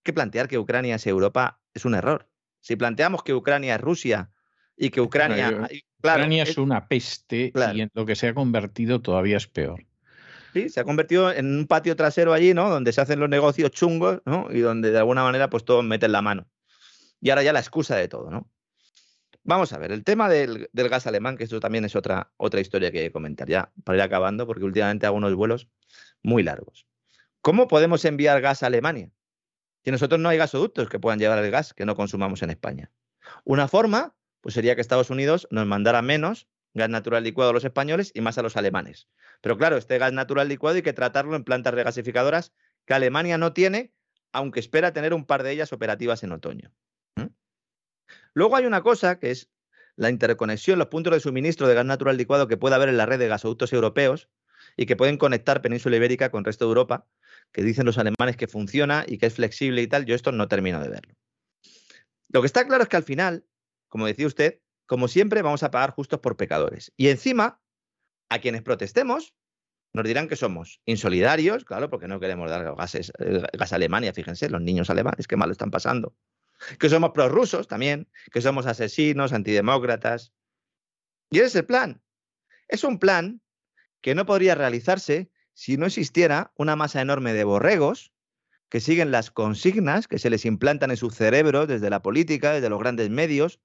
Que 0.04 0.12
plantear 0.12 0.50
que 0.50 0.60
Ucrania 0.60 0.96
es 0.96 1.08
Europa 1.08 1.62
es 1.74 1.86
un 1.86 1.96
error. 1.96 2.28
Si 2.60 2.76
planteamos 2.76 3.24
que 3.24 3.34
Ucrania 3.34 3.76
es 3.76 3.82
Rusia 3.82 4.30
y 4.76 4.90
que 4.90 5.02
Ucrania... 5.02 5.68
Ucrania 6.00 6.44
es, 6.44 6.58
una 6.58 6.88
peste 6.88 7.52
y 7.74 7.82
en 7.82 7.90
lo 7.94 8.06
que 8.06 8.16
se 8.16 8.28
ha 8.28 8.34
convertido 8.34 9.02
todavía 9.02 9.38
es 9.38 9.48
peor. 9.48 9.86
Sí, 10.54 10.70
se 10.70 10.80
ha 10.80 10.84
convertido 10.84 11.32
en 11.32 11.58
un 11.58 11.68
patio 11.68 11.96
trasero 11.96 12.34
allí, 12.34 12.54
¿no? 12.54 12.70
Donde 12.70 12.94
se 12.94 13.02
hacen 13.02 13.20
los 13.20 13.30
negocios 13.30 13.72
chungos, 13.72 14.22
¿no? 14.26 14.48
Y 14.52 14.60
donde 14.60 14.92
de 14.92 14.98
alguna 15.00 15.24
manera 15.24 15.50
pues 15.50 15.66
todos 15.66 15.84
meten 15.84 16.12
la 16.12 16.22
mano. 16.22 16.48
Y 17.20 17.32
ahora 17.32 17.44
ya 17.44 17.52
la 17.52 17.60
excusa 17.60 17.96
de 17.96 18.08
todo, 18.08 18.30
¿no? 18.30 18.50
Vamos 19.44 19.72
a 19.72 19.78
ver, 19.78 19.94
el 19.94 20.04
tema 20.04 20.28
del, 20.28 20.70
gas 20.74 21.08
alemán, 21.08 21.38
que 21.38 21.46
esto 21.46 21.60
también 21.62 21.86
es 21.86 21.96
otra, 21.96 22.32
otra 22.36 22.60
historia 22.60 22.92
que 22.92 23.12
comentar 23.12 23.48
ya 23.48 23.72
para 23.86 23.98
ir 23.98 24.02
acabando, 24.02 24.46
porque 24.46 24.66
últimamente 24.66 25.06
hago 25.06 25.16
unos 25.16 25.34
vuelos 25.36 25.70
muy 26.22 26.44
largos. 26.44 26.86
¿Cómo 27.42 27.70
podemos 27.70 28.04
enviar 28.04 28.42
gas 28.42 28.62
a 28.62 28.68
Alemania? 28.68 29.10
Si 29.88 29.92
nosotros 29.92 30.20
no 30.20 30.28
hay 30.28 30.38
gasoductos 30.38 30.90
que 30.90 31.00
puedan 31.00 31.18
llevar 31.18 31.42
el 31.42 31.50
gas 31.50 31.74
que 31.74 31.86
no 31.86 31.96
consumamos 31.96 32.44
en 32.44 32.50
España. 32.50 32.92
Una 33.46 33.70
forma, 33.70 34.18
pues 34.42 34.54
sería 34.54 34.76
que 34.76 34.82
Estados 34.82 35.10
Unidos 35.10 35.48
nos 35.50 35.66
mandara 35.66 36.02
menos 36.02 36.50
gas 36.74 36.90
natural 36.90 37.24
licuado 37.24 37.52
a 37.52 37.54
los 37.54 37.64
españoles 37.64 38.12
y 38.14 38.20
más 38.20 38.38
a 38.38 38.42
los 38.42 38.58
alemanes. 38.58 39.08
Pero 39.40 39.58
claro, 39.58 39.78
este 39.78 39.98
gas 39.98 40.12
natural 40.12 40.50
licuado 40.50 40.76
hay 40.76 40.82
que 40.82 40.92
tratarlo 40.92 41.38
en 41.38 41.46
plantas 41.46 41.74
regasificadoras 41.74 42.52
que 42.86 42.96
Alemania 42.96 43.38
no 43.38 43.54
tiene, 43.54 43.94
aunque 44.34 44.60
espera 44.60 44.92
tener 44.92 45.14
un 45.14 45.26
par 45.26 45.44
de 45.44 45.54
ellas 45.54 45.72
operativas 45.72 46.22
en 46.22 46.34
otoño. 46.34 46.70
Luego 48.34 48.58
hay 48.58 48.66
una 48.66 48.82
cosa 48.82 49.20
que 49.20 49.32
es 49.32 49.50
la 49.96 50.10
interconexión, 50.10 50.80
los 50.80 50.90
puntos 50.90 51.14
de 51.14 51.22
suministro 51.22 51.66
de 51.66 51.76
gas 51.76 51.86
natural 51.86 52.18
licuado 52.18 52.50
que 52.50 52.58
puede 52.58 52.76
haber 52.76 52.90
en 52.90 52.98
la 52.98 53.06
red 53.06 53.20
de 53.20 53.30
gasoductos 53.30 53.72
europeos 53.72 54.28
y 54.76 54.86
que 54.86 54.98
pueden 54.98 55.18
conectar 55.18 55.62
Península 55.62 55.96
Ibérica 55.96 56.30
con 56.30 56.40
el 56.40 56.46
resto 56.46 56.66
de 56.66 56.72
Europa, 56.72 57.08
que 57.58 57.64
dicen 57.64 57.88
los 57.88 57.98
alemanes 57.98 58.38
que 58.38 58.48
funciona 58.48 59.04
y 59.08 59.18
que 59.18 59.26
es 59.26 59.34
flexible 59.34 59.82
y 59.82 59.88
tal. 59.88 60.06
Yo 60.06 60.14
esto 60.14 60.32
no 60.32 60.48
termino 60.48 60.80
de 60.80 60.90
verlo. 60.90 61.16
Lo 62.30 62.42
que 62.42 62.46
está 62.46 62.68
claro 62.68 62.84
es 62.84 62.90
que 62.90 62.98
al 62.98 63.04
final, 63.04 63.48
como 63.88 64.06
decía 64.06 64.28
usted, 64.28 64.62
como 64.86 65.08
siempre 65.08 65.42
vamos 65.42 65.64
a 65.64 65.72
pagar 65.72 65.90
justos 65.90 66.20
por 66.20 66.38
pecadores. 66.38 66.94
Y 66.98 67.08
encima, 67.08 67.60
a 68.30 68.38
quienes 68.38 68.62
protestemos, 68.62 69.34
nos 69.92 70.06
dirán 70.06 70.28
que 70.28 70.36
somos 70.36 70.82
insolidarios, 70.86 71.66
claro, 71.66 71.90
porque 71.90 72.08
no 72.08 72.20
queremos 72.20 72.48
dar 72.48 72.76
gases, 72.76 73.12
eh, 73.18 73.42
gas 73.54 73.74
a 73.74 73.78
Alemania, 73.78 74.14
fíjense, 74.14 74.52
los 74.52 74.62
niños 74.62 74.92
alemanes, 74.92 75.26
qué 75.26 75.36
mal 75.36 75.50
están 75.50 75.72
pasando 75.72 76.14
que 76.80 76.90
somos 76.90 77.12
prorrusos 77.12 77.68
también, 77.68 78.08
que 78.32 78.42
somos 78.42 78.66
asesinos, 78.66 79.32
antidemócratas. 79.32 80.34
Y 81.30 81.38
ese 81.38 81.48
es 81.48 81.56
el 81.56 81.66
plan. 81.66 82.02
Es 82.68 82.84
un 82.84 83.00
plan 83.00 83.42
que 84.02 84.16
no 84.16 84.26
podría 84.26 84.56
realizarse 84.56 85.30
si 85.58 85.76
no 85.76 85.88
existiera 85.88 86.54
una 86.56 86.76
masa 86.76 87.02
enorme 87.02 87.34
de 87.34 87.44
borregos 87.44 88.14
que 88.70 88.80
siguen 88.80 89.10
las 89.10 89.32
consignas 89.32 90.08
que 90.08 90.20
se 90.20 90.30
les 90.30 90.46
implantan 90.46 90.92
en 90.92 90.98
su 90.98 91.10
cerebro 91.10 91.66
desde 91.66 91.90
la 91.90 92.04
política, 92.04 92.54
desde 92.54 92.70
los 92.70 92.78
grandes 92.78 93.10
medios, 93.10 93.60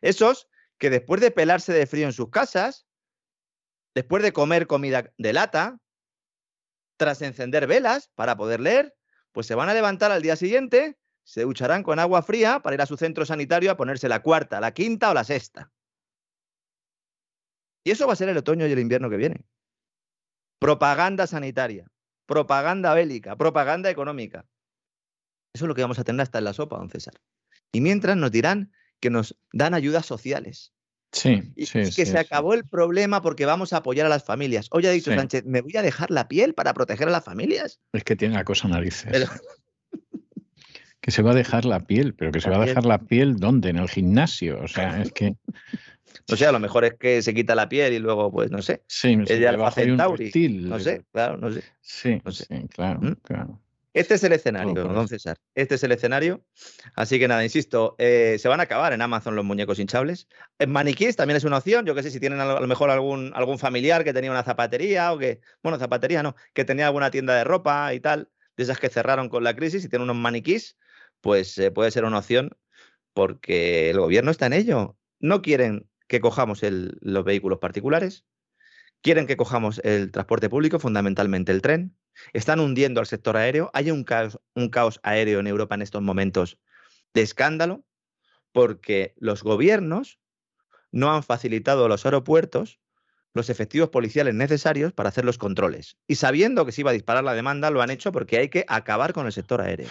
esos 0.00 0.48
que 0.76 0.90
después 0.90 1.20
de 1.20 1.30
pelarse 1.30 1.72
de 1.72 1.86
frío 1.86 2.06
en 2.06 2.12
sus 2.12 2.30
casas, 2.30 2.88
después 3.94 4.24
de 4.24 4.32
comer 4.32 4.66
comida 4.66 5.12
de 5.18 5.32
lata, 5.32 5.78
tras 6.96 7.22
encender 7.22 7.68
velas 7.68 8.10
para 8.16 8.36
poder 8.36 8.58
leer, 8.58 8.96
pues 9.30 9.46
se 9.46 9.54
van 9.54 9.68
a 9.68 9.74
levantar 9.74 10.10
al 10.10 10.22
día 10.22 10.34
siguiente 10.34 10.98
se 11.22 11.42
ducharán 11.42 11.84
con 11.84 12.00
agua 12.00 12.22
fría 12.22 12.58
para 12.58 12.74
ir 12.74 12.82
a 12.82 12.86
su 12.86 12.96
centro 12.96 13.24
sanitario 13.24 13.70
a 13.70 13.76
ponerse 13.76 14.08
la 14.08 14.20
cuarta, 14.20 14.60
la 14.60 14.74
quinta 14.74 15.12
o 15.12 15.14
la 15.14 15.22
sexta. 15.22 15.70
Y 17.84 17.92
eso 17.92 18.08
va 18.08 18.14
a 18.14 18.16
ser 18.16 18.30
el 18.30 18.36
otoño 18.36 18.66
y 18.66 18.72
el 18.72 18.80
invierno 18.80 19.08
que 19.08 19.16
viene. 19.16 19.44
Propaganda 20.58 21.26
sanitaria, 21.26 21.86
propaganda 22.26 22.94
bélica, 22.94 23.36
propaganda 23.36 23.90
económica. 23.90 24.46
Eso 25.54 25.64
es 25.64 25.68
lo 25.68 25.74
que 25.74 25.82
vamos 25.82 25.98
a 25.98 26.04
tener 26.04 26.22
hasta 26.22 26.38
en 26.38 26.44
la 26.44 26.52
sopa, 26.52 26.76
don 26.76 26.90
César. 26.90 27.14
Y 27.72 27.80
mientras 27.80 28.16
nos 28.16 28.30
dirán 28.30 28.72
que 29.00 29.10
nos 29.10 29.38
dan 29.52 29.74
ayudas 29.74 30.06
sociales. 30.06 30.72
Sí, 31.12 31.52
y, 31.54 31.66
sí, 31.66 31.80
que 31.94 32.04
se 32.04 32.18
acabó 32.18 32.52
el 32.52 32.66
problema 32.66 33.22
porque 33.22 33.46
vamos 33.46 33.72
a 33.72 33.78
apoyar 33.78 34.06
a 34.06 34.10
las 34.10 34.24
familias. 34.24 34.68
Hoy 34.70 34.86
ha 34.86 34.90
dicho 34.90 35.14
Sánchez, 35.14 35.44
¿me 35.46 35.60
voy 35.60 35.76
a 35.76 35.82
dejar 35.82 36.10
la 36.10 36.28
piel 36.28 36.52
para 36.52 36.74
proteger 36.74 37.08
a 37.08 37.10
las 37.10 37.24
familias? 37.24 37.80
Es 37.92 38.04
que 38.04 38.16
tiene 38.16 38.34
la 38.34 38.44
cosa 38.44 38.68
narices. 38.68 39.28
Que 41.00 41.10
se 41.10 41.22
va 41.22 41.30
a 41.30 41.34
dejar 41.34 41.64
la 41.64 41.86
piel, 41.86 42.14
pero 42.14 42.32
que 42.32 42.40
se 42.40 42.50
va 42.50 42.56
a 42.56 42.66
dejar 42.66 42.84
la 42.84 42.98
piel 42.98 43.36
¿dónde? 43.36 43.70
En 43.70 43.76
el 43.76 43.88
gimnasio. 43.88 44.60
O 44.60 44.68
sea, 44.68 45.00
es 45.00 45.12
que. 45.12 45.36
O 46.30 46.36
sea, 46.36 46.48
a 46.48 46.52
lo 46.52 46.60
mejor 46.60 46.84
es 46.84 46.94
que 46.94 47.22
se 47.22 47.34
quita 47.34 47.54
la 47.54 47.68
piel 47.68 47.92
y 47.92 47.98
luego, 47.98 48.30
pues, 48.30 48.50
no 48.50 48.62
sé. 48.62 48.82
Sí, 48.86 49.16
le 49.16 49.48
hace 49.48 49.92
un 49.92 49.98
reptil. 49.98 50.68
No 50.68 50.80
sé, 50.80 51.04
claro, 51.12 51.36
no 51.36 51.50
sé. 51.50 51.62
Sí, 51.80 52.20
sí 52.30 52.46
claro, 52.68 53.00
¿Mm? 53.00 53.12
claro. 53.22 53.60
Este 53.96 54.12
es 54.12 54.24
el 54.24 54.32
escenario, 54.32 54.74
don 54.74 55.08
César. 55.08 55.38
Este 55.54 55.76
es 55.76 55.82
el 55.82 55.90
escenario. 55.90 56.44
Así 56.96 57.18
que 57.18 57.28
nada, 57.28 57.42
insisto, 57.42 57.94
eh, 57.96 58.36
se 58.38 58.46
van 58.46 58.60
a 58.60 58.64
acabar 58.64 58.92
en 58.92 59.00
Amazon 59.00 59.34
los 59.34 59.44
muñecos 59.46 59.78
hinchables. 59.78 60.28
En 60.58 60.70
maniquís 60.70 61.16
también 61.16 61.38
es 61.38 61.44
una 61.44 61.56
opción. 61.56 61.86
Yo 61.86 61.94
que 61.94 62.02
sé 62.02 62.10
si 62.10 62.20
tienen 62.20 62.38
a 62.40 62.60
lo 62.60 62.66
mejor 62.66 62.90
algún, 62.90 63.32
algún 63.34 63.58
familiar 63.58 64.04
que 64.04 64.12
tenía 64.12 64.30
una 64.30 64.42
zapatería 64.42 65.14
o 65.14 65.18
que, 65.18 65.40
bueno, 65.62 65.78
zapatería 65.78 66.22
no, 66.22 66.36
que 66.52 66.66
tenía 66.66 66.88
alguna 66.88 67.10
tienda 67.10 67.34
de 67.36 67.44
ropa 67.44 67.94
y 67.94 68.00
tal, 68.00 68.28
de 68.58 68.64
esas 68.64 68.78
que 68.78 68.90
cerraron 68.90 69.30
con 69.30 69.42
la 69.44 69.56
crisis 69.56 69.82
y 69.82 69.88
tienen 69.88 70.10
unos 70.10 70.16
maniquís, 70.16 70.76
pues 71.22 71.56
eh, 71.56 71.70
puede 71.70 71.90
ser 71.90 72.04
una 72.04 72.18
opción 72.18 72.50
porque 73.14 73.88
el 73.88 73.98
gobierno 73.98 74.30
está 74.30 74.44
en 74.44 74.52
ello. 74.52 74.98
No 75.20 75.40
quieren 75.40 75.88
que 76.06 76.20
cojamos 76.20 76.60
los 76.62 77.24
vehículos 77.24 77.58
particulares, 77.58 78.24
quieren 79.02 79.26
que 79.26 79.36
cojamos 79.36 79.80
el 79.84 80.10
transporte 80.10 80.48
público, 80.48 80.78
fundamentalmente 80.78 81.52
el 81.52 81.62
tren, 81.62 81.96
están 82.32 82.60
hundiendo 82.60 83.00
al 83.00 83.06
sector 83.06 83.36
aéreo, 83.36 83.70
hay 83.74 83.90
un 83.90 84.04
caos, 84.04 84.40
un 84.54 84.68
caos 84.68 85.00
aéreo 85.02 85.40
en 85.40 85.46
Europa 85.46 85.74
en 85.74 85.82
estos 85.82 86.02
momentos 86.02 86.58
de 87.14 87.22
escándalo, 87.22 87.84
porque 88.52 89.14
los 89.18 89.42
gobiernos 89.42 90.18
no 90.92 91.14
han 91.14 91.22
facilitado 91.22 91.84
a 91.84 91.88
los 91.88 92.06
aeropuertos 92.06 92.80
los 93.34 93.50
efectivos 93.50 93.90
policiales 93.90 94.34
necesarios 94.34 94.94
para 94.94 95.10
hacer 95.10 95.26
los 95.26 95.36
controles. 95.36 95.98
Y 96.08 96.14
sabiendo 96.14 96.64
que 96.64 96.72
se 96.72 96.80
iba 96.80 96.90
a 96.90 96.94
disparar 96.94 97.22
la 97.22 97.34
demanda, 97.34 97.70
lo 97.70 97.82
han 97.82 97.90
hecho 97.90 98.10
porque 98.10 98.38
hay 98.38 98.48
que 98.48 98.64
acabar 98.66 99.12
con 99.12 99.26
el 99.26 99.32
sector 99.32 99.60
aéreo. 99.60 99.88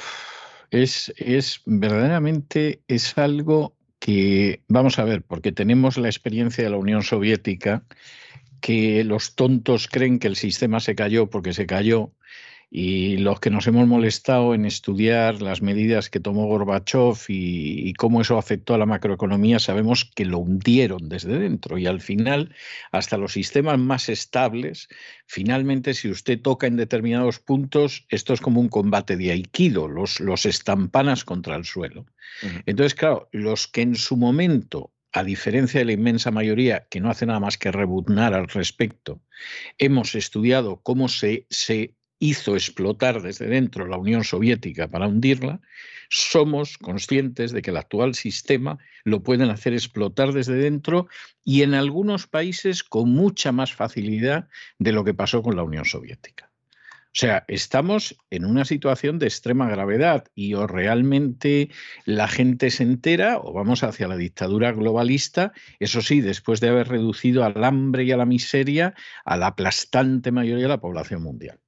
Es, 0.72 1.14
es 1.18 1.62
verdaderamente 1.66 2.82
es 2.88 3.18
algo 3.20 3.75
que, 4.06 4.62
vamos 4.68 5.00
a 5.00 5.04
ver, 5.04 5.24
porque 5.24 5.52
tenemos 5.52 5.98
la 5.98 6.10
experiencia 6.10 6.64
de 6.64 6.70
la 6.70 6.78
Unión 6.78 7.02
Soviética, 7.02 7.82
que 8.62 9.04
los 9.04 9.34
tontos 9.34 9.88
creen 9.88 10.20
que 10.20 10.28
el 10.28 10.36
sistema 10.36 10.80
se 10.80 10.94
cayó 10.94 11.28
porque 11.32 11.54
se 11.54 11.66
cayó 11.66 12.12
y 12.70 13.18
los 13.18 13.40
que 13.40 13.50
nos 13.50 13.68
hemos 13.68 13.88
molestado 13.88 14.54
en 14.54 14.66
estudiar 14.66 15.42
las 15.42 15.62
medidas 15.62 16.10
que 16.10 16.20
tomó 16.20 16.46
Gorbachev 16.48 17.18
y, 17.28 17.94
cómo 17.94 18.22
eso 18.22 18.38
afectó 18.38 18.74
a 18.74 18.78
la 18.78 18.86
macroeconomía, 18.86 19.60
sabemos 19.60 20.12
que 20.16 20.26
lo 20.26 20.40
hundieron 20.40 21.08
desde 21.10 21.40
dentro 21.40 21.78
y 21.78 21.88
al 21.88 22.02
final, 22.02 22.54
hasta 22.92 23.18
los 23.18 23.34
sistemas 23.34 23.80
más 23.80 24.10
estables, 24.10 24.88
finalmente 25.26 25.94
si 25.94 26.10
usted 26.10 26.42
toca 26.42 26.68
en 26.68 26.76
determinados 26.76 27.40
puntos, 27.40 28.06
esto 28.10 28.34
es 28.34 28.42
como 28.42 28.60
un 28.60 28.70
combate 28.70 29.18
de 29.18 29.32
aikido, 29.32 29.88
los, 29.88 30.20
los 30.20 30.46
estampanas 30.46 31.24
contra 31.24 31.56
el 31.56 31.66
suelo. 31.66 32.06
Entonces, 32.66 32.96
claro, 32.96 33.30
los 33.32 33.68
que 33.68 33.82
en 33.82 33.96
su 33.96 34.18
momento 34.18 34.92
a 35.16 35.24
diferencia 35.24 35.80
de 35.80 35.86
la 35.86 35.94
inmensa 35.94 36.30
mayoría 36.30 36.88
que 36.90 37.00
no 37.00 37.10
hace 37.10 37.26
nada 37.26 37.40
más 37.40 37.58
que 37.58 37.72
rebuznar 37.72 38.34
al 38.34 38.50
respecto, 38.50 39.22
hemos 39.78 40.14
estudiado 40.14 40.82
cómo 40.84 41.08
se, 41.08 41.48
se 41.50 41.95
hizo 42.20 42.56
explotar 42.56 43.22
desde 43.22 43.48
dentro 43.48 43.88
la 43.88 43.98
Unión 43.98 44.24
Soviética 44.24 44.88
para 44.88 45.08
hundirla, 45.08 45.62
somos 46.10 46.78
conscientes 46.78 47.52
de 47.52 47.62
que 47.62 47.72
el 47.72 47.78
actual 47.78 48.16
sistema 48.16 48.78
lo 49.04 49.24
pueden 49.24 49.50
hacer 49.50 49.74
explotar 49.74 50.32
desde 50.34 50.56
dentro 50.56 51.08
y 51.44 51.64
en 51.64 51.74
algunos 51.74 52.28
países 52.28 52.84
con 52.84 53.12
mucha 53.12 53.52
más 53.52 53.74
facilidad 53.74 54.48
de 54.80 54.92
lo 54.92 55.04
que 55.04 55.14
pasó 55.14 55.42
con 55.42 55.56
la 55.56 55.64
Unión 55.64 55.86
Soviética. 55.86 56.52
O 57.16 57.18
sea, 57.18 57.46
estamos 57.48 58.18
en 58.30 58.44
una 58.44 58.66
situación 58.66 59.20
de 59.20 59.28
extrema 59.28 59.70
gravedad 59.70 60.26
y 60.36 60.54
o 60.54 60.68
realmente 60.68 61.70
la 62.04 62.28
gente 62.28 62.70
se 62.72 62.84
entera 62.84 63.40
o 63.42 63.54
vamos 63.54 63.84
hacia 63.84 64.10
la 64.10 64.18
dictadura 64.18 64.74
globalista, 64.74 65.54
eso 65.80 66.02
sí, 66.02 66.20
después 66.20 66.60
de 66.60 66.68
haber 66.68 66.90
reducido 66.90 67.46
al 67.46 67.64
hambre 67.64 68.04
y 68.04 68.12
a 68.12 68.18
la 68.18 68.26
miseria 68.26 68.96
a 69.24 69.38
la 69.38 69.48
aplastante 69.48 70.34
mayoría 70.34 70.64
de 70.64 70.70
la 70.70 70.82
población 70.82 71.24
mundial. 71.24 71.62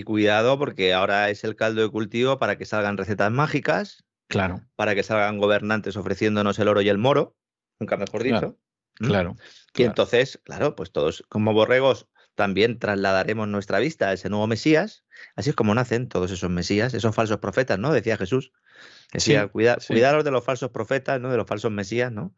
Y 0.00 0.02
cuidado 0.02 0.58
porque 0.58 0.94
ahora 0.94 1.28
es 1.28 1.44
el 1.44 1.56
caldo 1.56 1.82
de 1.82 1.90
cultivo 1.90 2.38
para 2.38 2.56
que 2.56 2.64
salgan 2.64 2.96
recetas 2.96 3.30
mágicas. 3.30 4.02
Claro. 4.28 4.62
Para 4.74 4.94
que 4.94 5.02
salgan 5.02 5.36
gobernantes 5.36 5.94
ofreciéndonos 5.94 6.58
el 6.58 6.68
oro 6.68 6.80
y 6.80 6.88
el 6.88 6.96
moro, 6.96 7.36
nunca 7.78 7.98
mejor 7.98 8.22
dicho. 8.22 8.58
Claro. 8.94 9.36
Y 9.74 9.82
entonces, 9.82 10.40
claro, 10.42 10.74
pues 10.74 10.90
todos 10.90 11.22
como 11.28 11.52
borregos 11.52 12.08
también 12.34 12.78
trasladaremos 12.78 13.46
nuestra 13.48 13.78
vista 13.78 14.08
a 14.08 14.14
ese 14.14 14.30
nuevo 14.30 14.46
Mesías. 14.46 15.04
Así 15.36 15.50
es 15.50 15.56
como 15.56 15.74
nacen 15.74 16.08
todos 16.08 16.30
esos 16.30 16.48
Mesías, 16.48 16.94
esos 16.94 17.14
falsos 17.14 17.36
profetas, 17.36 17.78
¿no? 17.78 17.92
Decía 17.92 18.16
Jesús. 18.16 18.52
Decía, 19.12 19.48
cuidaros 19.48 20.24
de 20.24 20.30
los 20.30 20.44
falsos 20.44 20.70
profetas, 20.70 21.20
¿no? 21.20 21.30
De 21.30 21.36
los 21.36 21.46
falsos 21.46 21.72
Mesías, 21.72 22.12
¿no? 22.12 22.34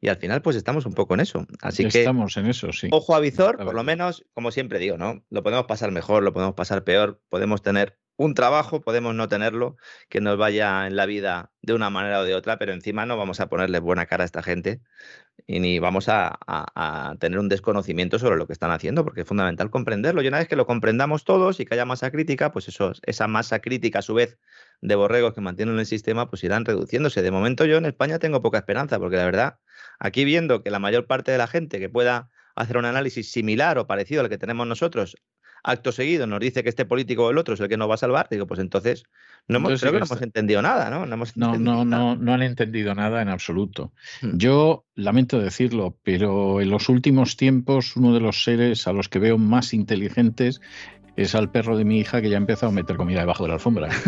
Y 0.00 0.08
al 0.08 0.16
final, 0.16 0.42
pues 0.42 0.56
estamos 0.56 0.84
un 0.84 0.92
poco 0.92 1.14
en 1.14 1.20
eso. 1.20 1.46
Así 1.62 1.86
que. 1.86 2.00
Estamos 2.00 2.36
en 2.36 2.46
eso, 2.46 2.72
sí. 2.72 2.88
Ojo 2.90 3.14
a 3.14 3.20
visor, 3.20 3.56
por 3.56 3.74
lo 3.74 3.84
menos, 3.84 4.24
como 4.34 4.50
siempre 4.50 4.78
digo, 4.78 4.98
¿no? 4.98 5.24
Lo 5.30 5.42
podemos 5.42 5.66
pasar 5.66 5.92
mejor, 5.92 6.22
lo 6.22 6.32
podemos 6.32 6.54
pasar 6.54 6.82
peor, 6.82 7.22
podemos 7.28 7.62
tener 7.62 7.98
un 8.16 8.34
trabajo, 8.34 8.80
podemos 8.80 9.14
no 9.14 9.28
tenerlo, 9.28 9.76
que 10.08 10.20
nos 10.20 10.38
vaya 10.38 10.86
en 10.86 10.96
la 10.96 11.06
vida 11.06 11.52
de 11.62 11.74
una 11.74 11.90
manera 11.90 12.20
o 12.20 12.24
de 12.24 12.34
otra, 12.34 12.58
pero 12.58 12.72
encima 12.72 13.06
no 13.06 13.16
vamos 13.16 13.40
a 13.40 13.48
ponerle 13.48 13.78
buena 13.80 14.06
cara 14.06 14.24
a 14.24 14.26
esta 14.26 14.42
gente 14.42 14.80
y 15.46 15.60
ni 15.60 15.78
vamos 15.78 16.08
a, 16.08 16.38
tener 17.20 17.38
un 17.38 17.48
desconocimiento 17.48 18.18
sobre 18.18 18.36
lo 18.36 18.46
que 18.46 18.52
están 18.52 18.70
haciendo, 18.70 19.04
porque 19.04 19.22
es 19.22 19.28
fundamental 19.28 19.70
comprenderlo. 19.70 20.22
Y 20.22 20.28
una 20.28 20.38
vez 20.38 20.48
que 20.48 20.56
lo 20.56 20.66
comprendamos 20.66 21.24
todos 21.24 21.60
y 21.60 21.66
que 21.66 21.74
haya 21.74 21.84
masa 21.84 22.10
crítica, 22.10 22.52
pues 22.52 22.68
eso, 22.68 22.92
esa 23.02 23.28
masa 23.28 23.60
crítica 23.60 24.00
a 24.00 24.02
su 24.02 24.14
vez 24.14 24.38
de 24.80 24.94
borregos 24.94 25.34
que 25.34 25.40
mantienen 25.40 25.78
el 25.78 25.86
sistema, 25.86 26.28
pues 26.30 26.42
irán 26.44 26.64
reduciéndose. 26.64 27.22
De 27.22 27.30
momento 27.30 27.64
yo 27.64 27.76
en 27.76 27.86
España 27.86 28.18
tengo 28.18 28.42
poca 28.42 28.58
esperanza, 28.58 28.98
porque 28.98 29.16
la 29.16 29.24
verdad, 29.24 29.58
aquí 29.98 30.24
viendo 30.24 30.62
que 30.62 30.70
la 30.70 30.78
mayor 30.78 31.06
parte 31.06 31.32
de 31.32 31.38
la 31.38 31.46
gente 31.46 31.78
que 31.80 31.88
pueda 31.88 32.30
hacer 32.54 32.78
un 32.78 32.86
análisis 32.86 33.30
similar 33.30 33.78
o 33.78 33.86
parecido 33.86 34.22
al 34.22 34.28
que 34.28 34.38
tenemos 34.38 34.66
nosotros 34.66 35.16
acto 35.66 35.92
seguido 35.92 36.26
nos 36.26 36.40
dice 36.40 36.62
que 36.62 36.68
este 36.68 36.84
político 36.84 37.26
o 37.26 37.30
el 37.30 37.38
otro 37.38 37.54
es 37.54 37.60
el 37.60 37.68
que 37.68 37.76
nos 37.76 37.90
va 37.90 37.94
a 37.94 37.98
salvar, 37.98 38.28
digo, 38.30 38.46
pues 38.46 38.60
entonces 38.60 39.04
no 39.48 39.58
hemos, 39.58 39.80
creo 39.80 39.92
que 39.92 39.98
no 39.98 40.06
hemos 40.06 40.22
entendido 40.22 40.62
nada, 40.62 40.90
¿no? 40.90 41.06
No, 41.06 41.16
no, 41.58 41.84
no, 41.84 42.16
no, 42.16 42.32
han 42.32 42.42
entendido 42.42 42.94
nada 42.94 43.20
en 43.20 43.28
absoluto. 43.28 43.92
Hmm. 44.22 44.36
Yo 44.36 44.84
lamento 44.94 45.40
decirlo, 45.40 45.96
pero 46.02 46.60
en 46.60 46.70
los 46.70 46.88
últimos 46.88 47.36
tiempos 47.36 47.96
uno 47.96 48.14
de 48.14 48.20
los 48.20 48.44
seres 48.44 48.86
a 48.86 48.92
los 48.92 49.08
que 49.08 49.18
veo 49.18 49.38
más 49.38 49.74
inteligentes 49.74 50.60
es 51.16 51.34
al 51.34 51.50
perro 51.50 51.76
de 51.76 51.84
mi 51.84 51.98
hija 51.98 52.20
que 52.20 52.28
ya 52.28 52.36
ha 52.36 52.38
empezado 52.38 52.68
a 52.68 52.74
meter 52.74 52.96
comida 52.96 53.20
debajo 53.20 53.44
de 53.44 53.48
la 53.48 53.54
alfombra. 53.54 53.88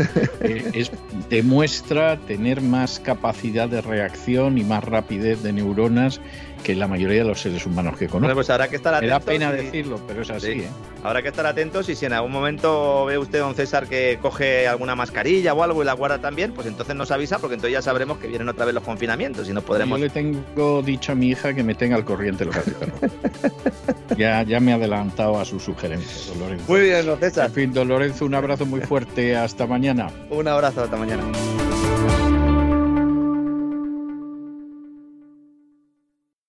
Eh, 0.40 0.70
es, 0.72 0.92
demuestra 1.28 2.16
tener 2.16 2.60
más 2.60 3.00
capacidad 3.00 3.68
de 3.68 3.80
reacción 3.80 4.56
y 4.56 4.62
más 4.62 4.84
rapidez 4.84 5.42
de 5.42 5.52
neuronas 5.52 6.20
que 6.62 6.74
la 6.74 6.86
mayoría 6.86 7.22
de 7.22 7.28
los 7.28 7.40
seres 7.40 7.64
humanos 7.66 7.96
que 7.96 8.08
conozco. 8.08 8.34
pues 8.34 8.50
habrá 8.50 8.68
que 8.68 8.76
estar 8.76 8.94
atentos. 8.94 9.18
Me 9.18 9.24
da 9.24 9.32
pena 9.32 9.52
decirlo, 9.52 10.00
pero 10.06 10.22
es 10.22 10.30
así. 10.30 10.52
¿eh? 10.52 10.68
Habrá 11.02 11.22
que 11.22 11.28
estar 11.28 11.46
atentos 11.46 11.88
y 11.88 11.94
si 11.94 12.06
en 12.06 12.12
algún 12.12 12.32
momento 12.32 13.06
ve 13.06 13.18
usted, 13.18 13.40
don 13.40 13.54
César, 13.54 13.86
que 13.86 14.18
coge 14.20 14.66
alguna 14.66 14.94
mascarilla 14.94 15.54
o 15.54 15.62
algo 15.62 15.82
y 15.82 15.86
la 15.86 15.92
guarda 15.92 16.18
también, 16.18 16.52
pues 16.52 16.66
entonces 16.66 16.96
nos 16.96 17.10
avisa 17.10 17.38
porque 17.38 17.54
entonces 17.54 17.72
ya 17.72 17.82
sabremos 17.82 18.18
que 18.18 18.28
vienen 18.28 18.48
otra 18.48 18.64
vez 18.64 18.74
los 18.74 18.84
confinamientos 18.84 19.48
y 19.48 19.52
no 19.52 19.62
podremos... 19.62 19.98
Yo 19.98 20.04
le 20.06 20.10
tengo 20.10 20.82
dicho 20.82 21.12
a 21.12 21.14
mi 21.14 21.28
hija 21.28 21.54
que 21.54 21.62
me 21.62 21.74
tenga 21.74 21.96
al 21.96 22.04
corriente 22.04 22.44
lo 22.44 22.50
que 22.50 22.58
hace 22.58 22.72
ya, 24.16 24.42
ya 24.42 24.60
me 24.60 24.72
ha 24.72 24.76
adelantado 24.76 25.38
a 25.38 25.44
su 25.44 25.60
sugerencia, 25.60 26.34
Lorenzo. 26.38 26.64
Muy 26.68 26.80
bien, 26.80 27.06
don 27.06 27.18
César. 27.18 27.46
En 27.46 27.52
fin, 27.52 27.72
don 27.72 27.88
Lorenzo, 27.88 28.24
un 28.24 28.34
abrazo 28.34 28.66
muy 28.66 28.80
fuerte. 28.80 29.36
Hasta 29.36 29.66
mañana. 29.66 30.10
un 30.30 30.48
abrazo, 30.48 30.82
hasta 30.82 30.96
mañana. 30.96 31.22